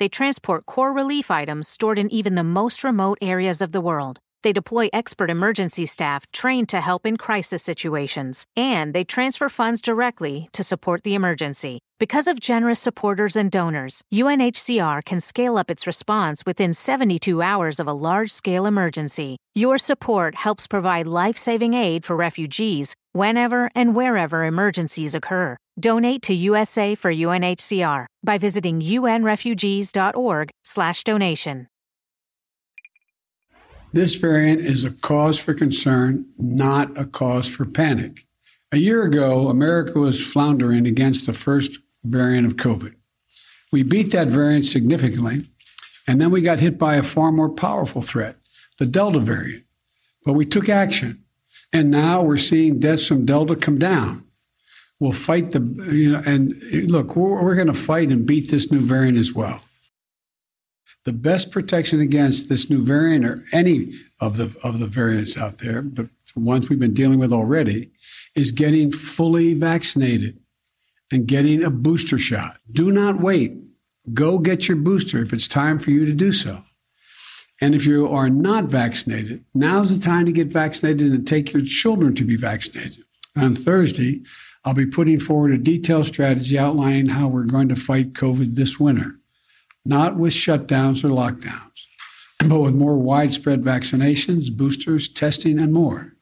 They 0.00 0.08
transport 0.08 0.64
core 0.64 0.94
relief 0.94 1.30
items 1.30 1.68
stored 1.68 1.98
in 1.98 2.10
even 2.10 2.34
the 2.34 2.42
most 2.42 2.82
remote 2.82 3.18
areas 3.20 3.60
of 3.60 3.72
the 3.72 3.82
world. 3.82 4.18
They 4.42 4.54
deploy 4.54 4.88
expert 4.94 5.28
emergency 5.28 5.84
staff 5.84 6.24
trained 6.32 6.70
to 6.70 6.80
help 6.80 7.04
in 7.04 7.18
crisis 7.18 7.62
situations, 7.62 8.46
and 8.56 8.94
they 8.94 9.04
transfer 9.04 9.50
funds 9.50 9.82
directly 9.82 10.48
to 10.54 10.64
support 10.64 11.02
the 11.02 11.14
emergency. 11.14 11.80
Because 12.00 12.26
of 12.26 12.40
generous 12.40 12.80
supporters 12.80 13.36
and 13.36 13.48
donors, 13.50 14.02
UNHCR 14.10 15.04
can 15.04 15.20
scale 15.20 15.58
up 15.58 15.70
its 15.70 15.86
response 15.86 16.42
within 16.46 16.72
72 16.72 17.42
hours 17.42 17.78
of 17.78 17.86
a 17.86 17.92
large 17.92 18.30
scale 18.30 18.64
emergency. 18.64 19.36
Your 19.54 19.76
support 19.76 20.34
helps 20.34 20.66
provide 20.66 21.06
life 21.06 21.36
saving 21.36 21.74
aid 21.74 22.06
for 22.06 22.16
refugees 22.16 22.94
whenever 23.12 23.70
and 23.74 23.94
wherever 23.94 24.44
emergencies 24.44 25.14
occur. 25.14 25.58
Donate 25.78 26.22
to 26.22 26.32
USA 26.32 26.94
for 26.94 27.12
UNHCR 27.12 28.06
by 28.24 28.38
visiting 28.38 28.80
unrefugees.org/donation. 28.80 31.66
This 33.92 34.14
variant 34.14 34.64
is 34.64 34.86
a 34.86 34.90
cause 34.90 35.38
for 35.38 35.52
concern, 35.52 36.24
not 36.38 36.96
a 36.96 37.04
cause 37.04 37.46
for 37.46 37.66
panic. 37.66 38.24
A 38.72 38.78
year 38.78 39.02
ago, 39.02 39.48
America 39.48 39.98
was 39.98 40.24
floundering 40.24 40.86
against 40.86 41.26
the 41.26 41.34
first 41.34 41.78
variant 42.04 42.46
of 42.46 42.56
COVID. 42.56 42.94
We 43.72 43.82
beat 43.82 44.10
that 44.12 44.28
variant 44.28 44.64
significantly, 44.64 45.46
and 46.06 46.20
then 46.20 46.30
we 46.30 46.40
got 46.40 46.60
hit 46.60 46.78
by 46.78 46.96
a 46.96 47.02
far 47.02 47.30
more 47.30 47.48
powerful 47.48 48.02
threat, 48.02 48.36
the 48.78 48.86
Delta 48.86 49.20
variant. 49.20 49.64
But 50.24 50.32
we 50.32 50.44
took 50.44 50.68
action, 50.68 51.24
and 51.72 51.90
now 51.90 52.22
we're 52.22 52.36
seeing 52.36 52.80
deaths 52.80 53.06
from 53.06 53.24
Delta 53.24 53.54
come 53.56 53.78
down. 53.78 54.24
We'll 54.98 55.12
fight 55.12 55.52
the, 55.52 55.60
you 55.90 56.12
know, 56.12 56.22
and 56.26 56.54
look, 56.90 57.16
we're, 57.16 57.42
we're 57.42 57.54
going 57.54 57.68
to 57.68 57.72
fight 57.72 58.08
and 58.10 58.26
beat 58.26 58.50
this 58.50 58.70
new 58.70 58.80
variant 58.80 59.16
as 59.16 59.32
well. 59.32 59.60
The 61.04 61.12
best 61.14 61.50
protection 61.50 62.00
against 62.00 62.50
this 62.50 62.68
new 62.68 62.84
variant 62.84 63.24
or 63.24 63.42
any 63.52 63.94
of 64.20 64.36
the 64.36 64.54
of 64.62 64.78
the 64.78 64.86
variants 64.86 65.38
out 65.38 65.58
there, 65.58 65.80
the 65.80 66.10
ones 66.36 66.68
we've 66.68 66.78
been 66.78 66.92
dealing 66.92 67.18
with 67.18 67.32
already, 67.32 67.90
is 68.34 68.50
getting 68.50 68.92
fully 68.92 69.54
vaccinated 69.54 70.39
and 71.10 71.26
getting 71.26 71.62
a 71.62 71.70
booster 71.70 72.18
shot. 72.18 72.58
Do 72.72 72.90
not 72.90 73.20
wait. 73.20 73.60
Go 74.12 74.38
get 74.38 74.68
your 74.68 74.76
booster 74.76 75.22
if 75.22 75.32
it's 75.32 75.48
time 75.48 75.78
for 75.78 75.90
you 75.90 76.06
to 76.06 76.14
do 76.14 76.32
so. 76.32 76.62
And 77.60 77.74
if 77.74 77.84
you 77.84 78.08
are 78.08 78.30
not 78.30 78.64
vaccinated, 78.64 79.44
now's 79.54 79.94
the 79.94 80.02
time 80.02 80.24
to 80.26 80.32
get 80.32 80.48
vaccinated 80.48 81.12
and 81.12 81.26
take 81.26 81.52
your 81.52 81.62
children 81.62 82.14
to 82.14 82.24
be 82.24 82.36
vaccinated. 82.36 83.04
And 83.36 83.44
On 83.44 83.54
Thursday, 83.54 84.22
I'll 84.64 84.74
be 84.74 84.86
putting 84.86 85.18
forward 85.18 85.52
a 85.52 85.58
detailed 85.58 86.06
strategy 86.06 86.58
outlining 86.58 87.08
how 87.08 87.28
we're 87.28 87.44
going 87.44 87.68
to 87.68 87.76
fight 87.76 88.14
COVID 88.14 88.54
this 88.54 88.80
winter, 88.80 89.16
not 89.84 90.16
with 90.16 90.32
shutdowns 90.32 91.04
or 91.04 91.08
lockdowns, 91.08 91.86
but 92.48 92.60
with 92.60 92.74
more 92.74 92.98
widespread 92.98 93.62
vaccinations, 93.62 94.50
boosters, 94.54 95.08
testing, 95.08 95.58
and 95.58 95.72
more. 95.72 96.14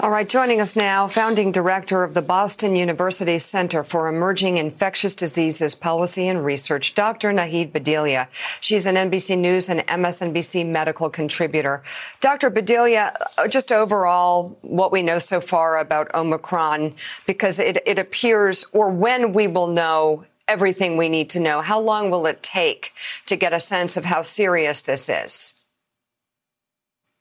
All 0.00 0.10
right, 0.10 0.28
joining 0.28 0.60
us 0.60 0.76
now, 0.76 1.06
founding 1.06 1.52
director 1.52 2.02
of 2.02 2.14
the 2.14 2.22
Boston 2.22 2.76
University 2.76 3.38
Center 3.38 3.82
for 3.84 4.08
Emerging 4.08 4.56
Infectious 4.56 5.14
Diseases 5.14 5.74
Policy 5.74 6.28
and 6.28 6.44
Research, 6.44 6.94
Dr. 6.94 7.32
Nahid 7.32 7.72
Bhadelia. 7.72 8.28
She's 8.60 8.86
an 8.86 8.96
NBC 8.96 9.38
News 9.38 9.68
and 9.68 9.80
MSNBC 9.80 10.66
medical 10.66 11.10
contributor. 11.10 11.82
Dr. 12.20 12.50
Bhadelia, 12.50 13.14
uh, 13.38 13.48
just 13.48 13.72
overall, 13.72 14.58
what 14.62 14.92
we 14.92 15.02
know 15.02 15.18
so 15.18 15.40
far 15.40 15.78
about 15.78 16.14
Omicron, 16.14 16.94
because 17.26 17.58
it, 17.58 17.78
it 17.86 17.98
appears, 17.98 18.64
or 18.72 18.90
when 18.90 19.32
we 19.32 19.46
will 19.46 19.68
know 19.68 20.24
everything 20.46 20.96
we 20.96 21.08
need 21.08 21.30
to 21.30 21.40
know, 21.40 21.60
how 21.60 21.80
long 21.80 22.10
will 22.10 22.26
it 22.26 22.42
take 22.42 22.92
to 23.26 23.36
get 23.36 23.52
a 23.52 23.60
sense 23.60 23.96
of 23.96 24.04
how 24.04 24.22
serious 24.22 24.82
this 24.82 25.08
is? 25.08 25.53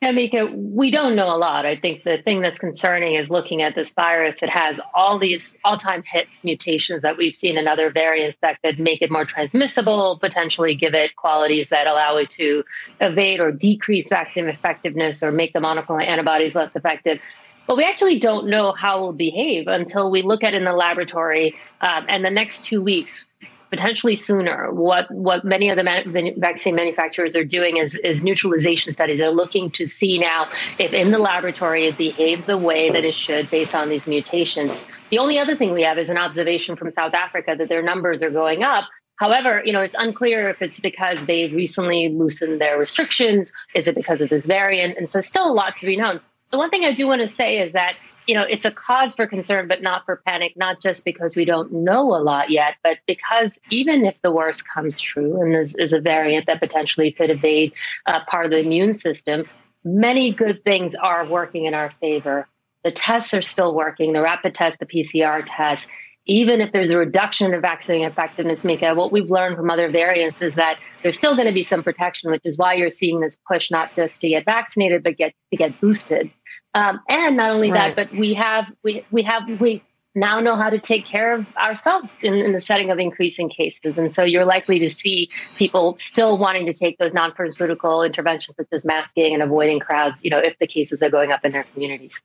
Yeah, 0.04 0.12
Mika, 0.12 0.48
we 0.54 0.92
don't 0.92 1.16
know 1.16 1.34
a 1.34 1.38
lot. 1.38 1.66
I 1.66 1.78
think 1.78 2.04
the 2.04 2.18
thing 2.18 2.42
that's 2.42 2.60
concerning 2.60 3.16
is 3.16 3.30
looking 3.30 3.62
at 3.62 3.74
this 3.74 3.94
virus. 3.94 4.44
It 4.44 4.50
has 4.50 4.82
all 4.94 5.18
these 5.18 5.56
all 5.64 5.78
time 5.78 6.04
hit 6.06 6.28
mutations 6.44 7.04
that 7.04 7.16
we've 7.16 7.34
seen 7.34 7.58
in 7.58 7.70
other 7.70 7.90
variants 7.90 8.38
that 8.42 8.62
could 8.62 8.80
make 8.80 9.02
it 9.02 9.10
more 9.10 9.24
transmissible, 9.24 10.18
potentially 10.20 10.76
give 10.76 10.94
it 10.94 11.16
qualities 11.16 11.70
that 11.70 11.88
allow 11.88 12.18
it 12.18 12.32
to 12.32 12.66
evade 13.00 13.40
or 13.40 13.54
decrease 13.54 14.10
vaccine 14.10 14.50
effectiveness 14.50 15.24
or 15.24 15.32
make 15.32 15.54
the 15.54 15.60
monoclonal 15.60 16.06
antibodies 16.06 16.54
less 16.54 16.76
effective. 16.76 17.22
But 17.66 17.78
we 17.78 17.86
actually 17.86 18.20
don't 18.20 18.48
know 18.48 18.74
how 18.74 18.98
it 18.98 19.02
will 19.04 19.14
behave 19.14 19.68
until 19.68 20.12
we 20.12 20.22
look 20.22 20.44
at 20.44 20.54
it 20.54 20.58
in 20.58 20.66
the 20.66 20.74
laboratory. 20.74 21.56
Um, 21.80 22.08
and 22.10 22.26
the 22.26 22.30
next 22.30 22.66
two 22.66 22.82
weeks, 22.82 23.26
potentially 23.74 24.16
sooner. 24.16 24.72
What 24.72 25.10
what 25.10 25.44
many 25.44 25.70
of 25.70 25.78
the 25.78 25.84
man- 25.84 26.36
vaccine 26.38 26.76
manufacturers 26.76 27.36
are 27.36 27.44
doing 27.44 27.78
is, 27.78 27.96
is 27.96 28.24
neutralization 28.24 28.94
studies. 28.94 29.18
They're 29.18 29.32
looking 29.32 29.72
to 29.72 29.88
see 29.88 30.20
now 30.20 30.44
if 30.78 30.94
in 30.94 31.10
the 31.10 31.18
laboratory 31.18 31.86
it 31.86 31.98
behaves 31.98 32.46
the 32.46 32.58
way 32.58 32.92
that 32.92 33.04
it 33.04 33.16
should 33.16 33.50
based 33.50 33.74
on 33.74 33.90
these 33.90 34.06
mutations. 34.06 34.72
The 35.10 35.18
only 35.18 35.40
other 35.40 35.56
thing 35.56 35.74
we 35.74 35.82
have 35.82 35.98
is 35.98 36.12
an 36.12 36.20
observation 36.20 36.76
from 36.76 36.92
South 36.92 37.16
Africa 37.16 37.56
that 37.58 37.68
their 37.68 37.82
numbers 37.82 38.22
are 38.22 38.30
going 38.30 38.62
up. 38.62 38.84
However, 39.16 39.64
you 39.66 39.74
know, 39.74 39.82
it's 39.82 39.96
unclear 39.98 40.50
if 40.50 40.62
it's 40.62 40.80
because 40.80 41.26
they've 41.26 41.52
recently 41.52 42.10
loosened 42.10 42.62
their 42.62 42.78
restrictions. 42.78 43.54
Is 43.74 43.88
it 43.88 43.96
because 43.96 44.22
of 44.22 44.30
this 44.30 44.46
variant? 44.46 45.00
And 45.00 45.10
so 45.10 45.20
still 45.20 45.52
a 45.52 45.54
lot 45.54 45.78
to 45.78 45.88
be 45.88 45.98
known. 45.98 46.20
The 46.52 46.60
one 46.60 46.70
thing 46.70 46.86
I 46.86 46.94
do 46.94 47.08
want 47.08 47.22
to 47.22 47.28
say 47.28 47.58
is 47.58 47.74
that 47.74 47.96
you 48.28 48.36
know, 48.36 48.44
it's 48.44 48.66
a 48.66 48.72
cause 48.72 49.16
for 49.16 49.28
concern, 49.28 49.68
but 49.68 49.82
not 49.82 50.06
for 50.06 50.22
panic, 50.26 50.54
not 50.56 50.82
just 50.82 51.06
because 51.06 51.36
we 51.36 51.46
don't 51.46 51.72
know 51.72 52.16
a 52.16 52.22
lot 52.22 52.50
yet, 52.50 52.76
but 52.84 52.98
because 53.08 53.58
even 53.70 54.06
if 54.06 54.22
the 54.22 54.32
worst 54.32 54.68
comes 54.68 55.00
true 55.00 55.42
and 55.42 55.54
this 55.54 55.76
is 55.76 55.94
a 55.94 56.00
variant 56.00 56.46
that 56.46 56.60
potentially 56.60 57.12
could 57.12 57.30
evade 57.30 57.74
uh, 58.06 58.24
part 58.26 58.46
of 58.46 58.52
the 58.52 58.60
immune 58.60 58.94
system, 58.94 59.46
many 59.84 60.32
good 60.32 60.64
things 60.64 60.96
are 60.96 61.26
working 61.26 61.66
in 61.66 61.74
our 61.74 61.90
favor. 62.02 62.48
The 62.84 62.92
tests 62.92 63.34
are 63.34 63.42
still 63.42 63.74
working, 63.74 64.14
the 64.14 64.22
rapid 64.22 64.56
test, 64.56 64.80
the 64.80 64.86
PCR 64.86 65.44
test. 65.46 65.90
Even 66.26 66.62
if 66.62 66.72
there's 66.72 66.92
a 66.92 66.98
reduction 66.98 67.54
in 67.54 67.62
vaccine 67.62 68.06
effectiveness, 68.06 68.64
Mika, 68.64 68.96
what 68.96 69.12
we've 69.12 69.30
learned 69.30 69.58
from 69.58 69.70
other 69.70 69.90
variants 69.90 70.42
is 70.42 70.56
that 70.56 70.80
there's 71.02 71.18
still 71.18 71.36
going 71.36 71.48
to 71.48 71.54
be 71.54 71.64
some 71.64 71.84
protection, 71.84 72.32
which 72.32 72.44
is 72.46 72.58
why 72.58 72.76
you're 72.76 72.90
seeing 72.90 73.20
this 73.20 73.38
push 73.48 73.70
not 73.70 73.94
just 73.96 74.22
to 74.22 74.30
get 74.30 74.46
vaccinated, 74.46 75.04
but 75.04 75.18
get 75.18 75.34
to 75.52 75.58
get 75.58 75.80
boosted. 75.82 76.32
Um, 76.74 77.02
and 77.10 77.38
not 77.38 77.56
only 77.56 77.72
right. 77.72 77.96
that, 77.96 78.10
but 78.10 78.18
we 78.18 78.36
have 78.36 78.66
we 78.84 79.06
we 79.12 79.24
have 79.24 79.60
we 79.60 79.84
now 80.16 80.40
know 80.40 80.56
how 80.56 80.70
to 80.70 80.80
take 80.80 81.06
care 81.06 81.34
of 81.34 81.56
ourselves 81.58 82.18
in, 82.22 82.34
in, 82.36 82.54
the 82.54 82.60
setting 82.60 82.92
of 82.92 83.00
increasing 83.00 83.50
cases. 83.50 83.98
And 83.98 84.14
so 84.14 84.24
you're 84.24 84.46
likely 84.46 84.80
to 84.80 84.90
see 84.90 85.30
people 85.56 85.98
still 85.98 86.38
wanting 86.38 86.68
to 86.68 86.74
take 86.74 86.98
those 87.00 87.14
non-pharmaceutical 87.14 88.04
interventions 88.04 88.56
such 88.58 88.68
as 88.72 88.86
masking 88.86 89.34
and 89.34 89.42
avoiding 89.42 89.80
crowds, 89.80 90.24
you 90.24 90.30
know, 90.30 90.38
if 90.38 90.58
the 90.60 90.68
cases 90.68 91.02
are 91.02 91.10
going 91.10 91.32
up 91.32 91.44
in 91.44 91.52
their 91.52 91.64
communities. 91.64 92.22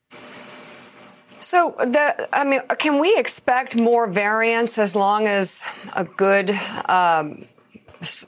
So 1.49 1.75
the, 1.79 2.29
I 2.31 2.45
mean, 2.45 2.61
can 2.79 2.99
we 2.99 3.17
expect 3.17 3.75
more 3.75 4.07
variants 4.07 4.77
as 4.77 4.95
long 4.95 5.27
as 5.27 5.65
a 5.97 6.05
good 6.05 6.51
um, 6.87 7.47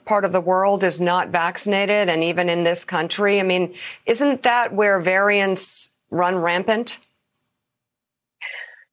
part 0.07 0.25
of 0.25 0.31
the 0.31 0.41
world 0.41 0.83
is 0.83 0.99
not 0.99 1.29
vaccinated, 1.29 2.09
and 2.09 2.23
even 2.23 2.49
in 2.49 2.63
this 2.63 2.83
country? 2.83 3.39
I 3.39 3.43
mean, 3.43 3.75
isn't 4.07 4.41
that 4.41 4.73
where 4.73 4.99
variants 4.99 5.93
run 6.09 6.37
rampant? 6.37 6.97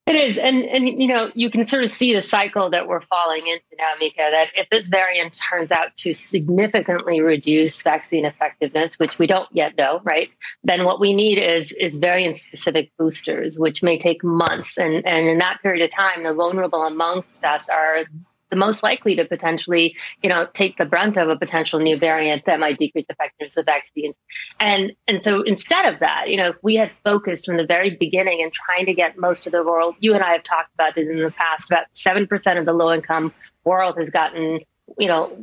It 0.08 0.16
is, 0.16 0.38
and 0.38 0.64
and 0.64 0.88
you 0.88 1.06
know 1.06 1.30
you 1.34 1.50
can 1.50 1.66
sort 1.66 1.84
of 1.84 1.90
see 1.90 2.14
the 2.14 2.22
cycle 2.22 2.70
that 2.70 2.88
we're 2.88 3.02
falling 3.02 3.46
into 3.46 3.76
now, 3.76 3.92
Mika. 4.00 4.26
That 4.30 4.48
if 4.54 4.70
this 4.70 4.88
variant 4.88 5.38
turns 5.50 5.70
out 5.70 5.94
to 5.96 6.14
significantly 6.14 7.20
reduce 7.20 7.82
vaccine 7.82 8.24
effectiveness, 8.24 8.98
which 8.98 9.18
we 9.18 9.26
don't 9.26 9.50
yet 9.52 9.76
know, 9.76 10.00
right? 10.04 10.30
Then 10.64 10.84
what 10.84 10.98
we 10.98 11.12
need 11.12 11.38
is 11.38 11.72
is 11.72 11.98
variant 11.98 12.38
specific 12.38 12.90
boosters, 12.98 13.58
which 13.58 13.82
may 13.82 13.98
take 13.98 14.24
months, 14.24 14.78
and 14.78 15.06
and 15.06 15.28
in 15.28 15.38
that 15.38 15.58
period 15.62 15.84
of 15.84 15.90
time, 15.90 16.22
the 16.22 16.32
vulnerable 16.32 16.84
amongst 16.84 17.44
us 17.44 17.68
are 17.68 18.04
the 18.50 18.56
most 18.56 18.82
likely 18.82 19.14
to 19.16 19.24
potentially, 19.24 19.96
you 20.22 20.28
know, 20.28 20.46
take 20.52 20.76
the 20.78 20.84
brunt 20.84 21.16
of 21.16 21.28
a 21.28 21.36
potential 21.36 21.78
new 21.78 21.96
variant 21.96 22.44
that 22.46 22.60
might 22.60 22.78
decrease 22.78 23.06
effectiveness 23.08 23.56
of 23.56 23.66
vaccines. 23.66 24.16
And 24.60 24.92
and 25.06 25.22
so 25.22 25.42
instead 25.42 25.92
of 25.92 26.00
that, 26.00 26.30
you 26.30 26.36
know, 26.36 26.50
if 26.50 26.56
we 26.62 26.76
had 26.76 26.94
focused 26.94 27.46
from 27.46 27.56
the 27.56 27.66
very 27.66 27.90
beginning 27.90 28.42
and 28.42 28.52
trying 28.52 28.86
to 28.86 28.94
get 28.94 29.18
most 29.18 29.46
of 29.46 29.52
the 29.52 29.64
world, 29.64 29.96
you 30.00 30.14
and 30.14 30.22
I 30.22 30.32
have 30.32 30.42
talked 30.42 30.72
about 30.74 30.94
this 30.94 31.08
in 31.08 31.18
the 31.18 31.30
past, 31.30 31.70
about 31.70 31.86
seven 31.92 32.26
percent 32.26 32.58
of 32.58 32.66
the 32.66 32.72
low 32.72 32.92
income 32.92 33.32
world 33.64 33.96
has 33.98 34.10
gotten 34.10 34.60
you 34.96 35.06
know, 35.06 35.36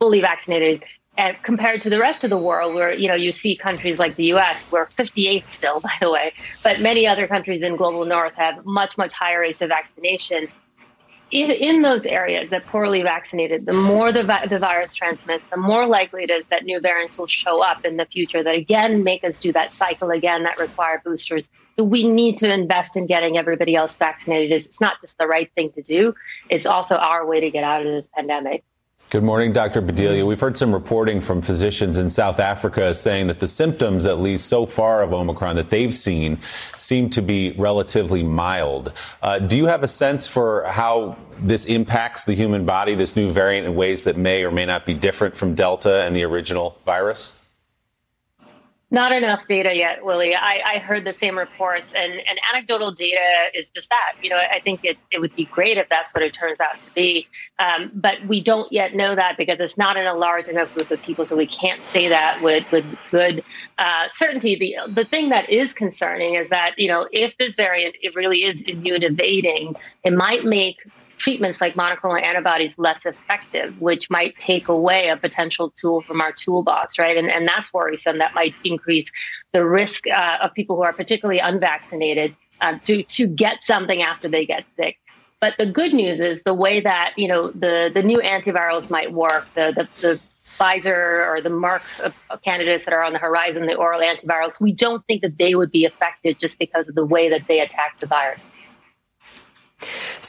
fully 0.00 0.20
vaccinated 0.20 0.82
and 1.16 1.40
compared 1.42 1.82
to 1.82 1.90
the 1.90 1.98
rest 1.98 2.24
of 2.24 2.30
the 2.30 2.38
world 2.38 2.74
where 2.74 2.92
you 2.92 3.08
know 3.08 3.14
you 3.14 3.32
see 3.32 3.56
countries 3.56 3.98
like 3.98 4.14
the 4.16 4.32
US 4.34 4.70
we're 4.70 4.86
58th 4.86 5.50
still 5.50 5.80
by 5.90 5.92
the 6.00 6.10
way 6.10 6.32
but 6.62 6.80
many 6.80 7.06
other 7.06 7.26
countries 7.26 7.62
in 7.62 7.76
global 7.76 8.04
north 8.04 8.34
have 8.34 8.64
much 8.64 8.96
much 8.96 9.12
higher 9.12 9.40
rates 9.40 9.60
of 9.60 9.70
vaccinations 9.70 10.54
in, 11.30 11.50
in 11.50 11.82
those 11.82 12.06
areas 12.06 12.50
that 12.50 12.66
poorly 12.66 13.02
vaccinated 13.02 13.66
the 13.66 13.72
more 13.72 14.12
the, 14.12 14.22
vi- 14.22 14.46
the 14.46 14.58
virus 14.58 14.94
transmits 14.94 15.44
the 15.50 15.56
more 15.56 15.86
likely 15.86 16.24
it 16.24 16.30
is 16.30 16.44
that 16.50 16.64
new 16.64 16.80
variants 16.80 17.18
will 17.18 17.26
show 17.26 17.62
up 17.62 17.84
in 17.84 17.96
the 17.96 18.06
future 18.06 18.42
that 18.42 18.54
again 18.54 19.04
make 19.04 19.24
us 19.24 19.38
do 19.38 19.52
that 19.52 19.72
cycle 19.72 20.10
again 20.10 20.44
that 20.44 20.58
require 20.58 21.00
boosters. 21.04 21.48
So 21.76 21.84
we 21.84 22.08
need 22.08 22.38
to 22.38 22.52
invest 22.52 22.96
in 22.96 23.06
getting 23.06 23.38
everybody 23.38 23.74
else 23.74 23.96
vaccinated. 23.96 24.52
It's 24.52 24.80
not 24.80 25.00
just 25.00 25.18
the 25.18 25.26
right 25.26 25.50
thing 25.54 25.72
to 25.72 25.82
do. 25.82 26.14
It's 26.48 26.66
also 26.66 26.96
our 26.96 27.26
way 27.26 27.40
to 27.40 27.50
get 27.50 27.64
out 27.64 27.86
of 27.86 27.92
this 27.92 28.08
pandemic 28.14 28.64
Good 29.10 29.24
morning, 29.24 29.52
Dr. 29.52 29.82
Bhadelia. 29.82 30.24
We've 30.24 30.38
heard 30.38 30.56
some 30.56 30.72
reporting 30.72 31.20
from 31.20 31.42
physicians 31.42 31.98
in 31.98 32.10
South 32.10 32.38
Africa 32.38 32.94
saying 32.94 33.26
that 33.26 33.40
the 33.40 33.48
symptoms, 33.48 34.06
at 34.06 34.20
least 34.20 34.46
so 34.46 34.66
far, 34.66 35.02
of 35.02 35.12
Omicron 35.12 35.56
that 35.56 35.68
they've 35.68 35.92
seen 35.92 36.38
seem 36.76 37.10
to 37.10 37.20
be 37.20 37.50
relatively 37.58 38.22
mild. 38.22 38.92
Uh, 39.20 39.40
do 39.40 39.56
you 39.56 39.66
have 39.66 39.82
a 39.82 39.88
sense 39.88 40.28
for 40.28 40.62
how 40.62 41.16
this 41.40 41.66
impacts 41.66 42.22
the 42.22 42.34
human 42.34 42.64
body, 42.64 42.94
this 42.94 43.16
new 43.16 43.28
variant, 43.28 43.66
in 43.66 43.74
ways 43.74 44.04
that 44.04 44.16
may 44.16 44.44
or 44.44 44.52
may 44.52 44.64
not 44.64 44.86
be 44.86 44.94
different 44.94 45.34
from 45.36 45.56
Delta 45.56 46.04
and 46.04 46.14
the 46.14 46.22
original 46.22 46.78
virus? 46.86 47.39
Not 48.92 49.12
enough 49.12 49.46
data 49.46 49.72
yet, 49.72 50.04
Willie. 50.04 50.34
I, 50.34 50.62
I 50.66 50.78
heard 50.78 51.04
the 51.04 51.12
same 51.12 51.38
reports, 51.38 51.92
and, 51.94 52.12
and 52.12 52.40
anecdotal 52.52 52.90
data 52.90 53.20
is 53.54 53.70
just 53.70 53.88
that. 53.90 54.20
You 54.20 54.30
know, 54.30 54.36
I 54.36 54.58
think 54.58 54.84
it, 54.84 54.98
it 55.12 55.20
would 55.20 55.36
be 55.36 55.44
great 55.44 55.76
if 55.76 55.88
that's 55.88 56.12
what 56.12 56.24
it 56.24 56.34
turns 56.34 56.58
out 56.58 56.74
to 56.74 56.94
be. 56.94 57.28
Um, 57.60 57.92
but 57.94 58.20
we 58.26 58.40
don't 58.40 58.70
yet 58.72 58.96
know 58.96 59.14
that 59.14 59.36
because 59.36 59.60
it's 59.60 59.78
not 59.78 59.96
in 59.96 60.06
a 60.06 60.14
large 60.14 60.48
enough 60.48 60.74
group 60.74 60.90
of 60.90 61.00
people, 61.02 61.24
so 61.24 61.36
we 61.36 61.46
can't 61.46 61.80
say 61.92 62.08
that 62.08 62.42
with, 62.42 62.72
with 62.72 62.98
good 63.12 63.44
uh, 63.78 64.08
certainty. 64.08 64.56
The, 64.56 64.92
the 64.92 65.04
thing 65.04 65.28
that 65.28 65.50
is 65.50 65.72
concerning 65.72 66.34
is 66.34 66.50
that, 66.50 66.72
you 66.76 66.88
know, 66.88 67.06
if 67.12 67.38
this 67.38 67.54
variant 67.54 67.94
it 68.02 68.16
really 68.16 68.42
is 68.42 68.62
immune 68.62 69.04
evading, 69.04 69.76
it 70.02 70.12
might 70.12 70.44
make 70.44 70.82
treatments 71.20 71.60
like 71.60 71.74
monoclonal 71.74 72.20
antibodies 72.20 72.78
less 72.78 73.04
effective, 73.04 73.80
which 73.80 74.08
might 74.10 74.36
take 74.38 74.68
away 74.68 75.08
a 75.08 75.16
potential 75.16 75.72
tool 75.76 76.00
from 76.00 76.20
our 76.20 76.32
toolbox, 76.32 76.98
right? 76.98 77.16
And, 77.16 77.30
and 77.30 77.46
that's 77.46 77.72
worrisome. 77.72 78.18
That 78.18 78.34
might 78.34 78.54
increase 78.64 79.12
the 79.52 79.64
risk 79.64 80.06
uh, 80.08 80.38
of 80.40 80.54
people 80.54 80.76
who 80.76 80.82
are 80.82 80.94
particularly 80.94 81.38
unvaccinated 81.38 82.34
uh, 82.60 82.78
to, 82.84 83.02
to 83.02 83.26
get 83.26 83.62
something 83.62 84.02
after 84.02 84.28
they 84.28 84.46
get 84.46 84.64
sick. 84.76 84.96
But 85.40 85.54
the 85.58 85.66
good 85.66 85.92
news 85.92 86.20
is 86.20 86.42
the 86.42 86.54
way 86.54 86.80
that, 86.80 87.12
you 87.16 87.28
know, 87.28 87.50
the, 87.50 87.90
the 87.92 88.02
new 88.02 88.18
antivirals 88.18 88.90
might 88.90 89.12
work, 89.12 89.46
the, 89.54 89.72
the, 89.76 90.00
the 90.00 90.20
Pfizer 90.44 91.26
or 91.28 91.40
the 91.40 91.48
Merck 91.48 92.42
candidates 92.42 92.84
that 92.86 92.94
are 92.94 93.02
on 93.02 93.12
the 93.12 93.18
horizon, 93.18 93.66
the 93.66 93.74
oral 93.74 94.00
antivirals, 94.00 94.60
we 94.60 94.72
don't 94.72 95.04
think 95.06 95.22
that 95.22 95.38
they 95.38 95.54
would 95.54 95.70
be 95.70 95.84
effective 95.84 96.38
just 96.38 96.58
because 96.58 96.88
of 96.88 96.94
the 96.94 97.06
way 97.06 97.30
that 97.30 97.46
they 97.46 97.60
attack 97.60 97.98
the 98.00 98.06
virus. 98.06 98.50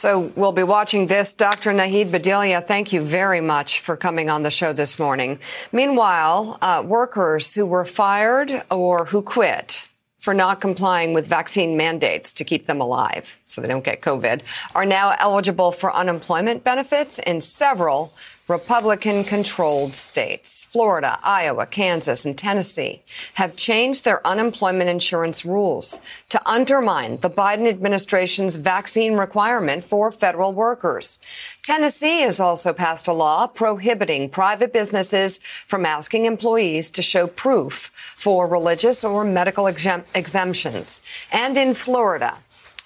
So 0.01 0.31
we'll 0.35 0.51
be 0.51 0.63
watching 0.63 1.05
this. 1.05 1.31
Dr. 1.35 1.71
Nahid 1.73 2.07
Bhadelia, 2.07 2.63
thank 2.63 2.91
you 2.91 3.01
very 3.01 3.39
much 3.39 3.81
for 3.81 3.95
coming 3.95 4.31
on 4.31 4.41
the 4.41 4.49
show 4.49 4.73
this 4.73 4.97
morning. 4.97 5.37
Meanwhile, 5.71 6.57
uh, 6.59 6.81
workers 6.83 7.53
who 7.53 7.67
were 7.67 7.85
fired 7.85 8.63
or 8.71 9.05
who 9.05 9.21
quit 9.21 9.87
for 10.17 10.33
not 10.33 10.59
complying 10.59 11.13
with 11.13 11.27
vaccine 11.27 11.77
mandates 11.77 12.33
to 12.33 12.43
keep 12.43 12.65
them 12.65 12.81
alive 12.81 13.37
so 13.45 13.61
they 13.61 13.67
don't 13.67 13.83
get 13.83 14.01
COVID 14.01 14.41
are 14.73 14.85
now 14.85 15.13
eligible 15.19 15.71
for 15.71 15.93
unemployment 15.93 16.63
benefits 16.63 17.19
in 17.19 17.39
several 17.39 18.11
Republican 18.51 19.23
controlled 19.23 19.95
states. 19.95 20.65
Florida, 20.65 21.17
Iowa, 21.23 21.65
Kansas, 21.65 22.25
and 22.25 22.37
Tennessee 22.37 23.01
have 23.35 23.55
changed 23.55 24.03
their 24.03 24.25
unemployment 24.27 24.89
insurance 24.89 25.45
rules 25.45 26.01
to 26.27 26.41
undermine 26.45 27.17
the 27.21 27.29
Biden 27.29 27.65
administration's 27.65 28.57
vaccine 28.57 29.13
requirement 29.13 29.85
for 29.85 30.11
federal 30.11 30.51
workers. 30.51 31.21
Tennessee 31.63 32.21
has 32.23 32.41
also 32.41 32.73
passed 32.73 33.07
a 33.07 33.13
law 33.13 33.47
prohibiting 33.47 34.29
private 34.29 34.73
businesses 34.73 35.37
from 35.37 35.85
asking 35.85 36.25
employees 36.25 36.89
to 36.89 37.01
show 37.01 37.27
proof 37.27 37.89
for 37.95 38.47
religious 38.47 39.05
or 39.05 39.23
medical 39.23 39.67
exemptions. 39.67 41.01
And 41.31 41.55
in 41.55 41.73
Florida, 41.73 42.35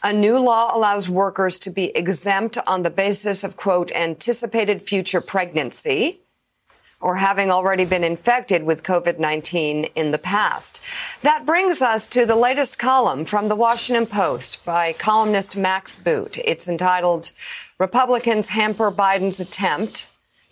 a 0.05 0.13
new 0.13 0.37
law 0.37 0.69
allows 0.71 1.09
workers 1.09 1.57
to 1.57 1.71
be 1.71 1.85
exempt 1.97 2.59
on 2.67 2.83
the 2.83 2.91
basis 2.91 3.43
of, 3.43 3.55
quote, 3.55 3.91
anticipated 3.93 4.79
future 4.79 5.19
pregnancy 5.19 6.19
or 7.01 7.15
having 7.15 7.49
already 7.49 7.85
been 7.85 8.03
infected 8.03 8.63
with 8.63 8.83
COVID-19 8.83 9.91
in 9.95 10.11
the 10.11 10.19
past. 10.19 10.79
That 11.23 11.43
brings 11.43 11.81
us 11.81 12.05
to 12.07 12.23
the 12.23 12.35
latest 12.35 12.77
column 12.77 13.25
from 13.25 13.47
the 13.47 13.55
Washington 13.55 14.05
Post 14.05 14.63
by 14.63 14.93
columnist 14.93 15.57
Max 15.57 15.95
Boot. 15.95 16.37
It's 16.45 16.67
entitled 16.67 17.31
Republicans 17.79 18.49
Hamper 18.49 18.91
Biden's 18.91 19.39
Attempt 19.39 20.04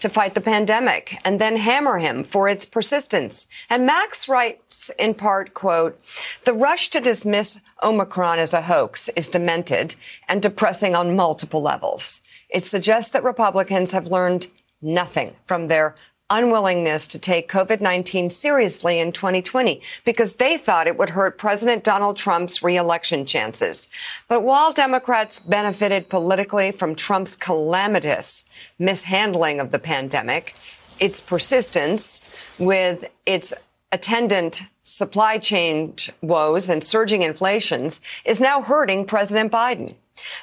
to 0.04 0.10
fight 0.10 0.34
the 0.34 0.42
pandemic 0.42 1.18
and 1.24 1.40
then 1.40 1.56
hammer 1.56 1.98
him 1.98 2.26
for 2.26 2.50
its 2.50 2.66
persistence. 2.66 3.48
And 3.70 3.86
Max 3.86 4.28
writes 4.28 4.92
in 5.00 5.14
part, 5.14 5.54
quote, 5.54 5.98
the 6.44 6.54
rush 6.54 6.90
to 6.90 7.00
dismiss 7.00 7.62
Omicron 7.82 8.38
as 8.38 8.54
a 8.54 8.64
hoax 8.64 9.08
is 9.16 9.30
demented 9.30 9.96
and 10.28 10.42
depressing 10.42 10.94
on 10.94 11.16
multiple 11.16 11.62
levels. 11.62 12.22
It 12.50 12.66
suggests 12.66 13.14
that 13.14 13.24
Republicans 13.24 13.94
have 13.94 14.08
learned 14.08 14.48
nothing 14.82 15.38
from 15.46 15.68
their 15.68 15.96
unwillingness 16.34 17.08
to 17.08 17.20
take 17.20 17.48
COVID-19 17.48 18.32
seriously 18.32 18.98
in 19.00 19.12
2020 19.12 19.82
because 20.04 20.36
they 20.36 20.58
thought 20.58 20.88
it 20.88 20.98
would 20.98 21.12
hurt 21.12 21.38
President 21.38 21.84
Donald 21.84 22.18
Trump's 22.18 22.64
reelection 22.64 23.26
chances. 23.26 23.88
But 24.28 24.42
while 24.42 24.74
Democrats 24.74 25.40
benefited 25.40 26.10
politically 26.10 26.72
from 26.72 26.96
Trump's 26.96 27.36
calamitous 27.36 28.50
mishandling 28.80 29.60
of 29.60 29.70
the 29.72 29.78
pandemic, 29.78 30.56
its 31.00 31.20
persistence 31.20 32.30
with 32.58 33.10
its 33.28 33.54
attendant 33.92 34.64
supply 34.82 35.38
chain 35.38 35.94
woes 36.22 36.68
and 36.68 36.84
surging 36.84 37.22
inflations 37.22 38.02
is 38.26 38.42
now 38.42 38.64
hurting 38.64 39.06
President 39.06 39.52
Biden. 39.52 39.94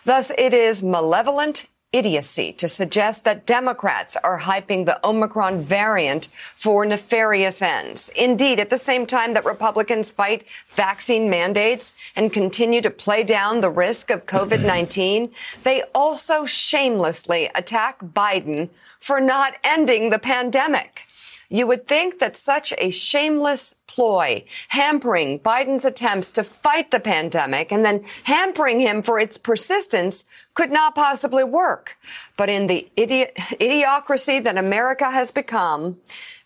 Thus, 0.05 0.31
it 0.39 0.55
is 0.55 0.85
malevolent 0.85 1.67
idiocy 1.93 2.53
to 2.53 2.69
suggest 2.69 3.25
that 3.25 3.47
Democrats 3.47 4.17
are 4.23 4.41
hyping 4.41 4.87
the 4.87 5.05
Omicron 5.07 5.61
variant 5.61 6.27
for 6.55 6.85
nefarious 6.87 7.61
ends. 7.61 8.11
Indeed, 8.11 8.61
at 8.61 8.71
the 8.71 8.79
same 8.79 9.07
time 9.07 9.35
that 9.35 9.45
Republicans 9.45 10.11
fight 10.11 10.47
vaccine 10.69 11.29
mandates 11.29 11.97
and 12.15 12.33
continue 12.33 12.81
to 12.81 12.91
play 12.91 13.25
down 13.25 13.61
the 13.61 13.71
risk 13.71 14.11
of 14.11 14.27
COVID-19, 14.27 15.31
they 15.65 15.83
also 15.95 16.47
shamelessly 16.47 17.51
attack 17.55 18.01
Biden 18.01 18.69
for 18.99 19.21
not 19.21 19.55
ending 19.65 20.11
the 20.11 20.19
pandemic. 20.19 21.07
You 21.53 21.67
would 21.67 21.89
think 21.89 22.21
that 22.21 22.37
such 22.37 22.73
a 22.79 22.91
shameless 22.91 23.81
ploy, 23.89 24.45
hampering 24.69 25.41
Biden's 25.41 25.85
attempts 25.85 26.31
to 26.33 26.45
fight 26.45 26.93
the 26.93 27.01
pandemic 27.01 27.73
and 27.73 27.85
then 27.85 28.05
hampering 28.25 28.79
him 28.79 29.03
for 29.03 29.19
its 29.19 29.37
persistence 29.37 30.29
could 30.55 30.71
not 30.71 30.95
possibly 30.95 31.43
work. 31.43 31.99
But 32.37 32.49
in 32.49 32.69
the 32.69 32.89
idiot, 32.95 33.33
idiocracy 33.37 34.43
that 34.45 34.57
America 34.57 35.11
has 35.11 35.33
become, 35.33 35.99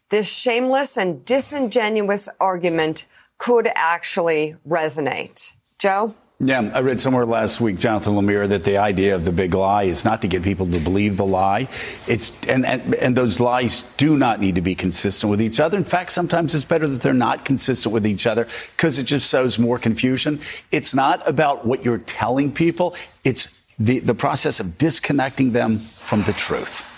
this 0.08 0.32
shameless 0.32 0.96
and 0.96 1.22
disingenuous 1.24 2.30
argument 2.40 3.06
could 3.36 3.68
actually 3.74 4.56
resonate. 4.66 5.54
Joe? 5.78 6.14
Yeah, 6.46 6.70
I 6.74 6.80
read 6.80 7.00
somewhere 7.00 7.24
last 7.24 7.58
week, 7.62 7.78
Jonathan 7.78 8.16
Lemire, 8.16 8.46
that 8.48 8.64
the 8.64 8.76
idea 8.76 9.14
of 9.14 9.24
the 9.24 9.32
big 9.32 9.54
lie 9.54 9.84
is 9.84 10.04
not 10.04 10.20
to 10.20 10.28
get 10.28 10.42
people 10.42 10.66
to 10.66 10.78
believe 10.78 11.16
the 11.16 11.24
lie. 11.24 11.68
It's 12.06 12.36
and, 12.46 12.66
and 12.66 12.94
and 12.96 13.16
those 13.16 13.40
lies 13.40 13.84
do 13.96 14.18
not 14.18 14.40
need 14.40 14.56
to 14.56 14.60
be 14.60 14.74
consistent 14.74 15.30
with 15.30 15.40
each 15.40 15.58
other. 15.58 15.78
In 15.78 15.84
fact, 15.84 16.12
sometimes 16.12 16.54
it's 16.54 16.66
better 16.66 16.86
that 16.86 17.00
they're 17.00 17.14
not 17.14 17.46
consistent 17.46 17.94
with 17.94 18.06
each 18.06 18.26
other 18.26 18.46
because 18.72 18.98
it 18.98 19.04
just 19.04 19.30
sows 19.30 19.58
more 19.58 19.78
confusion. 19.78 20.38
It's 20.70 20.94
not 20.94 21.26
about 21.26 21.64
what 21.64 21.82
you're 21.82 21.96
telling 21.96 22.52
people. 22.52 22.94
It's 23.24 23.58
the, 23.78 24.00
the 24.00 24.14
process 24.14 24.60
of 24.60 24.76
disconnecting 24.76 25.52
them 25.52 25.78
from 25.78 26.24
the 26.24 26.34
truth. 26.34 26.93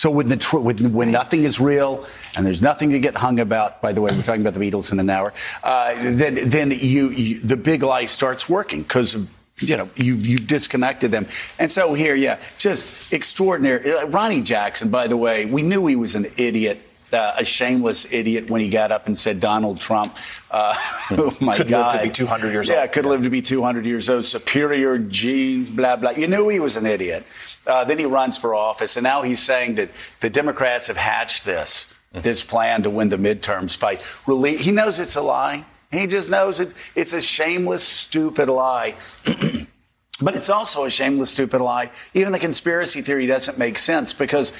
So 0.00 0.10
when 0.10 0.28
the 0.28 0.38
tr- 0.38 0.56
when, 0.56 0.94
when 0.94 1.12
nothing 1.12 1.44
is 1.44 1.60
real 1.60 2.06
and 2.34 2.46
there's 2.46 2.62
nothing 2.62 2.88
to 2.92 2.98
get 2.98 3.14
hung 3.16 3.38
about, 3.38 3.82
by 3.82 3.92
the 3.92 4.00
way, 4.00 4.10
we're 4.12 4.22
talking 4.22 4.40
about 4.40 4.54
the 4.54 4.70
Beatles 4.70 4.92
in 4.92 4.98
an 4.98 5.10
hour, 5.10 5.34
uh, 5.62 5.92
then 6.00 6.38
then 6.48 6.70
you, 6.70 7.10
you 7.10 7.38
the 7.40 7.58
big 7.58 7.82
lie 7.82 8.06
starts 8.06 8.48
working 8.48 8.80
because 8.80 9.14
you 9.58 9.76
know 9.76 9.90
you 9.96 10.14
you've 10.14 10.46
disconnected 10.46 11.10
them. 11.10 11.26
And 11.58 11.70
so 11.70 11.92
here, 11.92 12.14
yeah, 12.14 12.40
just 12.56 13.12
extraordinary. 13.12 13.92
Ronnie 14.06 14.40
Jackson, 14.40 14.88
by 14.88 15.06
the 15.06 15.18
way, 15.18 15.44
we 15.44 15.60
knew 15.60 15.86
he 15.86 15.96
was 15.96 16.14
an 16.14 16.24
idiot 16.38 16.80
uh, 17.14 17.34
a 17.38 17.44
shameless 17.44 18.12
idiot 18.12 18.50
when 18.50 18.60
he 18.60 18.68
got 18.68 18.92
up 18.92 19.06
and 19.06 19.16
said 19.16 19.40
Donald 19.40 19.80
Trump. 19.80 20.16
Uh, 20.50 20.74
oh 21.12 21.36
my 21.40 21.56
could 21.56 21.68
God. 21.68 21.92
live 21.92 22.02
to 22.02 22.08
be 22.08 22.12
200 22.12 22.52
years 22.52 22.68
yeah, 22.68 22.74
old. 22.74 22.82
Yeah, 22.82 22.86
could 22.88 23.06
live 23.06 23.22
to 23.22 23.30
be 23.30 23.42
200 23.42 23.86
years 23.86 24.08
old. 24.10 24.24
Superior 24.24 24.98
genes, 24.98 25.70
blah 25.70 25.96
blah. 25.96 26.10
You 26.10 26.26
knew 26.26 26.48
he 26.48 26.60
was 26.60 26.76
an 26.76 26.86
idiot. 26.86 27.24
Uh, 27.66 27.84
then 27.84 27.98
he 27.98 28.06
runs 28.06 28.38
for 28.38 28.54
office, 28.54 28.96
and 28.96 29.04
now 29.04 29.22
he's 29.22 29.42
saying 29.42 29.76
that 29.76 29.90
the 30.20 30.30
Democrats 30.30 30.88
have 30.88 30.96
hatched 30.96 31.44
this 31.44 31.86
this 32.12 32.42
plan 32.42 32.82
to 32.82 32.90
win 32.90 33.08
the 33.08 33.16
midterms 33.16 33.78
by 33.78 33.98
release. 34.26 34.60
He 34.64 34.72
knows 34.72 34.98
it's 34.98 35.16
a 35.16 35.22
lie. 35.22 35.64
He 35.90 36.06
just 36.06 36.30
knows 36.30 36.60
it, 36.60 36.74
it's 36.94 37.12
a 37.12 37.20
shameless, 37.20 37.82
stupid 37.82 38.48
lie. 38.48 38.94
but 40.20 40.36
it's 40.36 40.48
also 40.48 40.84
a 40.84 40.90
shameless, 40.90 41.30
stupid 41.30 41.60
lie. 41.60 41.90
Even 42.14 42.32
the 42.32 42.38
conspiracy 42.38 43.00
theory 43.00 43.26
doesn't 43.26 43.58
make 43.58 43.76
sense 43.76 44.12
because 44.12 44.52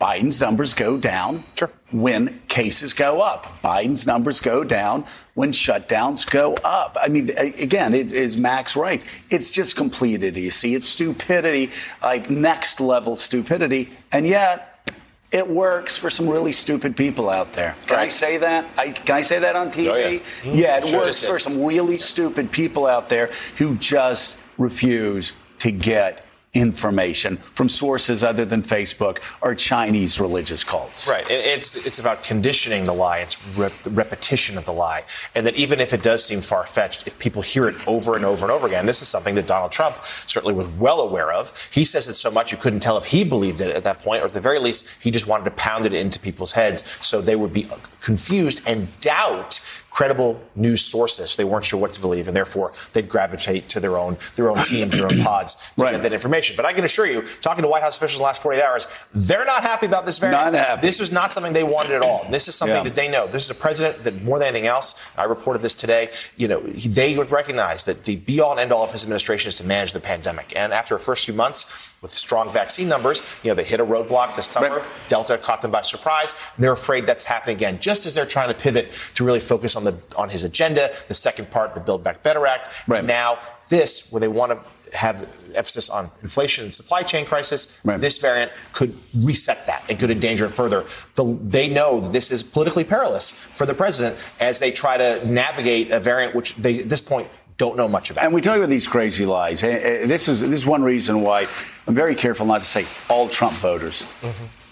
Biden's 0.00 0.40
numbers 0.40 0.74
go 0.74 0.96
down 0.96 1.42
Sure. 1.56 1.70
when 1.90 2.38
cases 2.46 2.92
go 2.92 3.20
up. 3.20 3.60
Biden's 3.64 4.06
numbers 4.06 4.40
go 4.40 4.62
down 4.62 5.04
when 5.34 5.50
shutdowns 5.50 6.28
go 6.30 6.54
up. 6.64 6.96
I 7.00 7.08
mean, 7.08 7.30
again, 7.36 7.94
it 7.94 8.12
is 8.12 8.36
Max 8.36 8.76
right. 8.76 9.04
It's 9.28 9.50
just 9.50 9.74
complete 9.74 10.22
idiocy. 10.22 10.76
It's 10.76 10.86
stupidity, 10.86 11.70
like 12.00 12.30
next 12.30 12.80
level 12.80 13.16
stupidity. 13.16 13.88
And 14.12 14.24
yet, 14.24 14.88
it 15.32 15.48
works 15.48 15.98
for 15.98 16.10
some 16.10 16.28
really 16.28 16.52
stupid 16.52 16.96
people 16.96 17.28
out 17.28 17.52
there. 17.54 17.74
Can 17.88 17.98
I 17.98 18.08
say 18.08 18.36
that? 18.38 18.66
I, 18.78 18.90
can 18.90 19.16
I 19.16 19.22
say 19.22 19.40
that 19.40 19.56
on 19.56 19.72
TV? 19.72 19.88
Oh, 19.90 19.96
yeah. 19.96 20.52
Yeah, 20.52 20.76
it 20.78 20.86
Sure. 20.86 21.00
works 21.00 21.24
for 21.24 21.40
some 21.40 21.64
really 21.64 21.96
stupid 21.96 22.52
people 22.52 22.86
out 22.86 23.08
there 23.08 23.30
who 23.58 23.74
just 23.74 24.38
refuse 24.58 25.32
to 25.58 25.72
get 25.72 26.24
information 26.58 27.36
from 27.38 27.68
sources 27.68 28.22
other 28.24 28.44
than 28.44 28.62
Facebook 28.62 29.18
or 29.40 29.54
Chinese 29.54 30.20
religious 30.20 30.64
cults. 30.64 31.08
Right. 31.08 31.24
It's 31.30 31.86
it's 31.86 31.98
about 31.98 32.22
conditioning 32.22 32.84
the 32.84 32.92
lie. 32.92 33.18
It's 33.18 33.36
rep- 33.56 33.72
repetition 33.90 34.58
of 34.58 34.64
the 34.64 34.72
lie, 34.72 35.02
and 35.34 35.46
that 35.46 35.56
even 35.56 35.80
if 35.80 35.92
it 35.94 36.02
does 36.02 36.24
seem 36.24 36.40
far 36.40 36.66
fetched, 36.66 37.06
if 37.06 37.18
people 37.18 37.42
hear 37.42 37.68
it 37.68 37.76
over 37.86 38.16
and 38.16 38.24
over 38.24 38.44
and 38.44 38.52
over 38.52 38.66
again, 38.66 38.86
this 38.86 39.02
is 39.02 39.08
something 39.08 39.34
that 39.36 39.46
Donald 39.46 39.72
Trump 39.72 39.96
certainly 40.26 40.54
was 40.54 40.66
well 40.66 41.00
aware 41.00 41.32
of. 41.32 41.52
He 41.72 41.84
says 41.84 42.08
it 42.08 42.14
so 42.14 42.30
much 42.30 42.52
you 42.52 42.58
couldn't 42.58 42.80
tell 42.80 42.96
if 42.96 43.06
he 43.06 43.24
believed 43.24 43.60
it 43.60 43.74
at 43.74 43.84
that 43.84 44.00
point, 44.00 44.22
or 44.22 44.26
at 44.26 44.32
the 44.32 44.40
very 44.40 44.58
least, 44.58 44.88
he 45.00 45.10
just 45.10 45.26
wanted 45.26 45.44
to 45.44 45.50
pound 45.52 45.86
it 45.86 45.92
into 45.92 46.18
people's 46.18 46.52
heads 46.52 46.84
so 47.00 47.20
they 47.20 47.36
would 47.36 47.52
be 47.52 47.66
uh, 47.66 47.76
confused 48.00 48.62
and 48.66 48.88
doubt 49.00 49.60
credible 49.98 50.40
news 50.54 50.80
sources. 50.84 51.34
They 51.34 51.42
weren't 51.44 51.64
sure 51.64 51.80
what 51.80 51.92
to 51.94 52.00
believe, 52.00 52.28
and 52.28 52.36
therefore 52.36 52.72
they'd 52.92 53.08
gravitate 53.08 53.68
to 53.70 53.80
their 53.80 53.96
own 53.98 54.16
their 54.36 54.48
own 54.48 54.58
teams, 54.58 54.94
their 54.94 55.06
own 55.06 55.18
pods 55.30 55.54
to 55.54 55.60
Right. 55.84 55.92
get 55.94 56.02
that 56.04 56.12
information. 56.12 56.54
But 56.54 56.66
I 56.66 56.72
can 56.72 56.84
assure 56.84 57.04
you, 57.06 57.22
talking 57.40 57.62
to 57.62 57.68
White 57.68 57.82
House 57.82 57.96
officials 57.96 58.18
in 58.20 58.22
the 58.22 58.26
last 58.26 58.40
48 58.40 58.62
hours, 58.62 58.86
they're 59.12 59.44
not 59.44 59.62
happy 59.64 59.86
about 59.86 60.06
this 60.06 60.18
variant. 60.18 60.52
Not 60.52 60.54
happy. 60.66 60.82
This 60.82 61.00
was 61.00 61.10
not 61.10 61.32
something 61.32 61.52
they 61.52 61.64
wanted 61.64 61.92
at 61.98 62.02
all. 62.02 62.24
This 62.30 62.46
is 62.46 62.54
something 62.54 62.76
Yeah. 62.76 62.84
that 62.84 62.94
they 62.94 63.08
know. 63.08 63.26
This 63.26 63.42
is 63.46 63.50
a 63.50 63.56
president 63.56 64.04
that 64.04 64.22
more 64.22 64.38
than 64.38 64.46
anything 64.46 64.68
else, 64.68 64.94
I 65.16 65.24
reported 65.24 65.62
this 65.62 65.74
today, 65.74 66.10
you 66.36 66.46
know, 66.46 66.60
they 66.60 67.16
would 67.16 67.32
recognize 67.32 67.84
that 67.86 68.04
the 68.04 68.14
be 68.14 68.38
all 68.38 68.52
and 68.52 68.60
end 68.60 68.70
all 68.70 68.84
of 68.84 68.92
his 68.92 69.02
administration 69.02 69.48
is 69.48 69.56
to 69.56 69.64
manage 69.66 69.92
the 69.94 70.00
pandemic. 70.12 70.52
And 70.54 70.72
after 70.72 70.94
the 70.94 71.00
first 71.00 71.24
few 71.24 71.34
months 71.34 71.66
with 72.02 72.10
strong 72.10 72.50
vaccine 72.50 72.88
numbers, 72.88 73.22
you 73.42 73.50
know, 73.50 73.54
they 73.54 73.64
hit 73.64 73.80
a 73.80 73.84
roadblock 73.84 74.36
this 74.36 74.46
summer. 74.46 74.76
Right. 74.76 74.84
Delta 75.08 75.38
caught 75.38 75.62
them 75.62 75.70
by 75.70 75.82
surprise. 75.82 76.34
And 76.56 76.64
they're 76.64 76.72
afraid 76.72 77.06
that's 77.06 77.24
happening 77.24 77.56
again, 77.56 77.78
just 77.80 78.06
as 78.06 78.14
they're 78.14 78.26
trying 78.26 78.48
to 78.48 78.54
pivot 78.54 78.92
to 79.14 79.24
really 79.24 79.40
focus 79.40 79.76
on 79.76 79.84
the 79.84 79.96
on 80.16 80.28
his 80.28 80.44
agenda, 80.44 80.90
the 81.08 81.14
second 81.14 81.50
part, 81.50 81.74
the 81.74 81.80
Build 81.80 82.04
Back 82.04 82.22
Better 82.22 82.46
Act. 82.46 82.68
Right. 82.88 83.04
Now, 83.04 83.38
this, 83.68 84.10
where 84.12 84.20
they 84.20 84.28
want 84.28 84.52
to 84.52 84.96
have 84.96 85.20
emphasis 85.54 85.90
on 85.90 86.10
inflation 86.22 86.64
and 86.64 86.74
supply 86.74 87.02
chain 87.02 87.26
crisis, 87.26 87.78
Right. 87.84 88.00
this 88.00 88.16
variant 88.16 88.52
could 88.72 88.98
reset 89.14 89.66
that 89.66 89.84
and 89.90 89.98
could 89.98 90.10
endanger 90.10 90.46
it 90.46 90.50
further. 90.50 90.86
The, 91.14 91.38
they 91.42 91.68
know 91.68 92.00
this 92.00 92.30
is 92.30 92.42
politically 92.42 92.84
perilous 92.84 93.30
for 93.30 93.66
the 93.66 93.74
president 93.74 94.16
as 94.40 94.60
they 94.60 94.70
try 94.70 94.96
to 94.96 95.20
navigate 95.30 95.90
a 95.90 96.00
variant 96.00 96.34
which 96.34 96.54
they, 96.56 96.80
at 96.80 96.88
this 96.88 97.02
point, 97.02 97.28
don't 97.58 97.76
know 97.76 97.88
much 97.88 98.10
about. 98.10 98.24
And 98.24 98.32
we 98.32 98.40
talk 98.40 98.56
about 98.56 98.70
these 98.70 98.86
crazy 98.86 99.26
lies. 99.26 99.62
Eh, 99.62 99.68
eh, 99.68 100.06
This 100.06 100.28
is 100.28 100.40
this 100.40 100.60
is 100.60 100.66
one 100.66 100.82
reason 100.82 101.20
why 101.22 101.46
I'm 101.86 101.94
very 101.94 102.14
careful 102.14 102.46
not 102.46 102.60
to 102.60 102.66
say 102.66 102.86
all 103.10 103.28
Trump 103.28 103.54
voters, 103.54 104.06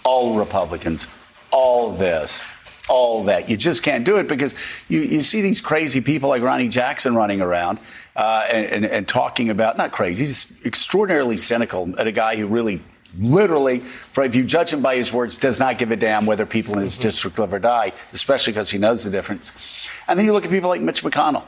all 0.03 0.39
Republicans, 0.39 1.05
all 1.51 1.91
this, 1.91 2.43
all 2.89 3.25
that. 3.25 3.49
You 3.49 3.57
just 3.57 3.83
can't 3.83 4.05
do 4.05 4.17
it 4.17 4.27
because 4.29 4.55
you, 4.87 5.01
you 5.01 5.21
see 5.21 5.41
these 5.41 5.59
crazy 5.61 5.99
people 6.01 6.29
like 6.29 6.41
Ronnie 6.41 6.69
Jackson 6.69 7.13
running 7.13 7.41
around 7.41 7.79
uh, 8.15 8.45
and, 8.49 8.65
and, 8.67 8.85
and 8.85 9.07
talking 9.07 9.49
about 9.49 9.77
not 9.77 9.91
crazy, 9.91 10.25
just 10.25 10.65
extraordinarily 10.65 11.37
cynical 11.37 11.93
at 11.99 12.07
a 12.07 12.11
guy 12.11 12.35
who 12.37 12.47
really. 12.47 12.81
Literally, 13.19 13.79
for 13.79 14.23
if 14.25 14.35
you 14.35 14.43
judge 14.43 14.71
him 14.71 14.81
by 14.81 14.95
his 14.97 15.11
words, 15.11 15.37
does 15.37 15.59
not 15.59 15.79
give 15.79 15.89
a 15.91 15.95
damn 15.95 16.25
whether 16.27 16.45
people 16.45 16.75
in 16.75 16.81
his 16.81 16.97
district 16.99 17.39
live 17.39 17.51
or 17.51 17.57
die, 17.57 17.93
especially 18.13 18.51
because 18.53 18.69
he 18.69 18.77
knows 18.77 19.05
the 19.05 19.09
difference. 19.09 19.89
And 20.07 20.19
then 20.19 20.25
you 20.25 20.33
look 20.33 20.43
at 20.43 20.51
people 20.51 20.69
like 20.69 20.81
Mitch 20.81 21.01
McConnell, 21.03 21.45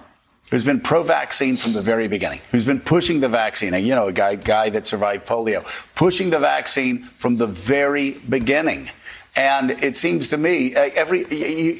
who's 0.50 0.64
been 0.64 0.82
pro-vaccine 0.82 1.56
from 1.56 1.74
the 1.74 1.82
very 1.82 2.08
beginning, 2.08 2.41
who's 2.52 2.66
been 2.66 2.80
pushing 2.80 3.20
the 3.20 3.30
vaccine, 3.30 3.74
and 3.74 3.86
you 3.86 3.93
know, 3.93 4.08
a 4.08 4.14
guy, 4.14 4.36
guy 4.36 4.70
that 4.70 4.86
survived 4.86 5.28
polio, 5.28 5.64
pushing 5.95 6.30
the 6.30 6.39
vaccine 6.39 7.04
from 7.04 7.38
the 7.38 7.47
very 7.47 8.14
beginning. 8.14 8.89
And 9.36 9.72
it 9.72 9.95
seems 9.95 10.30
to 10.30 10.38
me, 10.38 10.76
uh, 10.76 10.89
every 10.95 11.26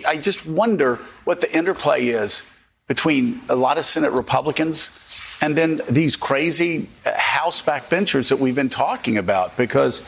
I 0.06 0.18
just 0.18 0.46
wonder 0.46 0.96
what 1.26 1.42
the 1.42 1.58
interplay 1.58 2.08
is 2.08 2.46
between 2.88 3.42
a 3.50 3.56
lot 3.56 3.78
of 3.78 3.86
Senate 3.86 4.12
Republicans 4.12 5.38
and 5.42 5.56
then 5.56 5.82
these 5.90 6.16
crazy 6.16 6.88
uh, 7.06 7.12
House 7.18 7.62
backbenchers 7.62 8.30
that 8.30 8.40
we've 8.40 8.56
been 8.56 8.70
talking 8.70 9.18
about, 9.18 9.58
because 9.58 10.04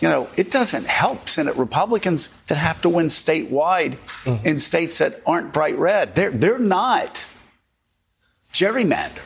you 0.00 0.08
know 0.08 0.28
it 0.36 0.50
doesn't 0.50 0.86
help 0.86 1.28
Senate 1.28 1.56
Republicans 1.56 2.28
that 2.46 2.56
have 2.56 2.80
to 2.82 2.88
win 2.88 3.06
statewide 3.06 3.98
in 4.44 4.58
states 4.58 4.98
that 4.98 5.20
aren't 5.26 5.52
bright 5.52 5.76
red. 5.78 6.14
They're 6.14 6.30
they're 6.30 6.58
not 6.58 7.26
gerrymandered. 8.58 9.22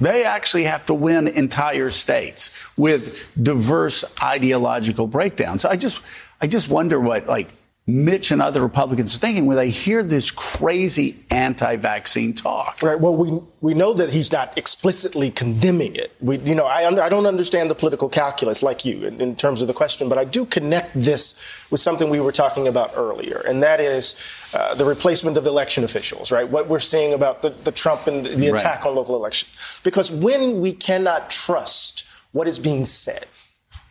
They 0.00 0.24
actually 0.24 0.64
have 0.64 0.86
to 0.86 0.94
win 0.94 1.28
entire 1.28 1.90
states 1.90 2.50
with 2.76 3.30
diverse 3.40 4.04
ideological 4.22 5.06
breakdowns. 5.06 5.64
I 5.64 5.76
just, 5.76 6.02
I 6.40 6.46
just 6.46 6.68
wonder 6.68 6.98
what 6.98 7.26
like 7.26 7.48
Mitch 7.84 8.30
and 8.30 8.40
other 8.40 8.62
Republicans 8.62 9.12
are 9.12 9.18
thinking 9.18 9.44
when 9.44 9.56
they 9.56 9.70
hear 9.70 10.04
this 10.04 10.30
crazy 10.30 11.16
anti-vaccine 11.32 12.32
talk. 12.32 12.80
Right. 12.80 12.98
Well, 12.98 13.16
we 13.16 13.40
we 13.60 13.74
know 13.74 13.92
that 13.92 14.12
he's 14.12 14.30
not 14.30 14.56
explicitly 14.56 15.32
condemning 15.32 15.96
it. 15.96 16.12
We, 16.20 16.38
you 16.38 16.54
know, 16.54 16.66
I 16.66 16.86
I 16.86 17.08
don't 17.08 17.26
understand 17.26 17.70
the 17.70 17.74
political 17.74 18.08
calculus 18.08 18.62
like 18.62 18.84
you 18.84 19.04
in, 19.04 19.20
in 19.20 19.34
terms 19.34 19.62
of 19.62 19.66
the 19.66 19.74
question, 19.74 20.08
but 20.08 20.16
I 20.16 20.24
do 20.24 20.44
connect 20.44 20.94
this 20.94 21.34
with 21.72 21.80
something 21.80 22.08
we 22.08 22.20
were 22.20 22.30
talking 22.30 22.68
about 22.68 22.92
earlier, 22.94 23.38
and 23.48 23.60
that 23.64 23.80
is 23.80 24.14
uh, 24.54 24.76
the 24.76 24.84
replacement 24.84 25.36
of 25.36 25.44
election 25.46 25.82
officials. 25.82 26.30
Right. 26.30 26.48
What 26.48 26.68
we're 26.68 26.78
seeing 26.78 27.12
about 27.12 27.42
the, 27.42 27.50
the 27.50 27.72
Trump 27.72 28.06
and 28.06 28.24
the 28.26 28.50
Right. 28.52 28.60
attack 28.60 28.86
on 28.86 28.94
local 28.94 29.16
elections, 29.16 29.80
because 29.82 30.08
when 30.12 30.60
we 30.60 30.72
cannot 30.72 31.30
trust 31.30 32.04
what 32.30 32.46
is 32.46 32.60
being 32.60 32.84
said, 32.84 33.26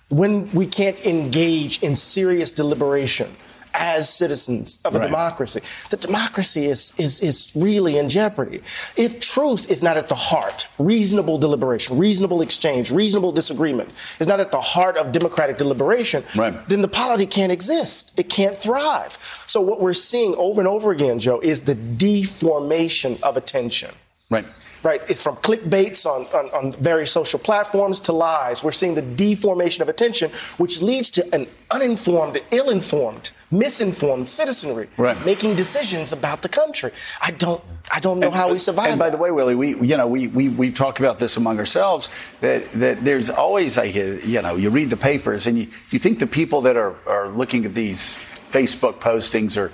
when 0.08 0.50
we 0.54 0.66
can't 0.66 1.06
engage 1.06 1.84
in 1.84 1.98
serious 1.98 2.54
deliberation 2.54 3.36
as 3.74 4.10
citizens 4.10 4.80
of 4.86 4.96
a 4.96 5.00
Right. 5.00 5.06
democracy, 5.08 5.62
the 5.90 5.98
democracy 5.98 6.66
is, 6.66 6.94
is, 6.98 7.22
is 7.22 7.52
really 7.56 7.98
in 7.98 8.10
jeopardy. 8.10 8.62
If 8.96 9.20
truth 9.20 9.70
is 9.72 9.82
not 9.82 9.98
at 9.98 10.08
the 10.10 10.16
heart, 10.16 10.68
reasonable 10.78 11.38
deliberation, 11.38 11.98
reasonable 11.98 12.42
exchange, 12.42 12.92
reasonable 12.92 13.32
disagreement 13.32 13.90
is 14.20 14.28
not 14.28 14.40
at 14.40 14.52
the 14.52 14.62
heart 14.62 14.98
of 14.98 15.12
democratic 15.12 15.58
deliberation, 15.58 16.24
Right. 16.36 16.54
then 16.68 16.82
the 16.82 16.88
polity 16.88 17.26
can't 17.26 17.52
exist. 17.52 18.14
It 18.18 18.30
can't 18.30 18.58
thrive. 18.58 19.18
So 19.48 19.62
what 19.62 19.80
we're 19.82 19.94
seeing 19.94 20.36
over 20.36 20.62
and 20.62 20.68
over 20.68 20.92
again, 20.92 21.20
Joe, 21.20 21.40
is 21.42 21.62
the 21.62 21.76
deformation 21.76 23.18
of 23.24 23.38
attention 23.38 23.92
Right. 24.30 24.46
Right? 24.84 25.02
It's 25.10 25.22
from 25.22 25.36
clickbaits 25.38 26.06
on, 26.06 26.26
on, 26.38 26.52
on 26.52 26.72
various 26.74 27.12
social 27.12 27.40
platforms 27.40 28.00
to 28.02 28.12
lies. 28.14 28.64
We're 28.64 28.72
seeing 28.72 28.96
the 28.96 29.02
deformation 29.02 29.82
of 29.82 29.90
attention, 29.90 30.32
which 30.58 30.82
leads 30.82 31.12
to 31.12 31.36
an 31.36 31.48
uninformed, 31.72 32.40
ill-informed, 32.52 33.32
misinformed 33.52 34.30
citizenry 34.30 34.88
Right. 34.98 35.18
making 35.26 35.56
decisions 35.56 36.12
about 36.14 36.42
the 36.42 36.50
country. 36.50 36.92
I 37.22 37.32
don't, 37.32 37.64
I 37.94 38.00
don't 38.00 38.20
know 38.20 38.32
how 38.32 38.52
we 38.52 38.60
survive. 38.60 38.90
And 38.90 39.00
by 39.00 39.10
that. 39.10 39.18
the 39.18 39.22
way, 39.22 39.32
Willie, 39.32 39.56
we 39.56 39.70
you 39.88 39.98
know 39.98 40.08
we 40.08 40.28
we 40.28 40.48
we've 40.50 40.74
talked 40.74 41.00
about 41.00 41.20
this 41.20 41.36
among 41.38 41.60
ourselves 41.60 42.10
that 42.40 42.72
that 42.72 43.04
there's 43.04 43.30
always 43.30 43.78
like 43.78 43.96
a, 43.96 44.26
you 44.26 44.42
know 44.42 44.56
you 44.56 44.70
read 44.70 44.90
the 44.90 44.98
papers 44.98 45.48
and 45.48 45.58
you 45.58 45.68
you 45.90 46.00
think 46.00 46.20
the 46.20 46.28
people 46.28 46.62
that 46.62 46.78
are 46.78 46.96
are 47.06 47.28
looking 47.28 47.66
at 47.66 47.74
these 47.74 48.26
Facebook 48.50 49.00
postings 49.00 49.58
or 49.58 49.72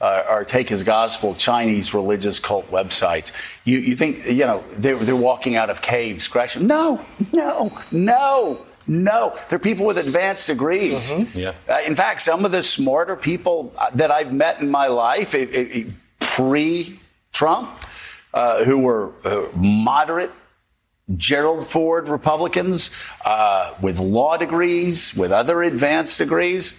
uh, 0.00 0.22
or 0.30 0.44
take 0.44 0.68
his 0.68 0.82
gospel 0.82 1.34
Chinese 1.34 1.94
religious 1.94 2.38
cult 2.40 2.70
websites. 2.70 3.32
You 3.64 3.78
you 3.78 3.96
think 3.96 4.24
you 4.26 4.46
know 4.46 4.62
they're 4.72 4.96
they're 4.96 5.16
walking 5.16 5.56
out 5.56 5.70
of 5.70 5.80
caves 5.82 6.24
scratching? 6.24 6.66
No, 6.66 7.04
no, 7.32 7.72
no. 7.92 8.64
No, 8.90 9.36
they're 9.50 9.58
people 9.58 9.84
with 9.84 9.98
advanced 9.98 10.46
degrees. 10.46 11.12
Yeah. 11.34 11.52
Uh, 11.68 11.76
in 11.86 11.94
fact, 11.94 12.22
some 12.22 12.46
of 12.46 12.52
the 12.52 12.62
smarter 12.62 13.16
people 13.16 13.70
uh, 13.78 13.90
that 13.96 14.10
I've 14.10 14.32
met 14.32 14.62
in 14.62 14.70
my 14.70 14.86
life, 14.86 15.34
it- 15.34 15.88
pre-Trump, 16.20 17.68
uh, 18.32 18.64
who 18.64 18.78
were 18.78 19.12
uh, 19.26 19.46
moderate 19.54 20.30
Gerald 21.16 21.66
Ford 21.66 22.08
Republicans 22.08 22.90
uh, 23.26 23.74
with 23.82 23.98
law 24.00 24.38
degrees, 24.38 25.14
with 25.14 25.32
other 25.32 25.62
advanced 25.62 26.16
degrees, 26.16 26.72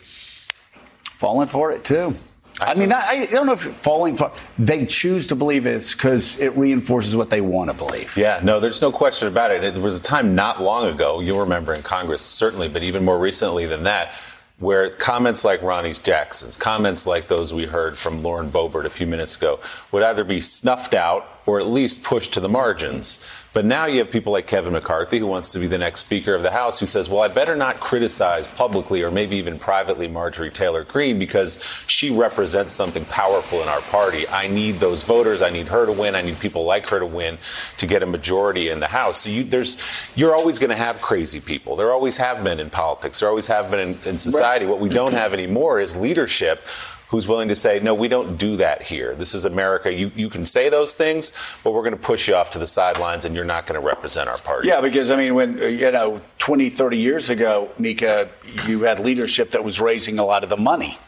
falling 1.03 1.47
for 1.47 1.71
it 1.71 1.83
too. 1.83 2.15
I 2.61 2.73
mean, 2.73 2.91
I, 2.91 2.99
I 2.99 3.25
don't 3.27 3.45
know 3.45 3.53
if 3.53 3.61
falling 3.61 4.17
for. 4.17 4.31
They 4.57 4.85
choose 4.85 5.27
to 5.27 5.35
believe 5.35 5.65
it's 5.65 5.93
because 5.93 6.39
it 6.39 6.55
reinforces 6.57 7.15
what 7.15 7.29
they 7.29 7.41
want 7.41 7.69
to 7.69 7.75
believe. 7.75 8.15
Yeah, 8.17 8.39
no, 8.43 8.59
there's 8.59 8.81
no 8.81 8.91
question 8.91 9.27
about 9.27 9.51
it. 9.51 9.73
There 9.73 9.83
was 9.83 9.97
a 9.97 10.01
time 10.01 10.35
not 10.35 10.61
long 10.61 10.87
ago, 10.87 11.19
you'll 11.19 11.39
remember 11.39 11.73
in 11.73 11.81
Congress, 11.81 12.21
certainly, 12.21 12.67
but 12.67 12.83
even 12.83 13.05
more 13.05 13.19
recently 13.19 13.65
than 13.65 13.83
that, 13.83 14.13
where 14.59 14.89
comments 14.89 15.45
like 15.45 15.61
Ronnie's 15.61 15.99
Jackson's, 15.99 16.57
comments 16.57 17.07
like 17.07 17.27
those 17.27 17.53
we 17.53 17.65
heard 17.65 17.97
from 17.97 18.21
Lauren 18.21 18.47
Boebert 18.47 18.85
a 18.85 18.89
few 18.89 19.07
minutes 19.07 19.37
ago, 19.37 19.59
would 19.91 20.03
either 20.03 20.25
be 20.25 20.41
snuffed 20.41 20.93
out 20.93 21.38
or 21.49 21.59
at 21.59 21.65
least 21.65 22.03
pushed 22.03 22.31
to 22.31 22.39
the 22.39 22.47
margins. 22.47 23.25
But 23.53 23.65
now 23.65 23.87
you 23.87 23.97
have 23.97 24.11
people 24.11 24.31
like 24.31 24.45
Kevin 24.45 24.73
McCarthy, 24.73 25.17
who 25.17 25.25
wants 25.25 25.51
to 25.53 25.59
be 25.59 25.65
the 25.65 25.79
next 25.79 26.01
Speaker 26.01 26.35
of 26.35 26.43
the 26.43 26.51
House, 26.51 26.79
who 26.79 26.85
says, 26.85 27.09
well, 27.09 27.21
I 27.21 27.27
better 27.27 27.55
not 27.55 27.79
criticize 27.79 28.47
publicly 28.47 29.01
or 29.01 29.09
maybe 29.09 29.37
even 29.37 29.57
privately 29.57 30.07
Marjorie 30.07 30.51
Taylor 30.51 30.83
Greene 30.83 31.17
because 31.17 31.63
she 31.87 32.11
represents 32.11 32.75
something 32.75 33.03
powerful 33.05 33.63
in 33.63 33.67
our 33.67 33.81
party. 33.81 34.27
I 34.27 34.47
need 34.47 34.75
those 34.75 35.01
voters. 35.01 35.41
I 35.41 35.49
need 35.49 35.69
her 35.69 35.87
to 35.87 35.91
win. 35.91 36.13
I 36.13 36.21
need 36.21 36.39
people 36.39 36.65
like 36.65 36.85
her 36.89 36.99
to 36.99 37.07
win 37.07 37.39
to 37.77 37.87
get 37.87 38.03
a 38.03 38.05
majority 38.05 38.69
in 38.69 38.79
the 38.79 38.87
House. 38.87 39.21
So 39.21 39.31
you, 39.31 39.43
there's, 39.43 39.81
you're 40.15 40.35
always 40.35 40.59
going 40.59 40.69
to 40.69 40.75
have 40.75 41.01
crazy 41.01 41.39
people. 41.39 41.75
There 41.75 41.91
always 41.91 42.17
have 42.17 42.43
been 42.43 42.59
in 42.59 42.69
politics. 42.69 43.21
There 43.21 43.29
always 43.29 43.47
have 43.47 43.71
been 43.71 43.79
in, 43.79 43.97
in 44.05 44.19
society. 44.19 44.67
What 44.67 44.79
we 44.79 44.89
don't 44.89 45.13
have 45.13 45.33
anymore 45.33 45.79
is 45.79 45.95
leadership 45.95 46.61
who's 47.09 47.27
willing 47.27 47.47
to 47.47 47.55
say, 47.55 47.79
no, 47.79 47.93
we 47.93 48.07
don't 48.07 48.37
do 48.37 48.55
that 48.57 48.83
here. 48.83 49.15
This 49.15 49.33
is 49.33 49.43
America. 49.43 49.91
You, 49.91 50.11
you 50.15 50.29
can 50.29 50.45
say 50.45 50.69
those 50.69 50.93
things, 50.93 51.35
but 51.63 51.71
we're 51.71 51.81
going 51.81 51.95
to 51.95 52.01
push 52.01 52.27
you 52.27 52.35
off 52.35 52.51
to 52.51 52.59
the 52.59 52.67
sidelines 52.67 53.25
and 53.25 53.35
you're 53.35 53.45
not 53.45 53.65
going 53.65 53.79
to 53.79 53.85
represent 53.85 54.29
our 54.29 54.37
party. 54.37 54.67
Yeah, 54.67 54.79
because 54.79 55.09
I 55.09 55.15
mean, 55.15 55.33
when, 55.33 55.57
you 55.57 55.91
know, 55.91 56.21
20, 56.37 56.69
30 56.69 56.97
years 56.97 57.29
ago, 57.29 57.71
Mika, 57.79 58.29
you 58.67 58.81
had 58.83 58.99
leadership 58.99 59.51
that 59.51 59.63
was 59.63 59.81
raising 59.81 60.19
a 60.19 60.25
lot 60.25 60.43
of 60.43 60.49
the 60.49 60.57
money 60.57 60.99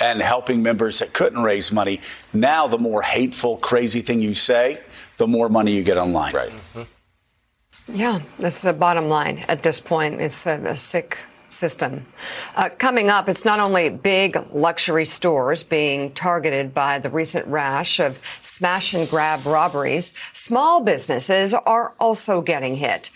and 0.00 0.20
helping 0.20 0.62
members 0.62 0.98
that 0.98 1.12
couldn't 1.12 1.42
raise 1.42 1.70
money. 1.70 2.00
Now, 2.32 2.66
the 2.66 2.78
more 2.78 3.02
hateful, 3.02 3.56
crazy 3.56 4.00
thing 4.00 4.20
you 4.20 4.34
say, 4.34 4.80
the 5.18 5.26
more 5.26 5.48
money 5.48 5.72
you 5.72 5.84
get 5.84 5.96
online. 5.96 6.34
Right. 6.34 6.50
Mm-hmm. 6.50 7.96
Yeah, 7.96 8.20
that's 8.38 8.62
the 8.62 8.72
bottom 8.72 9.08
line 9.08 9.44
at 9.48 9.62
this 9.62 9.80
point. 9.80 10.20
It's 10.20 10.46
a, 10.46 10.62
a 10.64 10.76
sick 10.76 11.18
system. 11.48 12.06
Uh, 12.54 12.68
coming 12.78 13.10
up, 13.10 13.28
it's 13.28 13.44
not 13.44 13.60
only 13.60 13.88
big 13.88 14.36
luxury 14.52 15.04
stores 15.04 15.62
being 15.62 16.12
targeted 16.12 16.74
by 16.74 16.98
the 16.98 17.10
recent 17.10 17.46
rash 17.46 18.00
of 18.00 18.18
smash 18.42 18.94
and 18.94 19.08
grab 19.08 19.46
robberies, 19.46 20.14
small 20.32 20.82
businesses 20.82 21.54
are 21.54 21.94
also 21.98 22.40
getting 22.40 22.76
hit. 22.76 23.10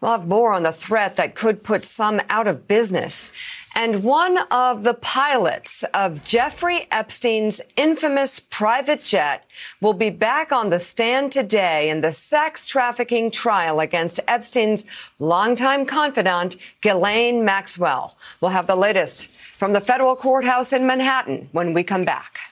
We'll 0.00 0.12
have 0.12 0.26
more 0.26 0.52
on 0.52 0.64
the 0.64 0.72
threat 0.72 1.16
that 1.16 1.36
could 1.36 1.62
put 1.62 1.84
some 1.84 2.20
out 2.28 2.48
of 2.48 2.66
business. 2.66 3.32
And 3.74 4.04
one 4.04 4.38
of 4.50 4.82
the 4.82 4.92
pilots 4.94 5.82
of 5.94 6.22
Jeffrey 6.22 6.86
Epstein's 6.90 7.62
infamous 7.76 8.38
private 8.38 9.02
jet 9.02 9.46
will 9.80 9.94
be 9.94 10.10
back 10.10 10.52
on 10.52 10.68
the 10.68 10.78
stand 10.78 11.32
today 11.32 11.88
in 11.88 12.02
the 12.02 12.12
sex 12.12 12.66
trafficking 12.66 13.30
trial 13.30 13.80
against 13.80 14.20
Epstein's 14.28 14.86
longtime 15.18 15.86
confidant, 15.86 16.56
Ghislaine 16.82 17.44
Maxwell. 17.44 18.14
We'll 18.40 18.50
have 18.50 18.66
the 18.66 18.76
latest 18.76 19.28
from 19.28 19.72
the 19.72 19.80
federal 19.80 20.16
courthouse 20.16 20.72
in 20.72 20.86
Manhattan 20.86 21.48
when 21.52 21.72
we 21.72 21.82
come 21.82 22.04
back. 22.04 22.51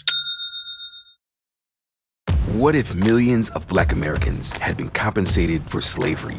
What 2.55 2.75
if 2.75 2.93
millions 2.93 3.49
of 3.51 3.65
black 3.69 3.93
Americans 3.93 4.51
had 4.51 4.75
been 4.75 4.89
compensated 4.89 5.63
for 5.69 5.79
slavery? 5.79 6.35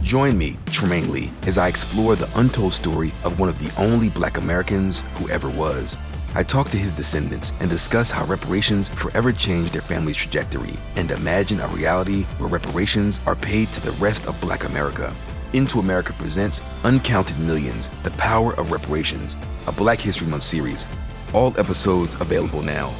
Join 0.00 0.38
me, 0.38 0.52
Trymaine 0.66 1.08
Lee, 1.08 1.32
as 1.42 1.58
I 1.58 1.66
explore 1.66 2.14
the 2.14 2.30
untold 2.38 2.72
story 2.72 3.12
of 3.24 3.40
one 3.40 3.48
of 3.48 3.58
the 3.58 3.72
only 3.76 4.08
black 4.08 4.36
Americans 4.36 5.02
who 5.16 5.28
ever 5.28 5.50
was. 5.50 5.96
I 6.36 6.44
talk 6.44 6.68
to 6.68 6.76
his 6.76 6.92
descendants 6.92 7.50
and 7.58 7.68
discuss 7.68 8.12
how 8.12 8.24
reparations 8.26 8.88
forever 8.90 9.32
changed 9.32 9.72
their 9.72 9.82
family's 9.82 10.16
trajectory 10.16 10.76
and 10.94 11.10
imagine 11.10 11.60
a 11.60 11.66
reality 11.66 12.22
where 12.38 12.48
reparations 12.48 13.18
are 13.26 13.34
paid 13.34 13.66
to 13.70 13.84
the 13.84 13.96
rest 13.98 14.24
of 14.28 14.40
black 14.40 14.62
America. 14.62 15.12
Into 15.52 15.80
America 15.80 16.12
presents 16.12 16.60
Uncounted 16.84 17.40
Millions 17.40 17.88
The 18.04 18.12
Power 18.12 18.54
of 18.54 18.70
Reparations, 18.70 19.34
a 19.66 19.72
Black 19.72 19.98
History 19.98 20.28
Month 20.28 20.44
series. 20.44 20.86
All 21.34 21.58
episodes 21.58 22.14
available 22.20 22.62
now. 22.62 22.94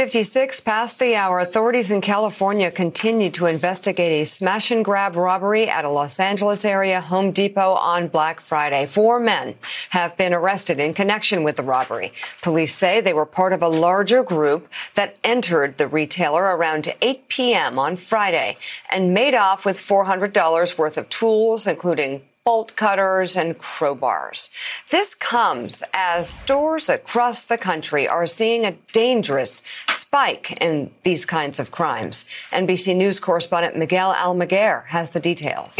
56 0.00 0.60
past 0.60 0.98
the 0.98 1.14
hour, 1.14 1.40
authorities 1.40 1.90
in 1.90 2.00
California 2.00 2.70
continue 2.70 3.30
to 3.30 3.44
investigate 3.44 4.22
a 4.22 4.24
smash 4.24 4.70
and 4.70 4.82
grab 4.82 5.14
robbery 5.14 5.68
at 5.68 5.84
a 5.84 5.90
Los 5.90 6.18
Angeles 6.18 6.64
area 6.64 7.02
Home 7.02 7.32
Depot 7.32 7.74
on 7.74 8.08
Black 8.08 8.40
Friday. 8.40 8.86
Four 8.86 9.20
men 9.20 9.56
have 9.90 10.16
been 10.16 10.32
arrested 10.32 10.80
in 10.80 10.94
connection 10.94 11.42
with 11.42 11.56
the 11.56 11.62
robbery. 11.62 12.14
Police 12.40 12.74
say 12.74 13.02
they 13.02 13.12
were 13.12 13.26
part 13.26 13.52
of 13.52 13.60
a 13.60 13.68
larger 13.68 14.22
group 14.22 14.72
that 14.94 15.18
entered 15.22 15.76
the 15.76 15.86
retailer 15.86 16.44
around 16.44 16.94
8 17.02 17.28
p.m. 17.28 17.78
on 17.78 17.98
Friday 17.98 18.56
and 18.90 19.12
made 19.12 19.34
off 19.34 19.66
with 19.66 19.76
$400 19.76 20.78
worth 20.78 20.96
of 20.96 21.10
tools, 21.10 21.66
including 21.66 22.22
bolt 22.44 22.74
cutters 22.74 23.36
and 23.36 23.58
crowbars. 23.58 24.50
This 24.90 25.14
comes 25.14 25.82
as 25.92 26.28
stores 26.28 26.88
across 26.88 27.44
the 27.44 27.58
country 27.58 28.08
are 28.08 28.26
seeing 28.26 28.64
a 28.64 28.76
dangerous 28.92 29.62
spike 29.88 30.52
in 30.60 30.90
these 31.02 31.26
kinds 31.26 31.60
of 31.60 31.70
crimes. 31.70 32.24
NBC 32.50 32.96
News 32.96 33.20
correspondent 33.20 33.76
Miguel 33.76 34.14
Almaguer 34.14 34.86
has 34.86 35.10
the 35.10 35.20
details. 35.20 35.78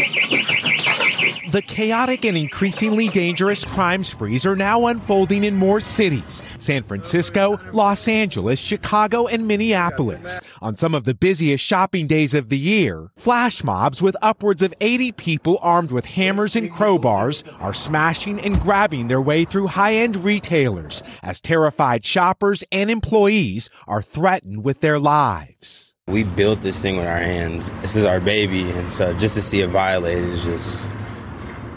The 1.51 1.61
chaotic 1.61 2.23
and 2.23 2.37
increasingly 2.37 3.09
dangerous 3.09 3.65
crime 3.65 4.05
sprees 4.05 4.45
are 4.45 4.55
now 4.55 4.85
unfolding 4.85 5.43
in 5.43 5.57
more 5.57 5.81
cities 5.81 6.41
San 6.57 6.81
Francisco, 6.81 7.59
Los 7.73 8.07
Angeles, 8.07 8.57
Chicago, 8.57 9.27
and 9.27 9.45
Minneapolis. 9.45 10.39
On 10.61 10.77
some 10.77 10.95
of 10.95 11.03
the 11.03 11.13
busiest 11.13 11.61
shopping 11.61 12.07
days 12.07 12.33
of 12.33 12.47
the 12.47 12.57
year, 12.57 13.11
flash 13.17 13.65
mobs 13.65 14.01
with 14.01 14.15
upwards 14.21 14.61
of 14.61 14.73
80 14.79 15.11
people 15.11 15.59
armed 15.61 15.91
with 15.91 16.05
hammers 16.05 16.55
and 16.55 16.71
crowbars 16.71 17.43
are 17.59 17.73
smashing 17.73 18.39
and 18.39 18.61
grabbing 18.61 19.09
their 19.09 19.21
way 19.21 19.43
through 19.43 19.67
high 19.67 19.95
end 19.95 20.23
retailers 20.23 21.03
as 21.21 21.41
terrified 21.41 22.05
shoppers 22.05 22.63
and 22.71 22.89
employees 22.89 23.69
are 23.89 24.01
threatened 24.01 24.63
with 24.63 24.79
their 24.79 24.99
lives. 24.99 25.93
We 26.07 26.23
built 26.23 26.61
this 26.61 26.81
thing 26.81 26.95
with 26.95 27.07
our 27.07 27.19
hands. 27.19 27.69
This 27.81 27.97
is 27.97 28.05
our 28.05 28.21
baby, 28.21 28.71
and 28.71 28.89
so 28.89 29.13
just 29.13 29.35
to 29.35 29.41
see 29.41 29.59
it 29.59 29.67
violated 29.67 30.29
is 30.29 30.45
just 30.45 30.87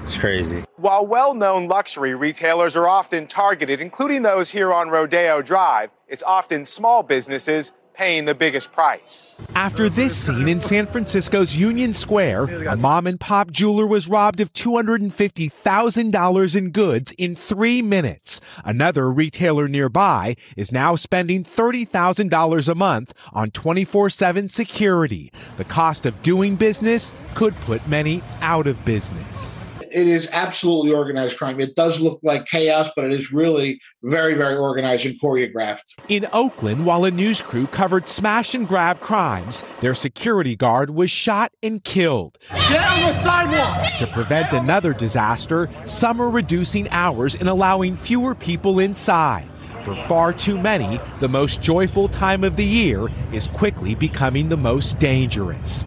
it's 0.05 0.19
crazy. 0.19 0.63
While 0.77 1.07
well 1.07 1.35
known 1.35 1.67
luxury 1.67 2.15
retailers 2.15 2.77
are 2.77 2.87
often 2.87 3.27
targeted, 3.27 3.81
including 3.81 4.21
those 4.21 4.51
here 4.51 4.71
on 4.71 4.91
Rodeo 4.91 5.41
Drive, 5.41 5.89
it's 6.09 6.23
often 6.23 6.67
small 6.67 7.03
businesses 7.03 7.73
paying 7.95 8.27
the 8.27 8.35
biggest 8.35 8.71
price. 8.71 9.41
After 9.55 9.89
this 9.89 10.15
scene 10.15 10.47
in 10.47 10.61
San 10.61 10.85
Francisco's 10.87 11.57
Union 11.57 11.95
Square, 11.95 12.67
a 12.67 12.77
mom 12.77 13.07
and 13.07 13.19
pop 13.19 13.51
jeweler 13.51 13.87
was 13.87 14.07
robbed 14.09 14.41
of 14.41 14.53
$250,000 14.53 16.57
in 16.57 16.71
goods 16.71 17.13
in 17.13 17.35
three 17.35 17.81
minutes. 17.81 18.43
Another 18.65 19.11
retailer 19.11 19.69
nearby 19.69 20.37
is 20.57 20.71
now 20.71 20.97
spending 20.97 21.45
$30,000 21.45 22.69
a 22.69 22.75
month 22.75 23.15
on 23.33 23.51
24 23.53 24.11
7 24.11 24.51
security. 24.51 25.33
The 25.57 25.65
cost 25.65 26.05
of 26.05 26.21
doing 26.21 26.57
business 26.57 27.11
could 27.35 27.57
put 27.57 27.89
many 27.89 28.23
out 28.43 28.67
of 28.67 28.85
business 28.85 29.64
it 29.95 30.09
is 30.09 30.29
absolutely 30.33 30.93
organized 30.93 31.39
crime. 31.39 31.61
It 31.61 31.77
does 31.77 32.01
look 32.01 32.19
like 32.23 32.47
chaos, 32.47 32.91
but 32.97 33.05
it 33.05 33.13
is 33.13 33.33
really 33.33 33.81
very, 34.03 34.35
very 34.35 34.57
organized 34.57 35.07
and 35.07 35.19
choreographed. 35.21 35.83
In 36.09 36.27
Oakland, 36.33 36.85
while 36.85 37.05
a 37.05 37.11
news 37.11 37.41
crew 37.41 37.69
covered 37.69 38.09
smash 38.09 38.55
and 38.55 38.67
grab 38.67 39.01
crimes, 39.01 39.63
their 39.81 39.95
security 39.95 40.57
guard 40.57 40.91
was 40.91 41.11
shot 41.11 41.53
and 41.63 41.83
killed. 41.85 42.39
Get 42.69 42.85
on 42.87 43.01
the 43.03 43.13
sidewalk! 43.13 43.99
To 43.99 44.07
prevent 44.09 44.53
another 44.53 44.93
disaster, 44.93 45.71
some 45.87 46.21
are 46.21 46.31
reducing 46.31 46.89
hours 46.91 47.37
and 47.37 47.49
allowing 47.49 47.97
fewer 47.97 48.35
people 48.35 48.81
inside. 48.81 49.47
For 49.85 49.95
far 49.95 50.33
too 50.33 50.59
many, 50.59 50.99
the 51.21 51.29
most 51.29 51.61
joyful 51.61 52.09
time 52.09 52.43
of 52.43 52.57
the 52.57 52.65
year 52.65 53.09
is 53.33 53.47
quickly 53.47 53.95
becoming 53.95 54.49
the 54.49 54.57
most 54.57 54.99
dangerous. 54.99 55.85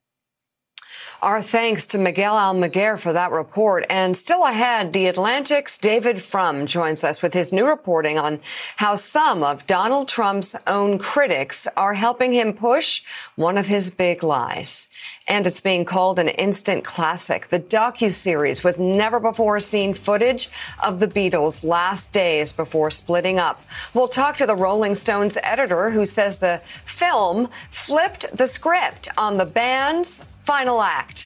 Our 1.20 1.41
thanks 1.41 1.88
to 1.88 1.97
Miguel 1.97 2.36
Almaguer 2.36 2.99
for 2.99 3.11
that 3.11 3.32
report. 3.32 3.88
And 3.89 4.15
still 4.15 4.45
ahead, 4.45 4.93
The 4.93 5.07
Atlantic's 5.07 5.80
David 5.80 6.22
Frum 6.22 6.68
joins 6.68 7.03
us 7.03 7.24
with 7.24 7.34
his 7.34 7.51
new 7.51 7.65
reporting 7.65 8.20
on 8.20 8.39
how 8.76 8.93
some 8.93 9.41
of 9.41 9.65
Donald 9.65 10.07
Trump's 10.07 10.55
own 10.68 10.99
critics 10.99 11.68
are 11.76 11.95
helping 11.95 12.34
him 12.34 12.53
push 12.53 13.03
one 13.36 13.57
of 13.57 13.65
his 13.65 13.89
big 13.89 14.22
lies. 14.22 14.89
And 15.28 15.45
it's 15.45 15.59
being 15.59 15.84
called 15.84 16.19
an 16.19 16.30
instant 16.30 16.86
classic, 16.86 17.47
the 17.47 17.59
docu-series 17.59 18.63
with 18.63 18.80
never 18.80 19.19
before 19.19 19.59
seen 19.59 19.93
footage 19.93 20.49
of 20.82 20.99
the 20.99 21.07
Beatles' 21.07 21.65
last 21.65 22.13
days 22.13 22.53
before 22.53 22.91
splitting 22.91 23.38
up. 23.38 23.61
We'll 23.93 24.07
talk 24.07 24.38
to 24.38 24.45
the 24.45 24.55
Rolling 24.55 24.95
Stones 24.95 25.38
editor 25.43 25.89
who 25.89 26.05
says 26.05 26.39
the 26.39 26.61
film 26.86 27.49
flipped 27.69 28.38
the 28.38 28.47
script 28.47 29.09
on 29.17 29.38
the 29.38 29.45
band's 29.45 30.23
final 30.23 30.82
act. 30.82 31.15